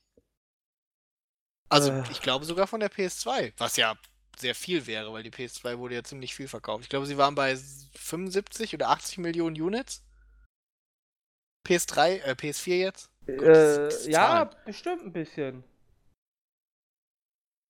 [1.69, 2.03] Also, Äh.
[2.11, 3.95] ich glaube sogar von der PS2, was ja
[4.37, 6.83] sehr viel wäre, weil die PS2 wurde ja ziemlich viel verkauft.
[6.83, 10.03] Ich glaube, sie waren bei 75 oder 80 Millionen Units.
[11.67, 13.09] PS3, äh, PS4 jetzt.
[13.25, 15.63] Gott, das äh, ja, bestimmt ein bisschen.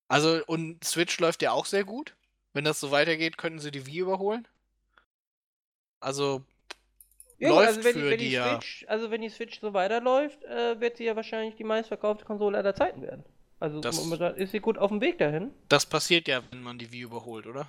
[0.10, 2.16] Also, und Switch läuft ja auch sehr gut.
[2.54, 4.48] Wenn das so weitergeht, könnten sie die Wii überholen.
[6.00, 6.44] Also,
[7.40, 8.50] Ja, läuft also wenn, für die, wenn die die ja.
[8.62, 12.58] Switch, also wenn die Switch so weiterläuft, äh, wird sie ja wahrscheinlich die meistverkaufte Konsole
[12.58, 13.24] aller Zeiten werden.
[13.60, 13.98] Also Das-
[14.38, 15.52] ist sie gut auf dem Weg dahin.
[15.70, 17.68] Das passiert ja, wenn man die Wii überholt, oder?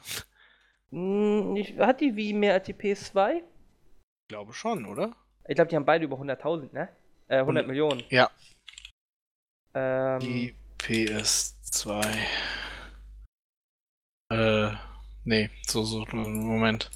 [0.91, 3.37] Hm, hat die Wii mehr als die PS2?
[3.37, 5.17] Ich glaube schon, oder?
[5.47, 6.89] Ich glaube, die haben beide über 100.000, ne?
[7.29, 8.03] Äh, 100 Und- Millionen.
[8.11, 8.31] Ja.
[9.75, 12.03] Ähm, Die PS2.
[14.31, 14.73] Äh,
[15.25, 16.91] nee, so, so, Moment.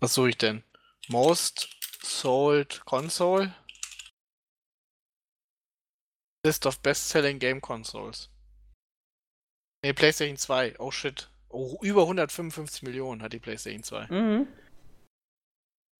[0.00, 0.62] Was suche ich denn?
[1.08, 1.68] Most
[2.02, 3.54] sold console?
[6.44, 8.30] List of best-selling game consoles.
[9.82, 10.76] Nee, PlayStation 2.
[10.78, 11.30] Oh shit.
[11.48, 14.06] Oh, über 155 Millionen hat die PlayStation 2.
[14.08, 14.48] Mhm.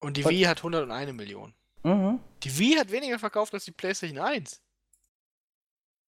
[0.01, 1.55] Und die Wii hat 101 Millionen.
[1.83, 2.21] Mhm.
[2.43, 4.61] Die Wii hat weniger verkauft als die PlayStation 1.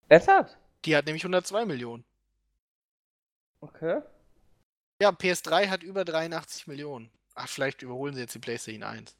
[0.08, 0.56] Ernsthaft?
[0.84, 2.04] Die hat nämlich 102 Millionen.
[3.60, 4.00] Okay.
[5.00, 7.10] Ja, PS3 hat über 83 Millionen.
[7.34, 9.16] Ach, vielleicht überholen sie jetzt die PlayStation 1.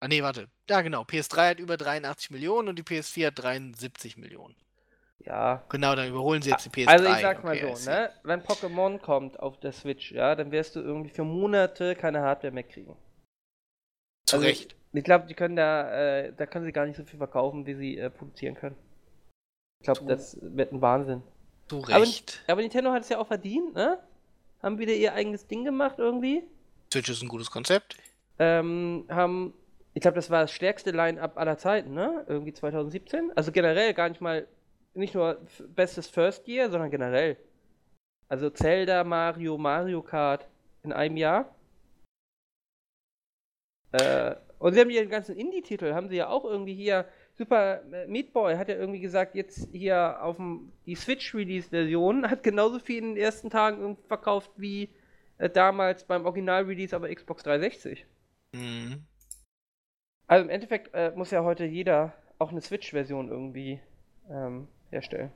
[0.00, 0.48] Ah, nee, warte.
[0.68, 1.02] Ja, genau.
[1.02, 4.54] PS3 hat über 83 Millionen und die PS4 hat 73 Millionen.
[5.24, 5.62] Ja.
[5.68, 6.88] Genau, dann überholen sie jetzt die PS3.
[6.88, 8.10] Also ich sag's mal Okay, so, ne?
[8.22, 12.52] Wenn Pokémon kommt auf der Switch, ja, dann wirst du irgendwie für Monate keine Hardware
[12.52, 12.96] mehr kriegen.
[14.26, 14.76] Zu Also, Recht.
[14.92, 17.74] Ich glaube, die können da, äh, da können sie gar nicht so viel verkaufen, wie
[17.74, 18.76] sie äh, produzieren können.
[19.80, 21.22] Ich glaube, das wird ein Wahnsinn.
[21.68, 22.42] Zu Aber- Recht.
[22.46, 23.98] Aber Nintendo hat es ja auch verdient, ne?
[24.62, 26.42] Haben wieder ihr eigenes Ding gemacht irgendwie.
[26.92, 27.96] Switch ist ein gutes Konzept.
[28.38, 29.52] Ähm, haben,
[29.94, 32.24] ich glaube, das war das stärkste Line-Up aller Zeiten, ne?
[32.28, 33.32] Irgendwie 2017.
[33.36, 34.46] Also generell gar nicht mal,
[34.98, 35.40] nicht nur
[35.74, 37.36] bestes First Year, sondern generell.
[38.28, 40.48] Also Zelda, Mario, Mario Kart
[40.82, 41.54] in einem Jahr.
[43.92, 47.06] Äh, und sie haben ihren ganzen Indie-Titel, haben sie ja auch irgendwie hier.
[47.34, 52.42] Super äh, Meat Boy hat ja irgendwie gesagt, jetzt hier auf dem, die Switch-Release-Version hat
[52.42, 54.90] genauso viel in den ersten Tagen verkauft wie
[55.38, 58.04] äh, damals beim Original-Release, aber Xbox 360.
[58.52, 59.04] Mhm.
[60.26, 63.80] Also im Endeffekt äh, muss ja heute jeder auch eine Switch-Version irgendwie
[64.28, 65.32] ähm, herstellen.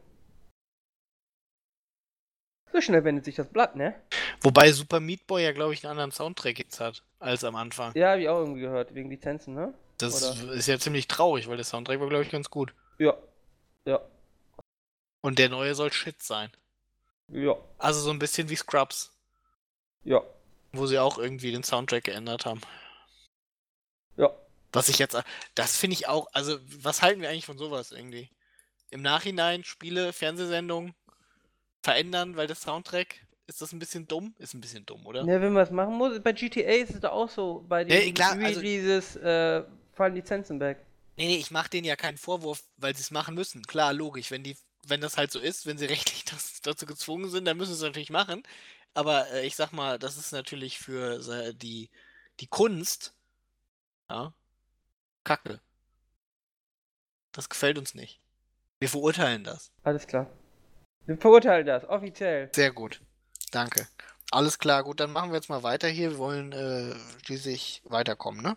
[2.72, 3.94] So schnell wendet sich das Blatt, ne?
[4.40, 7.92] Wobei Super Meat Boy ja, glaube ich, einen anderen Soundtrack jetzt hat als am Anfang.
[7.94, 9.74] Ja, habe ich auch irgendwie gehört, wegen Lizenzen, ne?
[9.98, 12.74] Das ist ja ziemlich traurig, weil der Soundtrack war, glaube ich, ganz gut.
[12.98, 13.16] Ja.
[13.84, 14.00] Ja.
[15.20, 16.50] Und der neue soll Shit sein.
[17.28, 17.56] Ja.
[17.78, 19.12] Also so ein bisschen wie Scrubs,
[20.04, 20.22] Ja.
[20.72, 22.62] wo sie auch irgendwie den Soundtrack geändert haben.
[24.16, 24.30] Ja.
[24.72, 25.16] Was ich jetzt,
[25.54, 28.30] das finde ich auch, also was halten wir eigentlich von sowas irgendwie?
[28.92, 30.94] Im Nachhinein Spiele, Fernsehsendungen
[31.82, 34.34] verändern, weil der Soundtrack, ist das ein bisschen dumm?
[34.38, 35.20] Ist ein bisschen dumm, oder?
[35.26, 38.00] Ja, wenn man es machen muss, bei GTA ist es doch auch so, bei Ja,
[38.00, 39.64] den klar, also- Releases äh,
[39.94, 40.84] fallen Lizenzen weg.
[41.16, 43.62] Nee, nee, ich mache denen ja keinen Vorwurf, weil sie es machen müssen.
[43.62, 47.30] Klar, logisch, wenn die, wenn das halt so ist, wenn sie rechtlich das, dazu gezwungen
[47.30, 48.42] sind, dann müssen sie es natürlich machen.
[48.94, 51.90] Aber äh, ich sag mal, das ist natürlich für äh, die,
[52.40, 53.14] die Kunst,
[54.10, 54.34] ja,
[55.24, 55.60] Kacke.
[57.32, 58.21] Das gefällt uns nicht.
[58.82, 59.70] Wir verurteilen das.
[59.84, 60.26] Alles klar.
[61.06, 62.50] Wir verurteilen das, offiziell.
[62.52, 63.00] Sehr gut.
[63.52, 63.86] Danke.
[64.32, 66.10] Alles klar, gut, dann machen wir jetzt mal weiter hier.
[66.10, 66.92] Wir wollen äh,
[67.24, 68.56] schließlich weiterkommen, ne?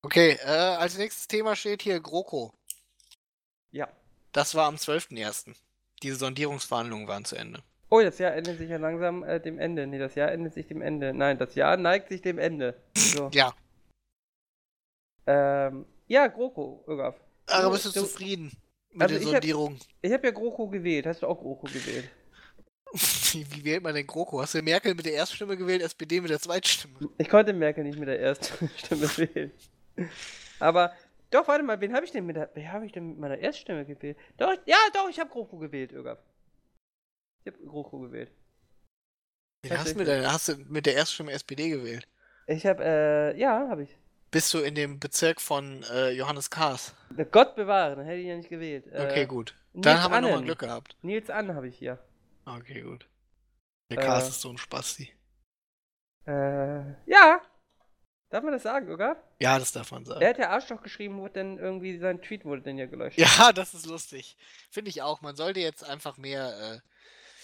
[0.00, 2.54] Okay, äh, als nächstes Thema steht hier GroKo.
[3.70, 3.86] Ja.
[4.32, 5.54] Das war am 12.01.
[6.02, 7.62] Diese Sondierungsverhandlungen waren zu Ende.
[7.90, 9.86] Oh, das Jahr endet sich ja langsam äh, dem Ende.
[9.86, 11.12] Nee, das Jahr endet sich dem Ende.
[11.12, 12.80] Nein, das Jahr neigt sich dem Ende.
[12.96, 13.28] So.
[13.34, 13.52] Ja,
[15.26, 17.14] ähm, ja, GroKo, Ögaf.
[17.46, 18.56] aber bist du, du- zufrieden
[18.94, 19.78] mit Also der ich hab- Sondierung?
[20.02, 21.06] Ich habe ja GroKo gewählt.
[21.06, 22.08] Hast du auch GroKo gewählt?
[23.32, 24.40] Wie, wie wählt man denn GroKo?
[24.40, 26.94] Hast du Merkel mit der Erststimme gewählt, SPD mit der Zweitstimme?
[27.18, 29.50] Ich konnte Merkel nicht mit der ersten Stimme wählen.
[30.60, 30.92] Aber,
[31.30, 33.36] doch, warte mal, wen habe ich denn mit der, wen habe ich denn mit meiner
[33.38, 34.16] Erststimme gewählt?
[34.36, 36.18] Doch, ja, doch, ich habe GroKo gewählt, Ögaf.
[37.44, 38.30] Ich habe GroKo gewählt.
[39.62, 42.06] Wen hast, du mit der, hast du mit der Erststimme SPD gewählt?
[42.46, 43.98] Ich habe, äh, ja, habe ich.
[44.34, 46.92] Bist du in dem Bezirk von äh, Johannes Kahrs?
[47.30, 48.84] Gott bewahre, dann hätte ich ja nicht gewählt.
[48.88, 49.54] Okay, Äh, gut.
[49.72, 50.42] Nils Dann haben wir nochmal.
[50.42, 50.96] Glück gehabt.
[51.02, 52.00] Nils An habe ich hier.
[52.44, 53.08] Okay, gut.
[53.90, 54.04] Der Äh.
[54.04, 55.12] Kahrs ist so ein Spasti.
[56.26, 57.42] Äh, ja.
[58.30, 59.22] Darf man das sagen, oder?
[59.38, 60.20] Ja, das darf man sagen.
[60.20, 63.16] Er hat ja Arschloch geschrieben, wurde dann irgendwie, sein Tweet wurde dann ja gelöscht.
[63.16, 64.36] Ja, das ist lustig.
[64.68, 65.20] Finde ich auch.
[65.20, 66.82] Man sollte jetzt einfach mehr,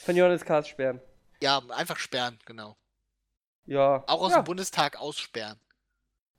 [0.04, 0.98] Von Johannes Kars sperren.
[1.40, 2.76] äh, ja, einfach sperren, genau.
[3.66, 4.02] Ja.
[4.08, 4.40] Auch aus ja.
[4.40, 5.60] dem Bundestag aussperren.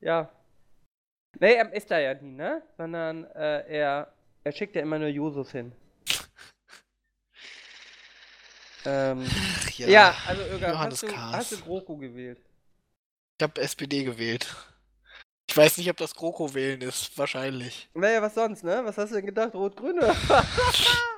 [0.02, 0.30] Ja.
[1.40, 2.62] Nee, er ist da ja nie, ne?
[2.78, 4.14] Sondern äh, er,
[4.44, 5.72] er schickt ja immer nur Jusos hin.
[8.86, 10.16] ähm, Ach ja.
[10.28, 12.40] also Johannes hast du, hast du GroKo gewählt?
[13.40, 14.56] Ich habe SPD gewählt.
[15.50, 17.18] Ich weiß nicht, ob das GroKo wählen ist.
[17.18, 17.90] Wahrscheinlich.
[17.94, 18.82] Naja, was sonst, ne?
[18.86, 19.54] Was hast du denn gedacht?
[19.54, 20.16] Rot-Grün oder?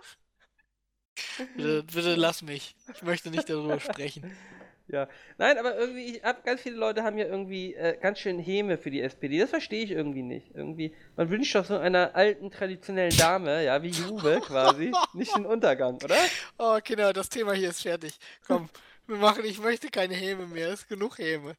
[1.56, 2.76] Bitte, bitte lass mich.
[2.94, 4.36] Ich möchte nicht darüber sprechen.
[4.94, 5.10] Ja.
[5.38, 8.78] Nein, aber irgendwie, ich hab, ganz viele Leute haben ja irgendwie äh, ganz schön Häme
[8.78, 9.40] für die SPD.
[9.40, 10.52] Das verstehe ich irgendwie nicht.
[10.56, 15.46] Irgendwie, man wünscht doch so einer alten, traditionellen Dame, ja, wie Juve quasi, nicht den
[15.46, 16.16] Untergang, oder?
[16.58, 18.18] Oh, Kinder, das Thema hier ist fertig.
[18.48, 18.70] Komm,
[19.08, 20.70] wir machen, ich möchte keine Häme mehr.
[20.70, 21.56] Es ist genug Häme.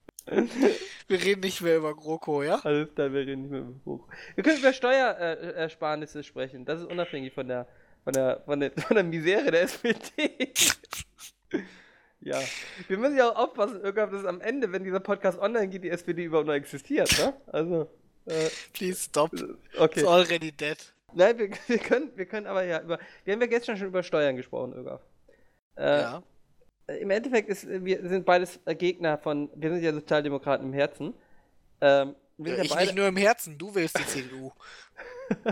[1.06, 2.60] Wir reden nicht mehr über GroKo, ja?
[2.64, 4.08] Alles klar, wir reden nicht mehr über Buch.
[4.34, 6.64] Wir können über Steuerersparnisse sprechen.
[6.64, 7.66] Das ist unabhängig von der,
[8.04, 10.54] von der, von der, von der Misere der SPD.
[12.24, 12.40] Ja.
[12.88, 15.90] Wir müssen ja auch aufpassen, irgendwann, dass am Ende, wenn dieser Podcast online geht, die
[15.90, 17.34] SPD überhaupt noch existiert, ne?
[17.46, 17.90] Also.
[18.24, 19.30] Äh, Please stop.
[19.78, 20.00] Okay.
[20.00, 20.78] It's already dead.
[21.12, 22.98] Nein, wir, wir, können, wir können aber ja über.
[23.24, 25.02] Wir haben ja gestern schon über Steuern gesprochen, Ögaf.
[25.76, 26.22] Äh, ja.
[26.86, 29.50] Im Endeffekt ist, wir sind beides Gegner von.
[29.54, 31.12] Wir sind ja Sozialdemokraten im Herzen.
[31.82, 32.86] Ähm, ja, ich beide...
[32.86, 34.52] nicht nur im Herzen, du willst die CDU.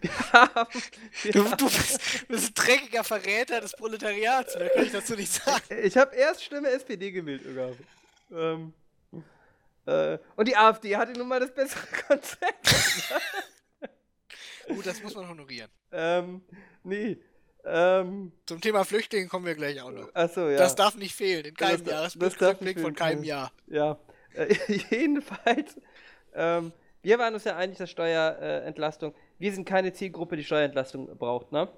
[0.00, 0.82] wir haben,
[1.22, 5.32] wir du, du, bist, bist, ein dreckiger Verräter des Proletariats, mehr kann ich dazu nicht
[5.32, 5.64] sagen.
[5.82, 7.76] Ich habe erst Stimme SPD gewählt, Ögaf.
[8.32, 8.72] Ähm,
[9.86, 12.74] äh, und die AfD hatte nun mal das bessere Konzept.
[14.68, 15.70] Gut, das muss man honorieren.
[15.92, 16.42] Ähm,
[16.82, 17.18] nee.
[17.64, 20.14] Ähm, Zum Thema Flüchtlinge kommen wir gleich auch noch.
[20.14, 20.58] Achso, ja.
[20.58, 23.52] Das darf nicht fehlen, in keinem das, Jahresrückblick von keinem Jahr.
[23.66, 23.98] Ja.
[24.34, 24.54] Äh,
[24.90, 25.76] jedenfalls,
[26.36, 26.72] ähm,
[27.02, 31.52] wir waren uns ja einig, dass Steuerentlastung, äh, wir sind keine Zielgruppe, die Steuerentlastung braucht,
[31.52, 31.68] ne?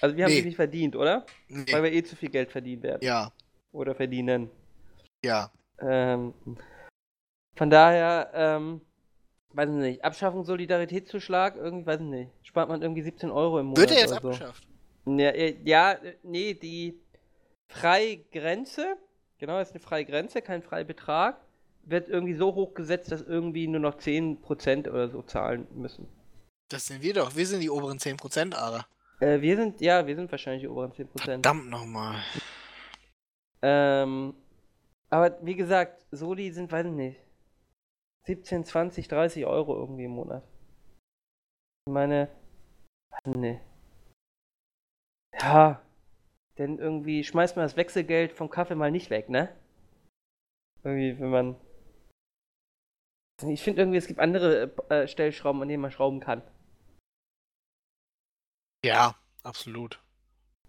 [0.00, 0.40] Also wir haben nee.
[0.40, 1.24] die nicht verdient, oder?
[1.48, 1.72] Nee.
[1.72, 3.02] Weil wir eh zu viel Geld verdienen werden.
[3.02, 3.32] Ja.
[3.72, 4.50] Oder verdienen.
[5.24, 5.50] Ja.
[5.78, 6.34] Ähm,
[7.54, 8.80] von daher, ähm,
[9.52, 13.66] weiß ich nicht, Abschaffung Solidaritätszuschlag, irgendwie, weiß ich nicht, spart man irgendwie 17 Euro im
[13.66, 13.78] Monat.
[13.78, 14.66] Wird er jetzt abgeschafft?
[15.06, 17.00] Ja, äh, ja, nee, die
[17.68, 18.96] Freigrenze,
[19.38, 21.40] genau, das ist eine Freigrenze, kein Freibetrag,
[21.86, 26.08] wird irgendwie so hoch gesetzt, dass irgendwie nur noch 10% oder so zahlen müssen.
[26.68, 28.86] Das sind wir doch, wir sind die oberen 10%, Ara.
[29.20, 31.22] Äh, wir sind, ja, wir sind wahrscheinlich die oberen 10%.
[31.22, 32.22] Verdammt nochmal.
[33.62, 34.34] Ähm,
[35.10, 37.20] aber wie gesagt, Soli sind, weiß ich nicht,
[38.26, 40.42] 17, 20, 30 Euro irgendwie im Monat.
[41.86, 42.28] Ich meine,
[43.24, 43.60] nee.
[45.40, 45.80] Ja,
[46.58, 49.54] denn irgendwie schmeißt man das Wechselgeld vom Kaffee mal nicht weg, ne?
[50.82, 51.56] Irgendwie, wenn man.
[53.42, 56.42] Ich finde irgendwie, es gibt andere äh, Stellschrauben, an denen man schrauben kann.
[58.84, 60.00] Ja, absolut.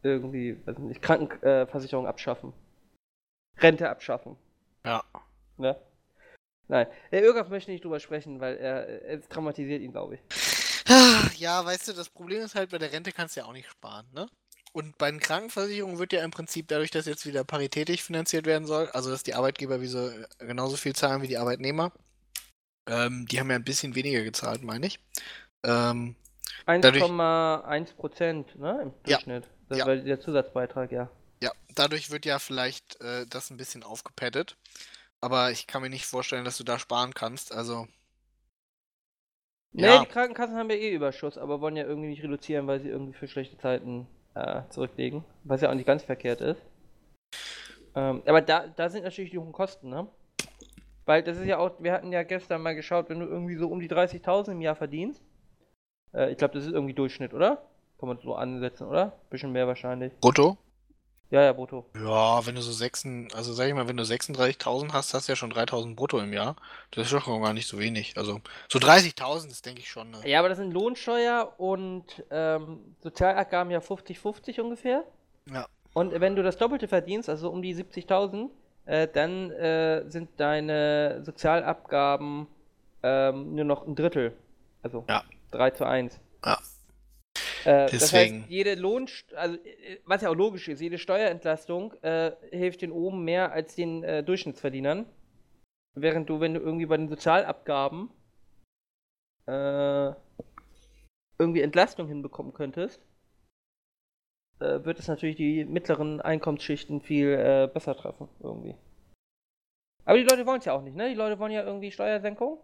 [0.03, 2.53] Irgendwie, weiß nicht, Krankenversicherung äh, abschaffen.
[3.57, 4.35] Rente abschaffen.
[4.85, 5.03] Ja.
[5.57, 5.79] Ne?
[6.67, 10.21] Nein, der Irgaf möchte nicht drüber sprechen, weil er, es traumatisiert ihn, glaube ich.
[11.37, 13.69] Ja, weißt du, das Problem ist halt, bei der Rente kannst du ja auch nicht
[13.69, 14.27] sparen, ne?
[14.73, 18.67] Und bei den Krankenversicherungen wird ja im Prinzip dadurch, dass jetzt wieder paritätisch finanziert werden
[18.67, 20.09] soll, also dass die Arbeitgeber wie so,
[20.39, 21.91] genauso viel zahlen wie die Arbeitnehmer,
[22.87, 24.99] ähm, die haben ja ein bisschen weniger gezahlt, meine ich.
[25.63, 26.15] Ähm,
[26.65, 28.81] 1,1 Prozent, ne?
[28.81, 29.45] Im Durchschnitt.
[29.45, 29.85] Ja, das ja.
[29.85, 31.09] war der Zusatzbeitrag, ja.
[31.41, 34.57] Ja, dadurch wird ja vielleicht äh, das ein bisschen aufgepettet.
[35.21, 37.53] Aber ich kann mir nicht vorstellen, dass du da sparen kannst.
[37.53, 37.87] Also.
[39.71, 39.99] Nee, ja.
[39.99, 43.17] die Krankenkassen haben ja eh Überschuss, aber wollen ja irgendwie nicht reduzieren, weil sie irgendwie
[43.17, 45.23] für schlechte Zeiten äh, zurücklegen.
[45.43, 46.61] Was ja auch nicht ganz verkehrt ist.
[47.95, 50.07] Ähm, aber da, da sind natürlich die hohen Kosten, ne?
[51.07, 53.69] Weil das ist ja auch, wir hatten ja gestern mal geschaut, wenn du irgendwie so
[53.69, 55.23] um die 30.000 im Jahr verdienst.
[56.13, 57.63] Äh, ich glaube, das ist irgendwie Durchschnitt, oder?
[57.97, 59.17] Kann man so ansetzen, oder?
[59.29, 60.13] Bisschen mehr wahrscheinlich.
[60.19, 60.57] Brutto?
[61.29, 61.85] Ja, ja, brutto.
[61.95, 65.31] Ja, wenn du so 6, also sag ich mal, wenn du 36.000 hast, hast du
[65.31, 66.57] ja schon 3.000 brutto im Jahr.
[66.91, 68.17] Das ist schon gar nicht so wenig.
[68.17, 70.11] Also so 30.000 ist, denke ich, schon.
[70.11, 70.19] Ne?
[70.25, 75.05] Ja, aber das sind Lohnsteuer und ähm, Sozialabgaben ja 50-50 ungefähr.
[75.49, 75.67] Ja.
[75.93, 78.49] Und wenn du das Doppelte verdienst, also um die 70.000,
[78.87, 82.47] äh, dann äh, sind deine Sozialabgaben
[83.03, 84.33] ähm, nur noch ein Drittel.
[84.81, 85.23] Also ja.
[85.51, 86.19] 3 zu 1.
[86.45, 86.57] Ja.
[87.65, 89.57] Äh, das heißt, jede Lohn, also
[90.05, 94.23] was ja auch logisch ist, jede Steuerentlastung äh, hilft den oben mehr als den äh,
[94.23, 95.05] Durchschnittsverdienern.
[95.93, 98.09] Während du, wenn du irgendwie bei den Sozialabgaben
[99.47, 100.11] äh,
[101.39, 103.01] irgendwie Entlastung hinbekommen könntest,
[104.59, 108.75] äh, wird es natürlich die mittleren Einkommensschichten viel besser treffen, irgendwie.
[110.05, 111.09] Aber die Leute wollen es ja auch nicht, ne?
[111.09, 112.59] Die Leute wollen ja irgendwie Steuersenkung.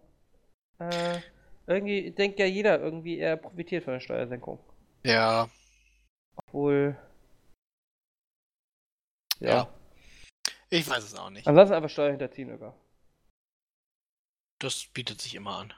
[1.67, 4.59] irgendwie denkt ja jeder irgendwie, er profitiert von der Steuersenkung.
[5.03, 5.49] Ja.
[6.35, 6.97] Obwohl.
[9.39, 9.49] Ja.
[9.49, 9.69] ja.
[10.69, 11.47] Ich weiß es auch nicht.
[11.47, 12.73] Ansonsten einfach Steuer hinterziehen, Öger.
[14.59, 15.73] Das bietet sich immer an.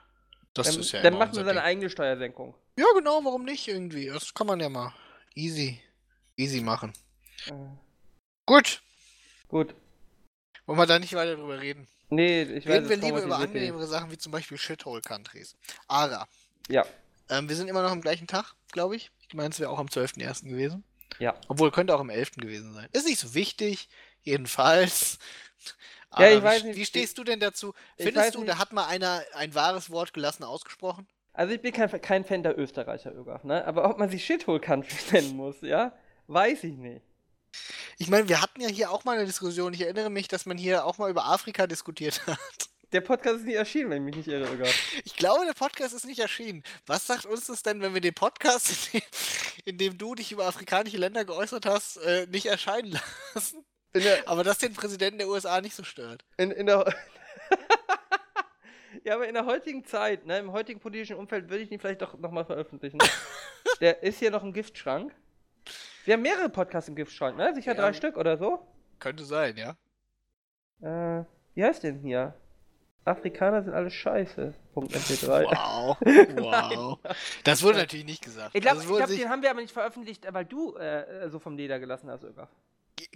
[0.54, 2.54] Das dann, ist ja Dann macht man seine eigene Steuersenkung.
[2.78, 4.06] Ja, genau, warum nicht irgendwie?
[4.06, 4.94] Das kann man ja mal
[5.34, 5.82] easy,
[6.36, 6.92] easy machen.
[7.46, 7.52] Äh.
[8.46, 8.82] Gut.
[9.48, 9.74] Gut.
[10.66, 11.86] Wollen wir da nicht weiter drüber reden?
[12.08, 15.56] Nee, ich weiß Reden wir lieber über angenehmere Sachen wie zum Beispiel Shithole Countries.
[15.88, 16.28] Ara.
[16.68, 16.84] Ja.
[17.28, 19.10] Ähm, wir sind immer noch am gleichen Tag, glaube ich.
[19.28, 20.48] Ich meine, es wäre auch am 12.01.
[20.48, 20.84] gewesen.
[21.18, 21.34] Ja.
[21.48, 22.36] Obwohl, könnte auch am 11.
[22.36, 22.88] gewesen sein.
[22.92, 23.88] Ist nicht so wichtig,
[24.22, 25.18] jedenfalls.
[26.18, 26.76] ja, ich weiß nicht.
[26.76, 27.74] Wie stehst du denn dazu?
[27.96, 28.50] Findest du, nicht.
[28.50, 31.08] da hat mal einer ein wahres Wort gelassen ausgesprochen?
[31.32, 33.64] Also ich bin kein, kein Fan der Österreicher, Ögaf, ne?
[33.66, 35.92] Aber ob man sich Shithole Country nennen muss, ja,
[36.28, 37.02] weiß ich nicht.
[37.98, 39.72] Ich meine, wir hatten ja hier auch mal eine Diskussion.
[39.72, 42.38] Ich erinnere mich, dass man hier auch mal über Afrika diskutiert hat.
[42.92, 44.46] Der Podcast ist nicht erschienen, wenn ich mich nicht irre.
[44.46, 44.68] Sogar.
[45.04, 46.62] Ich glaube, der Podcast ist nicht erschienen.
[46.86, 49.02] Was sagt uns das denn, wenn wir den Podcast, in dem,
[49.64, 52.98] in dem du dich über afrikanische Länder geäußert hast, äh, nicht erscheinen
[53.34, 53.64] lassen?
[53.94, 56.24] Der, aber das den Präsidenten der USA nicht so stört.
[56.36, 56.94] In, in der.
[59.04, 62.02] ja, aber in der heutigen Zeit, ne, im heutigen politischen Umfeld würde ich ihn vielleicht
[62.02, 62.98] doch nochmal veröffentlichen.
[63.80, 65.12] der ist hier noch im Giftschrank.
[66.06, 67.52] Wir haben mehrere Podcasts im Giftschrank, ne?
[67.52, 68.64] Sicher ja, drei Stück oder so?
[69.00, 69.76] Könnte sein, ja.
[70.80, 72.32] Äh, wie heißt denn hier?
[73.04, 74.54] Afrikaner sind alle scheiße.
[74.72, 75.46] Punkt MP3.
[75.46, 75.96] Wow.
[76.36, 76.98] Wow.
[77.42, 78.54] das wurde natürlich nicht gesagt.
[78.54, 81.80] Ich glaube, glaub, den haben wir aber nicht veröffentlicht, weil du äh, so vom Leder
[81.80, 82.50] gelassen hast, Ögaf.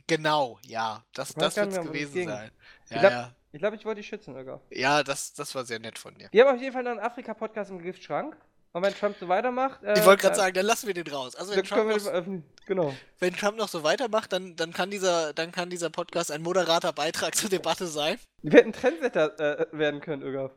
[0.08, 1.04] Genau, ja.
[1.14, 2.50] Das, das wird es gewesen sein.
[2.88, 3.34] Ja, ich glaube, ja.
[3.52, 4.62] ich, glaub, ich wollte dich schützen, Ögaf.
[4.70, 6.28] Ja, das, das war sehr nett von dir.
[6.32, 8.36] Wir haben auf jeden Fall noch einen Afrika-Podcast im Giftschrank.
[8.72, 9.82] Und wenn Trump so weitermacht.
[9.82, 11.34] Äh, ich wollte gerade sagen, dann lassen wir den raus.
[11.34, 12.94] Also wenn Trump, noch, genau.
[13.18, 16.92] wenn Trump noch so weitermacht, dann, dann, kann dieser, dann kann dieser Podcast ein moderater
[16.92, 18.18] Beitrag zur Debatte sein.
[18.42, 20.52] Wir hätten Trendsetter äh, werden können, Ögaf.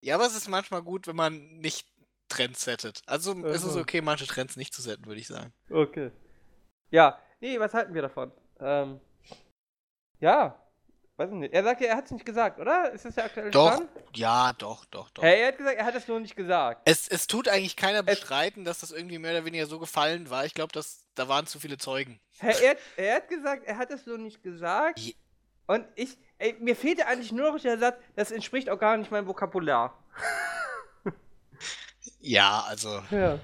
[0.00, 1.86] Ja, aber es ist manchmal gut, wenn man nicht
[2.28, 3.00] Trends settet.
[3.06, 3.46] Also mhm.
[3.46, 5.52] ist es okay, manche Trends nicht zu setzen, würde ich sagen.
[5.70, 6.10] Okay.
[6.90, 8.30] Ja, nee, was halten wir davon?
[8.60, 9.00] Ähm,
[10.20, 10.60] ja,
[11.18, 11.52] weiß nicht.
[11.52, 12.92] Er sagt ja, er hat es nicht gesagt, oder?
[12.92, 13.90] Ist das der aktuelle doch, Stand?
[14.14, 15.22] Ja, doch, doch, doch.
[15.22, 16.82] Hey, er hat gesagt, er hat es nur nicht gesagt.
[16.84, 20.44] Es, es tut eigentlich keiner bestreiten, dass das irgendwie mehr oder weniger so gefallen war.
[20.44, 20.72] Ich glaube,
[21.14, 22.20] da waren zu viele Zeugen.
[22.38, 24.98] Hey, er, er hat gesagt, er hat es nur nicht gesagt.
[25.00, 25.14] Je
[25.68, 29.10] und ich, ey, mir fehlte eigentlich nur noch der Satz, das entspricht auch gar nicht
[29.10, 30.02] meinem Vokabular.
[32.20, 33.02] ja, also.
[33.10, 33.38] Ja.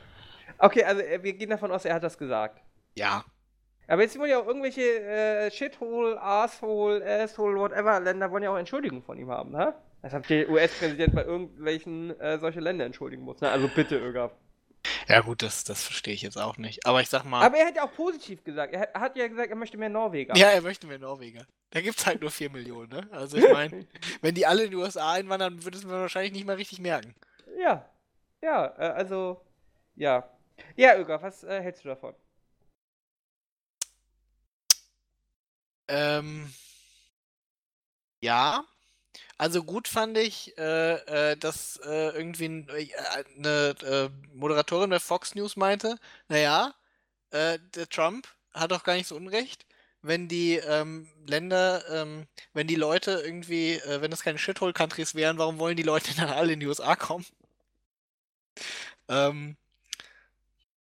[0.56, 2.62] Okay, also äh, wir gehen davon aus, er hat das gesagt.
[2.94, 3.24] Ja.
[3.86, 8.56] Aber jetzt wollen ja auch irgendwelche äh, Shithole, Asshole, Asshole, whatever Länder wollen ja auch
[8.56, 9.74] Entschuldigung von ihm haben, ne?
[10.02, 13.40] Als ob der US-Präsident bei irgendwelchen äh, solche Länder entschuldigen muss.
[13.40, 13.50] Ne?
[13.50, 14.32] Also bitte, Ögaf.
[15.08, 16.86] Ja, gut, das, das verstehe ich jetzt auch nicht.
[16.86, 17.42] Aber ich sag mal.
[17.42, 18.74] Aber er hat ja auch positiv gesagt.
[18.74, 20.36] Er hat ja gesagt, er möchte mehr Norweger.
[20.36, 21.46] Ja, er möchte mehr Norweger.
[21.70, 23.08] Da gibt es halt nur 4 Millionen, ne?
[23.12, 23.86] Also ich meine,
[24.20, 27.14] wenn die alle in die USA einwandern, würde es mir wahrscheinlich nicht mal richtig merken.
[27.58, 27.88] Ja.
[28.42, 29.40] Ja, äh, also.
[29.96, 30.28] Ja.
[30.76, 32.14] Ja, Öger, was äh, hältst du davon?
[35.94, 36.52] Ähm.
[38.20, 38.64] Ja.
[39.36, 45.56] Also gut fand ich, äh, äh, dass äh, irgendwie eine äh, Moderatorin bei Fox News
[45.56, 46.74] meinte, naja,
[47.30, 49.66] äh, der Trump hat doch gar nicht so Unrecht,
[50.02, 55.38] wenn die ähm, Länder, ähm, wenn die Leute irgendwie, äh, wenn das keine Shithole-Countries wären,
[55.38, 57.26] warum wollen die Leute dann alle in die USA kommen?
[59.08, 59.56] Ähm,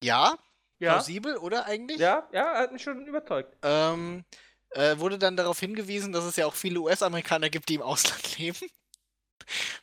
[0.02, 0.36] ja,
[0.78, 1.98] ja, plausibel, oder eigentlich?
[1.98, 3.56] Ja, ja, hat mich schon überzeugt.
[3.62, 4.24] Ähm,
[4.70, 8.38] äh, wurde dann darauf hingewiesen, dass es ja auch viele US-Amerikaner gibt, die im Ausland
[8.38, 8.68] leben.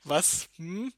[0.03, 0.49] Was?
[0.57, 0.93] Hm?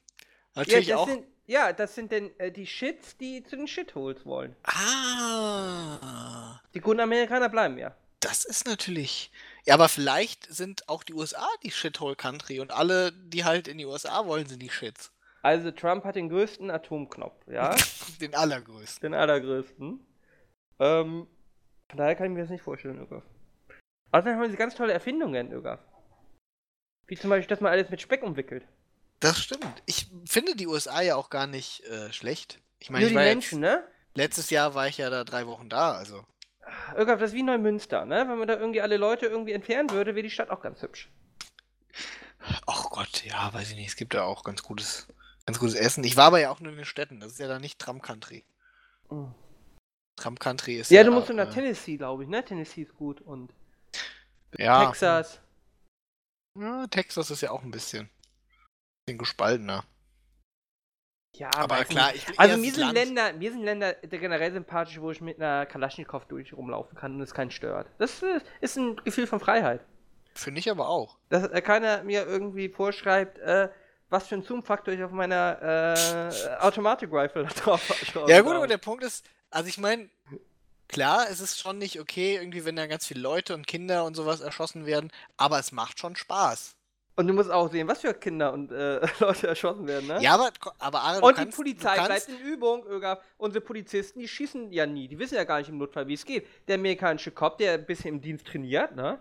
[0.56, 1.08] Natürlich ja, auch.
[1.08, 4.56] Sind, ja, das sind denn äh, die Shits, die zu den Shitholes wollen.
[4.64, 6.60] Ah.
[6.74, 7.96] Die guten Amerikaner bleiben ja.
[8.20, 9.32] Das ist natürlich.
[9.66, 13.86] Ja, aber vielleicht sind auch die USA die Shithole-Country und alle, die halt in die
[13.86, 15.12] USA wollen, sind die Shits.
[15.42, 17.76] Also Trump hat den größten Atomknopf, ja?
[18.22, 19.12] den allergrößten.
[19.12, 20.06] Den allergrößten.
[20.80, 21.28] Ähm,
[21.88, 23.24] von daher kann ich mir das nicht vorstellen, Ögaf.
[24.12, 25.80] Außerdem haben diese ganz tolle Erfindungen, Ögaf.
[27.08, 28.64] Wie zum Beispiel, dass man alles mit Speck umwickelt.
[29.20, 29.84] Das stimmt.
[29.86, 32.60] Ich finde die USA ja auch gar nicht äh, schlecht.
[32.80, 33.84] Ich meine, Nur die Menschen, jetzt, ne?
[34.16, 36.26] Letztes Jahr war ich ja da drei Wochen da, also.
[36.96, 38.26] Irgendwas, das ist wie Neumünster, ne?
[38.28, 41.10] Wenn man da irgendwie alle Leute irgendwie entfernen würde, wäre die Stadt auch ganz hübsch.
[42.66, 43.90] Ach Gott, ja, weiß ich nicht.
[43.90, 45.08] Es gibt ja auch ganz gutes,
[45.46, 46.04] ganz gutes Essen.
[46.04, 47.20] Ich war aber ja auch nur in den Städten.
[47.20, 48.44] Das ist ja da nicht Tram Country.
[49.10, 49.34] Mhm.
[50.16, 50.98] Tram Country ist ja.
[50.98, 52.44] Ja, du musst nach äh, Tennessee, glaube ich, ne?
[52.44, 53.52] Tennessee ist gut und.
[54.58, 54.88] Ja.
[54.88, 55.40] Texas.
[56.60, 58.10] Ja, Texas ist ja auch ein bisschen,
[59.06, 59.84] bisschen gespaltener.
[61.36, 65.22] Ja, aber klar, ich, also mir sind, Länder, mir sind Länder generell sympathisch, wo ich
[65.22, 67.88] mit einer Kalaschnikow durch rumlaufen kann und es keinen stört.
[68.00, 68.24] Das
[68.62, 69.86] ist ein Gefühl von Freiheit.
[70.34, 71.18] Finde ich aber auch.
[71.30, 73.70] Dass äh, keiner mir irgendwie vorschreibt, äh,
[74.10, 78.32] was für ein Zoom-Faktor ich auf meiner äh, Automatic-Rifle drauf habe.
[78.32, 80.10] Ja gut, aber der Punkt ist, also ich meine,
[80.90, 84.16] klar, es ist schon nicht okay, irgendwie, wenn da ganz viele Leute und Kinder und
[84.16, 86.76] sowas erschossen werden, aber es macht schon Spaß.
[87.16, 90.22] Und du musst auch sehen, was für Kinder und äh, Leute erschossen werden, ne?
[90.22, 93.20] Ja, aber, aber Ara, Und kannst, die Polizei bleibt in Übung, Öger.
[93.38, 95.10] Unsere Polizisten, die schießen ja nie.
[95.10, 96.48] Die wissen ja gar nicht im Notfall, wie es geht.
[96.70, 99.20] Der amerikanische Cop, der ein bisschen im Dienst trainiert, ne?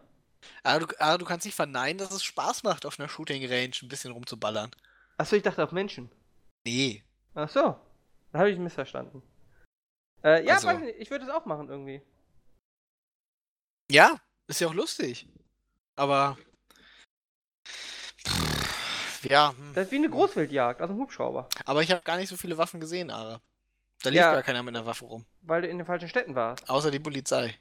[0.63, 3.75] Aber du, aber du kannst nicht verneinen, dass es Spaß macht, auf einer Shooting Range
[3.83, 4.71] ein bisschen rumzuballern.
[5.17, 6.09] Achso, ich dachte auf Menschen.
[6.65, 7.03] Nee.
[7.35, 7.77] Achso.
[8.33, 9.23] Da habe ich missverstanden.
[10.25, 10.71] Äh, ja, also.
[10.71, 12.03] ich, ich würde es auch machen irgendwie.
[13.91, 15.27] Ja, ist ja auch lustig.
[15.97, 16.37] Aber
[19.23, 19.51] ja.
[19.51, 19.73] Hm.
[19.75, 21.49] Das ist wie eine Großwildjagd, also ein Hubschrauber.
[21.65, 23.41] Aber ich habe gar nicht so viele Waffen gesehen, Ara.
[24.03, 25.25] Da lief ja, gar keiner mit einer Waffe rum.
[25.43, 26.69] Weil du in den falschen Städten warst.
[26.71, 27.57] Außer die Polizei.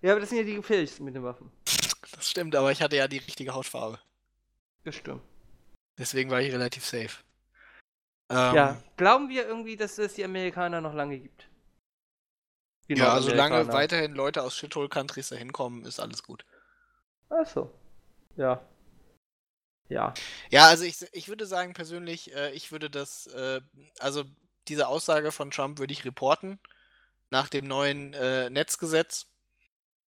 [0.00, 1.50] Ja, aber das sind ja die gefährlichsten mit den Waffen.
[2.14, 3.98] Das stimmt, aber ich hatte ja die richtige Hautfarbe.
[4.84, 5.22] Das stimmt.
[5.98, 7.24] Deswegen war ich relativ safe.
[8.34, 11.48] Ähm, ja, glauben wir irgendwie, dass es die Amerikaner noch lange gibt?
[12.86, 13.72] wie Ja, solange Nordamerikaner.
[13.72, 16.44] weiterhin Leute aus Shithole-Countries da hinkommen, ist alles gut.
[17.30, 17.70] Ach so.
[18.36, 18.60] Ja.
[19.88, 20.14] Ja.
[20.50, 23.60] Ja, also ich, ich würde sagen persönlich, äh, ich würde das, äh,
[23.98, 24.24] also
[24.68, 26.58] diese Aussage von Trump würde ich reporten
[27.30, 29.26] nach dem neuen äh, Netzgesetz.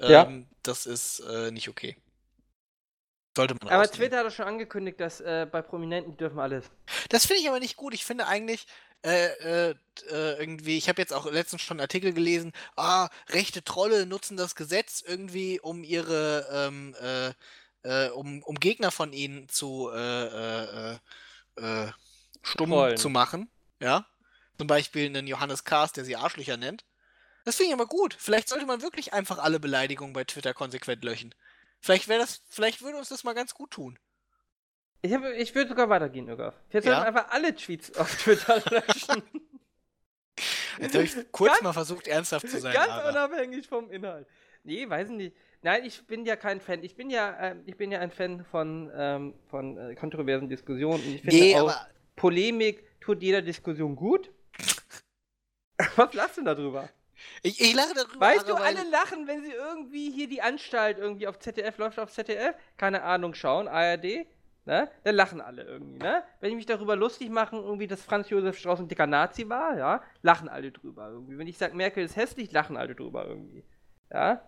[0.01, 0.25] Ja.
[0.25, 1.97] Ähm, Das ist äh, nicht okay.
[3.35, 3.91] Sollte man Aber.
[3.91, 6.71] Twitter hat doch schon angekündigt, dass äh, bei Prominenten die dürfen alles.
[7.09, 7.93] Das finde ich aber nicht gut.
[7.93, 8.65] Ich finde eigentlich
[9.05, 9.75] äh, äh,
[10.09, 14.35] äh, irgendwie, ich habe jetzt auch letztens schon einen Artikel gelesen, ah, rechte Trolle nutzen
[14.35, 17.33] das Gesetz irgendwie, um ihre, ähm, äh,
[17.83, 20.97] äh, um, um Gegner von ihnen zu äh,
[22.41, 22.97] stumm Trollen.
[22.97, 23.49] zu machen.
[23.79, 24.07] Ja.
[24.57, 26.83] Zum Beispiel einen Johannes Kahrs, der sie Arschlöcher nennt.
[27.43, 28.15] Das finde ich aber gut.
[28.17, 31.35] Vielleicht sollte man wirklich einfach alle Beleidigungen bei Twitter konsequent löschen.
[31.85, 33.99] Vielleicht wäre das, vielleicht würde uns das mal ganz gut tun.
[35.03, 36.27] Ich, hab- ich würde sogar weitergehen.
[36.27, 36.51] Jetzt Ja?
[36.71, 39.21] sollten wir einfach alle Tweets auf Twitter löschen.
[40.79, 42.73] Jetzt habe ich kurz Ganz- mal versucht, ernsthaft zu sein.
[42.73, 44.27] Ganz aber- unabhängig vom Inhalt.
[44.63, 45.37] Nee, weiß ich nicht.
[45.61, 46.83] Nein, ich bin ja kein Fan.
[46.83, 51.03] Ich bin ja, ähm, ich bin ja ein Fan von, ähm, von äh, kontroversen Diskussionen.
[51.05, 51.71] Und ich finde Nee, auch,
[52.15, 54.31] Polemik tut jeder Diskussion gut.
[55.97, 56.89] Was lachst du denn darüber?
[57.43, 58.19] Ich, ich lache darüber.
[58.19, 62.11] Weißt du, alle lachen, wenn sie irgendwie hier die Anstalt irgendwie auf ZDF läuft, auf
[62.11, 64.25] ZDF, keine Ahnung, schauen, ARD,
[64.65, 64.89] ne?
[65.03, 66.23] Dann lachen alle irgendwie, ne?
[66.39, 69.77] Wenn ich mich darüber lustig mache, irgendwie, dass Franz Josef Strauß ein dicker Nazi war,
[69.77, 71.37] ja, lachen alle drüber irgendwie.
[71.37, 73.63] Wenn ich sage, Merkel ist hässlich, lachen alle drüber irgendwie.
[74.11, 74.41] Ja?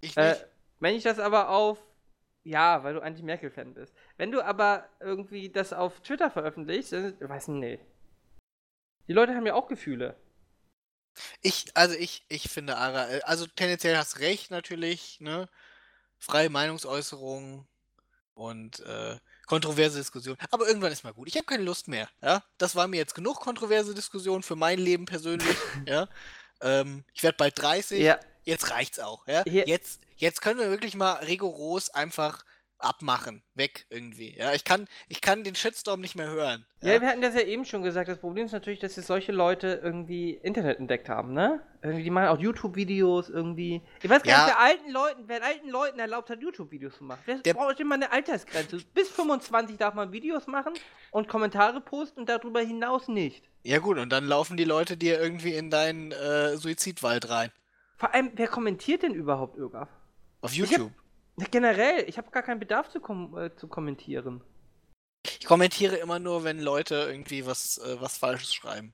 [0.00, 0.46] Ich Äh, nicht.
[0.80, 1.84] wenn ich das aber auf.
[2.44, 3.94] Ja, weil du Anti-Merkel-Fan bist.
[4.16, 7.14] Wenn du aber irgendwie das auf Twitter veröffentlichst, dann.
[7.20, 7.82] Weiß nicht.
[9.06, 10.16] Die Leute haben ja auch Gefühle.
[11.42, 15.48] Ich, also ich, ich finde, Ara, äh, also tendenziell hast recht natürlich, ne?
[16.18, 17.66] Freie Meinungsäußerung
[18.34, 19.16] und äh,
[19.46, 20.36] kontroverse Diskussion.
[20.50, 21.28] Aber irgendwann ist mal gut.
[21.28, 22.42] Ich habe keine Lust mehr, ja?
[22.58, 25.56] Das war mir jetzt genug kontroverse Diskussion für mein Leben persönlich,
[25.86, 26.08] ja?
[26.60, 28.00] Ähm, ich werde bald 30.
[28.00, 28.18] Ja.
[28.44, 29.42] Jetzt reicht's auch, ja?
[29.46, 32.44] Hier- Jetzt, jetzt können wir wirklich mal rigoros einfach
[32.78, 34.52] abmachen, weg irgendwie, ja?
[34.54, 36.64] Ich kann, ich kann den Shitstorm nicht mehr hören.
[36.82, 38.08] Ja, wir hatten das ja eben schon gesagt.
[38.08, 41.60] Das Problem ist natürlich, dass jetzt solche Leute irgendwie Internet entdeckt haben, ne?
[41.82, 43.82] Irgendwie, die machen auch YouTube-Videos irgendwie.
[44.02, 44.44] Ich weiß gar Ja.
[44.46, 47.20] nicht, wer alten Leuten, wer alten Leuten erlaubt hat, YouTube-Videos zu machen.
[47.26, 48.78] Wer Der- braucht immer eine Altersgrenze?
[48.94, 50.72] Bis 25 darf man Videos machen
[51.10, 53.44] und Kommentare posten und darüber hinaus nicht.
[53.64, 57.50] Ja gut, und dann laufen die Leute dir irgendwie in deinen äh, Suizidwald rein.
[57.96, 59.88] Vor allem, wer kommentiert denn überhaupt irgendwas?
[60.40, 60.92] Auf YouTube.
[61.50, 64.42] Generell, ich habe gar keinen Bedarf zu, kom äh, zu kommentieren.
[65.40, 68.92] Ich kommentiere immer nur, wenn Leute irgendwie was, äh, was Falsches schreiben.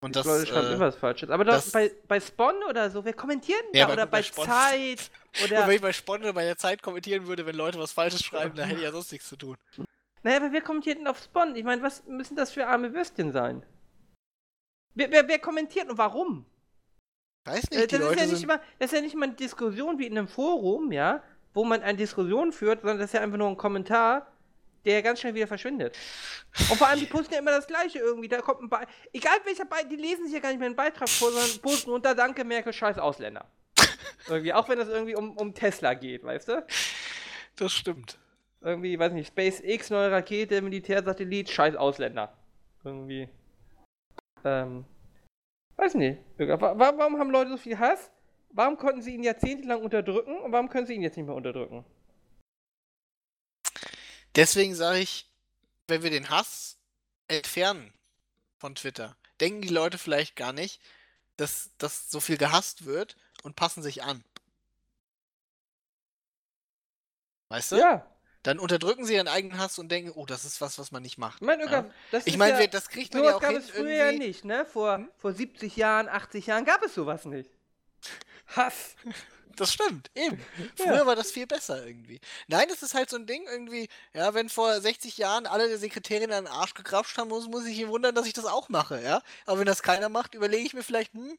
[0.00, 0.24] Und das.
[0.24, 1.30] Die Leute schreiben äh, immer was Falsches.
[1.30, 3.92] Aber doch das- bei, bei Spawn oder so, wer kommentiert denn Ja, da?
[3.92, 5.10] Oder bei Spon- Zeit?
[5.44, 5.66] Oder.
[5.66, 8.54] wenn ich bei Spon oder bei der Zeit kommentieren würde, wenn Leute was Falsches schreiben,
[8.56, 9.56] dann hätte ich ja sonst nichts zu tun.
[10.22, 11.54] Naja, aber wer kommentiert denn auf Spawn?
[11.56, 13.62] Ich meine, was müssen das für arme Würstchen sein?
[14.94, 16.46] Wer, wer, wer kommentiert und warum?
[17.44, 18.48] Weiß Äh, nicht, die das, ist Leute ja nicht sind.
[18.48, 21.22] mal, das ist ja nicht mal eine Diskussion wie in einem Forum, ja,
[21.56, 24.30] wo man eine Diskussion führt, sondern das ist ja einfach nur ein Kommentar,
[24.84, 25.96] der ganz schnell wieder verschwindet.
[26.70, 28.28] Und vor allem, die posten ja immer das Gleiche irgendwie.
[28.28, 30.76] Da kommt ein Be Egal welcher Beitrag, die lesen sich ja gar nicht mehr einen
[30.76, 33.46] Beitrag vor, sondern posten unter Danke, Merkel, scheiß Ausländer.
[34.28, 36.66] irgendwie, auch wenn es irgendwie um, um Tesla geht, weißt du?
[37.56, 38.18] Das stimmt.
[38.60, 42.36] Irgendwie, weiß nicht, SpaceX, neue Rakete, Militärsatellit, scheiß Ausländer.
[42.84, 43.30] Irgendwie.
[44.44, 44.84] Ähm.
[45.76, 46.18] Weiß nicht.
[46.36, 48.10] Warum haben Leute so viel Hass?
[48.50, 51.84] Warum konnten sie ihn jahrzehntelang unterdrücken und warum können sie ihn jetzt nicht mehr unterdrücken?
[54.34, 55.30] Deswegen sage ich,
[55.88, 56.78] wenn wir den Hass
[57.28, 57.92] entfernen
[58.58, 60.80] von Twitter, denken die Leute vielleicht gar nicht,
[61.36, 64.24] dass, dass so viel gehasst wird und passen sich an.
[67.48, 67.76] Weißt du?
[67.76, 68.06] Ja.
[68.42, 71.18] Dann unterdrücken sie ihren eigenen Hass und denken, oh, das ist was, was man nicht
[71.18, 71.42] macht.
[71.42, 71.90] Ich meine, ja?
[72.12, 74.12] Das Ich ist meine, ja, das kriegt man ja auch gab hin, es früher ja
[74.12, 74.64] nicht, ne?
[74.64, 77.50] Vor, vor 70 Jahren, 80 Jahren gab es sowas nicht.
[78.48, 78.94] Hass.
[79.56, 80.38] Das stimmt, eben.
[80.58, 80.84] Ja.
[80.84, 82.20] Früher war das viel besser irgendwie.
[82.46, 85.78] Nein, das ist halt so ein Ding irgendwie, ja, wenn vor 60 Jahren alle der
[85.78, 88.68] Sekretärin an den Arsch gekrapscht haben, muss, muss ich mich wundern, dass ich das auch
[88.68, 89.22] mache, ja.
[89.46, 91.38] Aber wenn das keiner macht, überlege ich mir vielleicht, hm,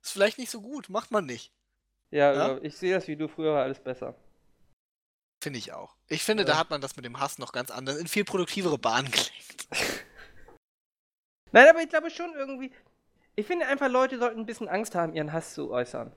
[0.00, 1.52] ist vielleicht nicht so gut, macht man nicht.
[2.12, 2.48] Ja, Ja?
[2.50, 4.14] Irga, ich sehe das wie du, früher war alles besser.
[5.42, 5.96] Finde ich auch.
[6.06, 6.50] Ich finde, Ja.
[6.50, 9.66] da hat man das mit dem Hass noch ganz anders, in viel produktivere Bahnen gelenkt.
[11.52, 12.72] Nein, aber ich glaube schon irgendwie.
[13.34, 16.12] Ich finde einfach, Leute sollten ein bisschen Angst haben, ihren Hass zu äußern.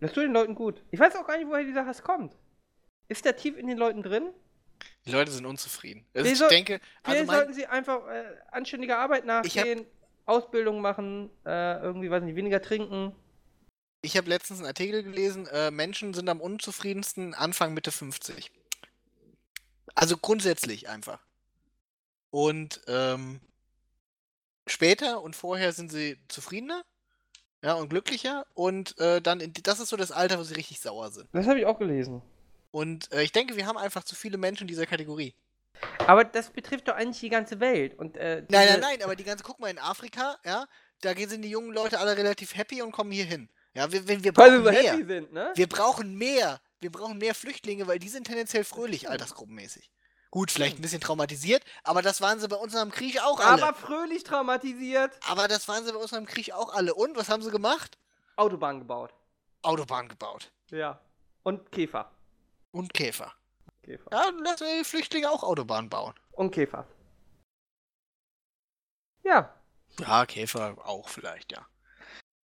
[0.00, 0.82] Das tut den Leuten gut.
[0.90, 2.34] Ich weiß auch gar nicht, woher dieser Hass kommt.
[3.08, 4.28] Ist der tief in den Leuten drin?
[5.06, 6.04] Die Leute sind unzufrieden.
[6.14, 9.86] Also ich soll- denke, also mein, sollten sie einfach äh, anständige Arbeit nachgehen,
[10.26, 13.14] Ausbildung machen, äh, irgendwie, weiß nicht, weniger trinken.
[14.02, 18.50] ich habe letztens einen Artikel gelesen, äh, Menschen sind am unzufriedensten Anfang Mitte 50.
[19.94, 21.24] Also grundsätzlich einfach.
[22.30, 23.40] Und ähm,
[24.66, 26.82] später und vorher sind sie zufriedener
[27.62, 28.46] ja, und glücklicher.
[28.54, 31.28] Und äh, dann, in, das ist so das Alter, wo sie richtig sauer sind.
[31.32, 32.22] Das habe ich auch gelesen.
[32.70, 35.34] Und äh, ich denke, wir haben einfach zu viele Menschen in dieser Kategorie.
[36.06, 37.98] Aber das betrifft doch eigentlich die ganze Welt.
[37.98, 40.66] Und, äh, nein, nein, nein, aber die ganze, guck mal, in Afrika, ja,
[41.02, 43.48] da sind die jungen Leute alle relativ happy und kommen hier hin.
[43.74, 44.92] Ja, wir, wir, wir brauchen weil wir so mehr.
[44.92, 45.52] happy sind, ne?
[45.54, 46.60] Wir brauchen mehr.
[46.80, 49.90] Wir brauchen mehr Flüchtlinge, weil die sind tendenziell fröhlich, altersgruppenmäßig.
[50.36, 53.62] Gut, vielleicht ein bisschen traumatisiert, aber das waren sie bei uns am Krieg auch alle.
[53.62, 55.18] Aber fröhlich traumatisiert.
[55.26, 56.94] Aber das waren sie bei uns am Krieg auch alle.
[56.94, 57.96] Und was haben sie gemacht?
[58.36, 59.14] Autobahn gebaut.
[59.62, 60.52] Autobahn gebaut.
[60.68, 61.00] Ja.
[61.42, 62.10] Und Käfer.
[62.70, 63.32] Und Käfer.
[63.82, 64.10] Käfer.
[64.12, 66.12] Ja, lassen wir die Flüchtlinge auch Autobahn bauen.
[66.32, 66.86] Und Käfer.
[69.24, 69.54] Ja.
[69.98, 71.66] Ja, Käfer auch vielleicht, ja.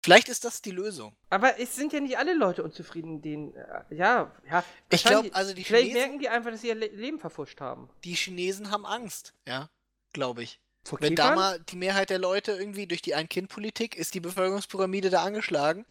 [0.04, 1.16] Vielleicht ist das die Lösung.
[1.30, 3.54] Aber es sind ja nicht alle Leute unzufrieden, denen.
[3.56, 4.64] Äh, ja, ja.
[4.90, 7.90] Ich glaube, also die Vielleicht Chinesen, merken die einfach, dass sie ihr Leben verfuscht haben.
[8.04, 9.70] Die Chinesen haben Angst, ja,
[10.14, 10.60] glaube ich.
[10.84, 11.30] Vor Wenn Käfern?
[11.30, 15.86] da mal die Mehrheit der Leute irgendwie durch die Ein-Kind-Politik ist die Bevölkerungspyramide da angeschlagen.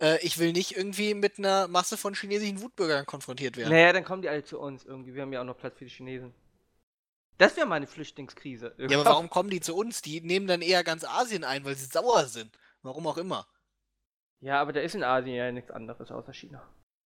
[0.00, 3.70] Äh, ich will nicht irgendwie mit einer Masse von chinesischen Wutbürgern konfrontiert werden.
[3.70, 5.14] Naja, dann kommen die alle zu uns irgendwie.
[5.14, 6.34] Wir haben ja auch noch Platz für die Chinesen.
[7.38, 8.74] Das wäre mal eine Flüchtlingskrise.
[8.78, 10.02] Ja, aber warum kommen die zu uns?
[10.02, 12.50] Die nehmen dann eher ganz Asien ein, weil sie sauer sind.
[12.86, 13.46] Warum auch immer.
[14.40, 16.62] Ja, aber da ist in Asien ja nichts anderes außer China.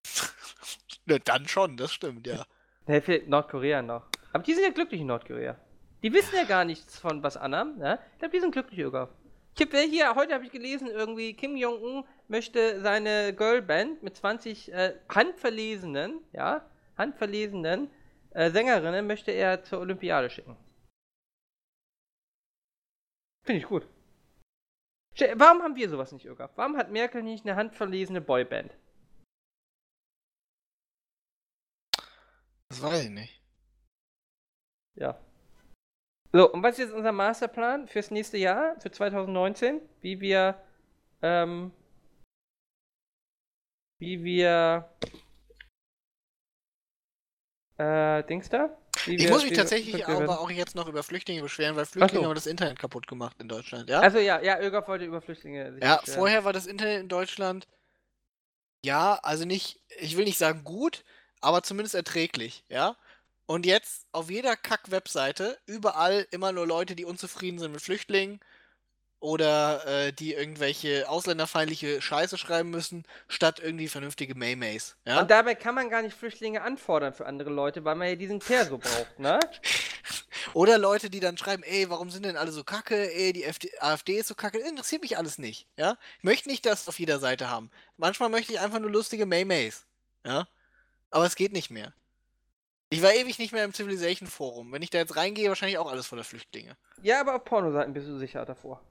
[1.06, 2.44] Na, dann schon, das stimmt, ja.
[2.88, 4.08] Ne, fehlt Nordkorea noch.
[4.32, 5.56] Aber die sind ja glücklich in Nordkorea.
[6.02, 8.00] Die wissen ja gar nichts von was anderem, ne?
[8.14, 9.10] Ich glaube, die sind glücklich sogar.
[9.56, 14.72] Ich habe hier, heute habe ich gelesen, irgendwie, Kim Jong-un möchte seine Girlband mit 20
[14.72, 16.66] äh, handverlesenen, ja,
[16.98, 17.92] handverlesenen
[18.32, 20.56] äh, Sängerinnen möchte er zur Olympiade schicken.
[23.44, 23.88] Finde ich gut.
[25.20, 26.50] Warum haben wir sowas nicht, Irga?
[26.56, 28.72] Warum hat Merkel nicht eine handverlesene Boyband?
[32.70, 33.42] Das weiß ich nicht.
[34.96, 35.20] Ja.
[36.34, 39.82] So, und was ist jetzt unser Masterplan fürs nächste Jahr, für 2019?
[40.02, 40.62] Wie wir,
[41.22, 41.72] ähm,
[44.00, 44.90] wie wir,
[47.78, 48.78] äh, Dings da?
[49.08, 52.30] Ich muss mich tatsächlich aber auch jetzt noch über Flüchtlinge beschweren, weil Flüchtlinge so.
[52.30, 54.02] haben das Internet kaputt gemacht in Deutschland, ja?
[54.02, 56.20] Also ja, ja, Ögaf wollte über Flüchtlinge sich Ja, beschweren.
[56.20, 57.68] vorher war das Internet in Deutschland,
[58.84, 61.04] ja, also nicht, ich will nicht sagen gut,
[61.42, 62.96] aber zumindest erträglich, ja?
[63.46, 68.40] Und jetzt auf jeder Kack-Webseite, überall immer nur Leute, die unzufrieden sind mit Flüchtlingen
[69.20, 74.96] oder äh, die irgendwelche ausländerfeindliche Scheiße schreiben müssen, statt irgendwie vernünftige Maymays.
[75.06, 75.22] Ja?
[75.22, 78.40] Und dabei kann man gar nicht Flüchtlinge anfordern für andere Leute, weil man ja diesen
[78.40, 79.40] Perso braucht, ne?
[80.54, 83.72] Oder Leute, die dann schreiben, ey, warum sind denn alle so kacke, ey, die FD
[83.80, 85.98] AfD ist so kacke, interessiert mich alles nicht, ja?
[86.20, 87.72] Ich möchte nicht das auf jeder Seite haben.
[87.98, 89.86] Manchmal möchte ich einfach nur lustige Maymays,
[90.26, 90.48] ja?
[91.10, 91.94] Aber es geht nicht mehr.
[92.90, 94.72] Ich war ewig nicht mehr im Civilization Forum.
[94.72, 96.78] Wenn ich da jetzt reingehe, wahrscheinlich auch alles voller Flüchtlinge.
[97.02, 98.82] Ja, aber auf Pornoseiten bist du sicher davor.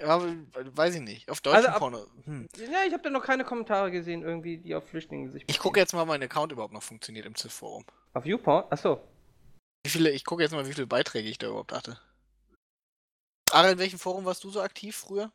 [0.00, 1.30] Ja, weiß ich nicht.
[1.30, 2.06] Auf deutschen also Porno.
[2.24, 2.48] Hm.
[2.56, 5.44] Ja, ich habe da noch keine Kommentare gesehen, irgendwie, die auf Flüchtlinge sich.
[5.46, 7.84] Ich gucke jetzt mal, ob mein Account überhaupt noch funktioniert im CIF-Forum.
[8.12, 8.64] Auf YouPorn?
[8.70, 9.00] Achso.
[9.84, 11.98] Wie viele, ich gucke jetzt mal, wie viele Beiträge ich da überhaupt hatte.
[13.52, 15.30] Aber in welchem Forum warst du so aktiv früher?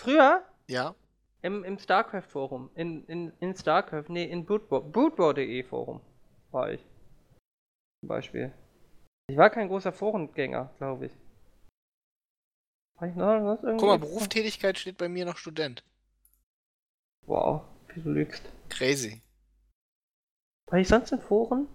[0.00, 0.44] Früher?
[0.66, 0.94] Ja.
[1.42, 2.70] Im, im StarCraft-Forum.
[2.74, 6.00] In, in, in StarCraft, nee, in Bootball.de Forum
[6.50, 6.84] war ich.
[8.00, 8.52] Zum Beispiel.
[9.28, 11.12] Ich war kein großer Forengänger, glaube ich.
[12.98, 15.84] Guck mal, Berufstätigkeit steht bei mir noch Student.
[17.26, 18.42] Wow, wie du lügst.
[18.70, 19.22] Crazy.
[20.66, 21.68] War ich sonst in Foren?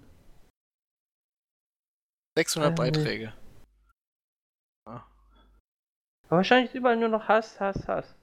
[2.38, 3.34] 600 äh, Beiträge.
[4.88, 5.06] Ja.
[6.28, 8.16] Aber wahrscheinlich überall nur noch Hass, Hass, Hass.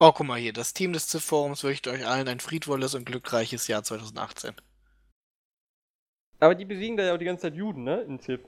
[0.00, 0.52] Oh, guck mal hier.
[0.52, 4.54] Das Team des ZIF-Forums wünscht euch allen ein friedvolles und glückreiches Jahr 2018.
[6.40, 8.02] Aber die besiegen da ja auch die ganze Zeit Juden, ne?
[8.02, 8.40] In ZIF.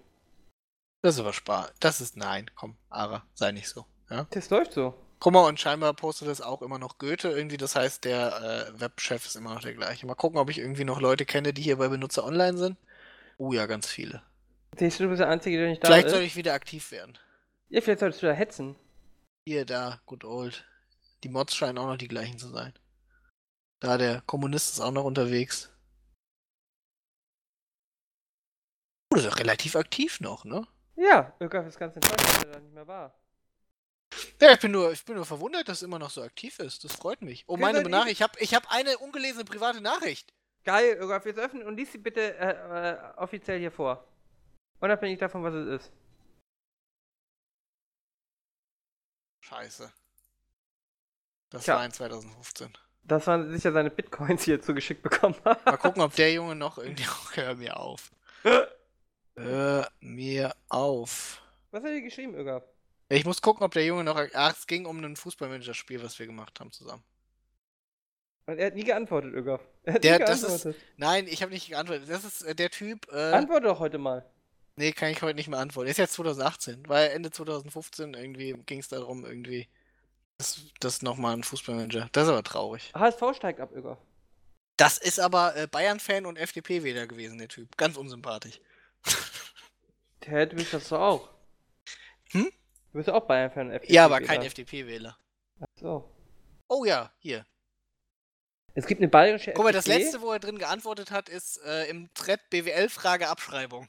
[1.03, 1.73] Das ist aber Spaß.
[1.81, 2.51] Das ist nein.
[2.55, 3.87] Komm, Ara, sei nicht so.
[4.11, 4.27] Ja?
[4.31, 4.95] Das läuft so.
[5.19, 7.59] Guck mal, und scheinbar postet das auch immer noch Goethe irgendwie.
[7.59, 10.07] Das heißt, der äh, Webchef ist immer noch der gleiche.
[10.07, 12.79] Mal gucken, ob ich irgendwie noch Leute kenne, die hier bei Benutzer online sind.
[13.37, 14.23] Oh ja, ganz viele.
[14.79, 16.13] Siehst du, du bist der Einzige, der nicht da vielleicht ist.
[16.13, 17.19] Vielleicht soll ich wieder aktiv werden.
[17.69, 18.77] Ja, vielleicht solltest du da hetzen.
[19.47, 20.65] Hier, da, good old.
[21.23, 22.73] Die Mods scheinen auch noch die gleichen zu sein.
[23.81, 25.71] Da, der Kommunist ist auch noch unterwegs.
[29.13, 30.67] Oh, das ist relativ aktiv noch, ne?
[31.01, 33.15] Ja, Ökaf ist ganz enttäuscht, dass er da nicht mehr war.
[34.39, 36.85] Ja, ich bin, nur, ich bin nur verwundert, dass es immer noch so aktiv ist.
[36.85, 37.45] Das freut mich.
[37.47, 38.17] Oh, meine Nachricht.
[38.17, 40.35] Ich habe ich hab eine ungelesene private Nachricht.
[40.63, 44.07] Geil, Ökaf, jetzt öffnen und lies sie bitte äh, äh, offiziell hier vor.
[44.81, 45.93] Unabhängig davon, was es ist.
[49.41, 49.91] Scheiße.
[51.49, 51.77] Das Tja.
[51.77, 52.77] war in 2015.
[53.05, 55.65] Das waren sicher seine Bitcoins, die er zugeschickt bekommen hat.
[55.65, 57.07] Mal gucken, ob der Junge noch irgendwie.
[57.35, 58.11] Hör mir auf.
[59.43, 61.43] Hör mir auf.
[61.71, 62.63] Was hat er geschrieben, Ögaf?
[63.09, 64.21] Ich muss gucken, ob der Junge noch.
[64.35, 67.03] Ach, es ging um ein Fußballmanager-Spiel, was wir gemacht haben zusammen.
[68.47, 69.61] Und er hat nie geantwortet, Ögaf.
[69.85, 70.77] Er hat der, nie geantwortet.
[70.77, 72.09] Ist, nein, ich habe nicht geantwortet.
[72.09, 73.11] Das ist äh, der Typ.
[73.13, 74.25] Äh, Antworte doch heute mal.
[74.77, 75.91] Nee, kann ich heute nicht mehr antworten.
[75.91, 79.69] Ist jetzt 2018, weil Ende 2015 irgendwie ging es darum, irgendwie.
[80.39, 82.09] Das, das nochmal ein Fußballmanager.
[82.13, 82.93] Das ist aber traurig.
[82.95, 83.99] HSV steigt ab, Ögaf.
[84.77, 87.77] Das ist aber äh, Bayern-Fan und FDP-Wähler gewesen, der Typ.
[87.77, 88.61] Ganz unsympathisch.
[90.27, 91.29] Der du bist das doch auch.
[92.33, 92.51] Hm?
[92.93, 93.93] Du bist auch Bayern-Fan FDP.
[93.93, 95.17] Ja, aber kein FDP-Wähler.
[95.61, 96.11] Ach so.
[96.69, 97.47] Oh ja, hier.
[98.75, 101.89] Es gibt eine bayerische Guck mal, das letzte, wo er drin geantwortet hat, ist äh,
[101.89, 103.89] im Thread BWL-Frage Abschreibung.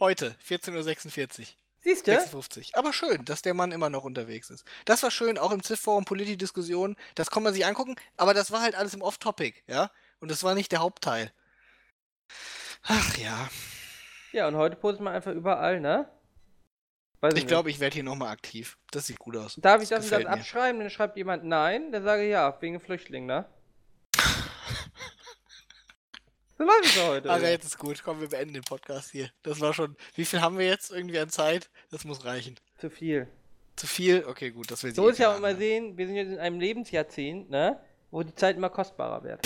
[0.00, 1.46] Heute, 14.46 Uhr.
[1.80, 2.12] Siehst du?
[2.12, 2.76] 56.
[2.76, 4.64] Aber schön, dass der Mann immer noch unterwegs ist.
[4.86, 6.96] Das war schön, auch im ZIF-Forum, Politi-Diskussionen.
[7.14, 9.90] Das kann man sich angucken, aber das war halt alles im Off-Topic, ja?
[10.18, 11.30] Und das war nicht der Hauptteil.
[12.82, 13.50] Ach ja.
[14.34, 16.08] Ja, und heute postet man einfach überall, ne?
[17.20, 18.76] Weiß ich glaube, ich werde hier nochmal aktiv.
[18.90, 19.54] Das sieht gut aus.
[19.62, 20.80] Darf ich das, das abschreiben?
[20.80, 23.44] Dann schreibt jemand nein, dann sage ich ja, wegen Flüchtlingen, ne?
[26.58, 27.30] so läuft es heute.
[27.30, 28.02] Aber jetzt ist gut.
[28.02, 29.30] Komm, wir beenden den Podcast hier.
[29.44, 29.96] Das war schon.
[30.16, 31.70] Wie viel haben wir jetzt irgendwie an Zeit?
[31.92, 32.56] Das muss reichen.
[32.78, 33.28] Zu viel.
[33.76, 34.24] Zu viel?
[34.26, 36.58] Okay, gut, das will So ist ja auch mal sehen, wir sind jetzt in einem
[36.58, 37.80] Lebensjahrzehnt, ne?
[38.14, 39.40] Wo die Zeit immer kostbarer wird.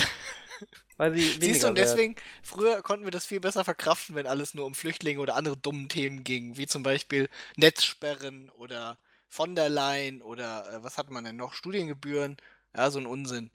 [0.97, 2.25] Weil sie Siehst du, und deswegen, wird.
[2.43, 5.89] früher konnten wir das viel besser verkraften, wenn alles nur um Flüchtlinge oder andere dummen
[5.89, 11.23] Themen ging, wie zum Beispiel Netzsperren oder von der Leyen oder äh, was hat man
[11.23, 11.53] denn noch?
[11.53, 12.37] Studiengebühren.
[12.77, 13.49] Ja, so ein Unsinn.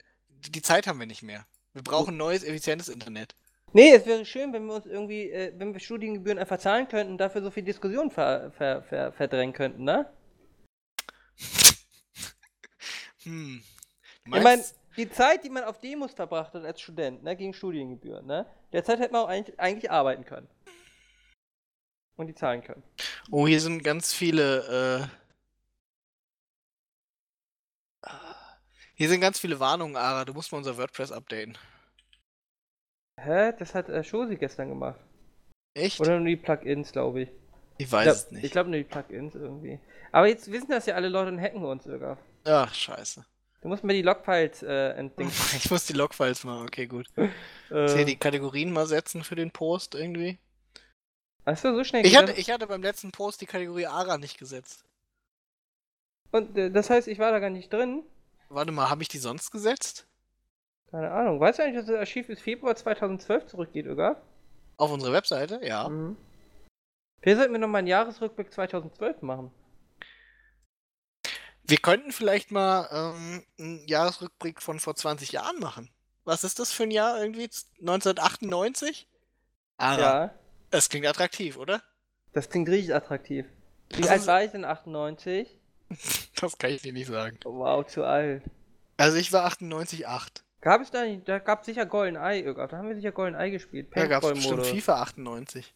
[0.49, 1.45] Die Zeit haben wir nicht mehr.
[1.71, 3.35] Wir brauchen neues, effizientes Internet.
[3.71, 7.13] Nee, es wäre schön, wenn wir uns irgendwie, äh, wenn wir Studiengebühren einfach zahlen könnten
[7.13, 10.11] und dafür so viel Diskussion ver, ver, ver, verdrängen könnten, ne?
[13.23, 13.63] hm.
[14.25, 14.63] Ich meine,
[14.97, 18.83] die Zeit, die man auf Demos verbracht hat als Student, ne, gegen Studiengebühren, ne, der
[18.83, 20.47] Zeit hätte man auch eigentlich, eigentlich arbeiten können.
[22.17, 22.83] Und die zahlen können.
[23.29, 25.25] Oh, hier sind ganz viele, äh...
[28.97, 30.23] Hier sind ganz viele Warnungen, Ara.
[30.23, 31.57] Du musst mal unser WordPress updaten.
[33.19, 33.51] Hä?
[33.59, 34.99] Das hat äh, Shosi gestern gemacht.
[35.73, 35.99] Echt?
[35.99, 37.29] Oder nur die Plugins, glaube ich.
[37.77, 38.43] Ich weiß ich glaub, es nicht.
[38.45, 39.79] Ich glaube nur die Plugins irgendwie.
[40.13, 42.17] Aber jetzt wissen das ja alle Leute und hacken uns sogar.
[42.45, 43.25] Ach, scheiße.
[43.65, 45.31] Du musst mir die Logfiles äh, entdecken.
[45.57, 47.07] ich muss die Logfiles machen, okay, gut.
[47.17, 47.27] äh,
[47.71, 50.37] hier die Kategorien mal setzen für den Post irgendwie.
[51.45, 54.85] Achso, so schnell ich hatte, ich hatte beim letzten Post die Kategorie ARA nicht gesetzt.
[56.29, 58.03] Und äh, das heißt, ich war da gar nicht drin?
[58.49, 60.05] Warte mal, habe ich die sonst gesetzt?
[60.91, 61.39] Keine Ahnung.
[61.39, 64.21] Weißt du eigentlich, dass das Archiv bis Februar 2012 zurückgeht, oder?
[64.77, 65.89] Auf unsere Webseite, ja.
[65.89, 66.17] Mhm.
[67.23, 69.49] Wir sollten wir nochmal einen Jahresrückblick 2012 machen.
[71.67, 75.89] Wir könnten vielleicht mal ähm, einen Jahresrückblick von vor 20 Jahren machen.
[76.23, 77.49] Was ist das für ein Jahr irgendwie?
[77.79, 79.07] 1998?
[79.77, 80.33] Ah, ja.
[80.69, 81.81] Das klingt attraktiv, oder?
[82.33, 83.45] Das klingt richtig attraktiv.
[83.89, 85.59] Wie das alt war ich denn 98?
[86.41, 87.39] das kann ich dir nicht sagen.
[87.43, 88.43] Wow, zu alt.
[88.97, 90.43] Also ich war 98, 8.
[90.61, 93.87] Gab es da nicht, da gab es sicher GoldenEye, da haben wir sicher GoldenEye gespielt.
[93.93, 95.75] Da gab es bestimmt FIFA 98.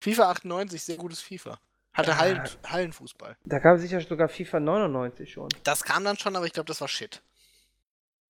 [0.00, 1.58] FIFA 98, sehr gutes FIFA.
[1.94, 3.36] Hatte ja, Hallen, Hallenfußball.
[3.44, 5.48] Da gab es sicher sogar FIFA 99 schon.
[5.62, 7.22] Das kam dann schon, aber ich glaube, das war Shit.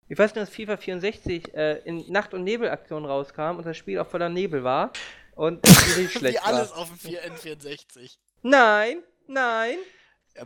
[0.09, 3.99] Ich weiß nur, dass FIFA 64 äh, in Nacht- und Nebelaktion rauskam und das Spiel
[3.99, 4.93] auch voller Nebel war.
[5.35, 6.79] Und richtig schlecht Wie alles war.
[6.79, 8.19] auf dem N64.
[8.43, 9.79] Nein, nein.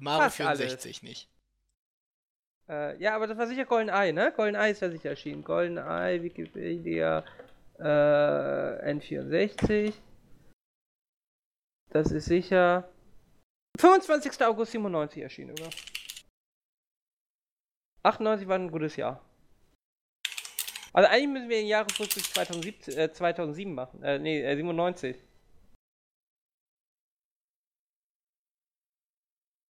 [0.01, 1.03] Mario 64 alles.
[1.03, 1.29] nicht.
[2.69, 4.33] Äh, ja, aber das war sicher GoldenEye, ne?
[4.37, 5.43] GoldenEye ist ja sicher erschienen.
[5.43, 7.25] GoldenEye, Wikipedia,
[7.79, 9.93] äh, N64.
[11.91, 12.89] Das ist sicher
[13.79, 14.43] 25.
[14.43, 15.71] August 97 erschienen, oder?
[18.03, 19.25] 98 war ein gutes Jahr.
[20.93, 24.03] Also eigentlich müssen wir den Jahresrückblick 2017, äh, 2007 machen.
[24.03, 25.17] Äh, nee, äh, 97.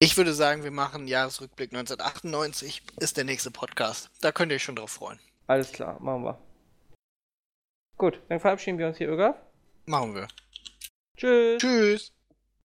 [0.00, 2.82] Ich würde sagen, wir machen Jahresrückblick 1998.
[3.00, 4.10] Ist der nächste Podcast.
[4.20, 5.18] Da könnt ihr euch schon drauf freuen.
[5.48, 6.38] Alles klar, machen wir.
[7.96, 9.36] Gut, dann verabschieden wir uns hier, Ögaf.
[9.86, 10.28] Machen wir.
[11.16, 11.60] Tschüss.
[11.60, 12.17] Tschüss.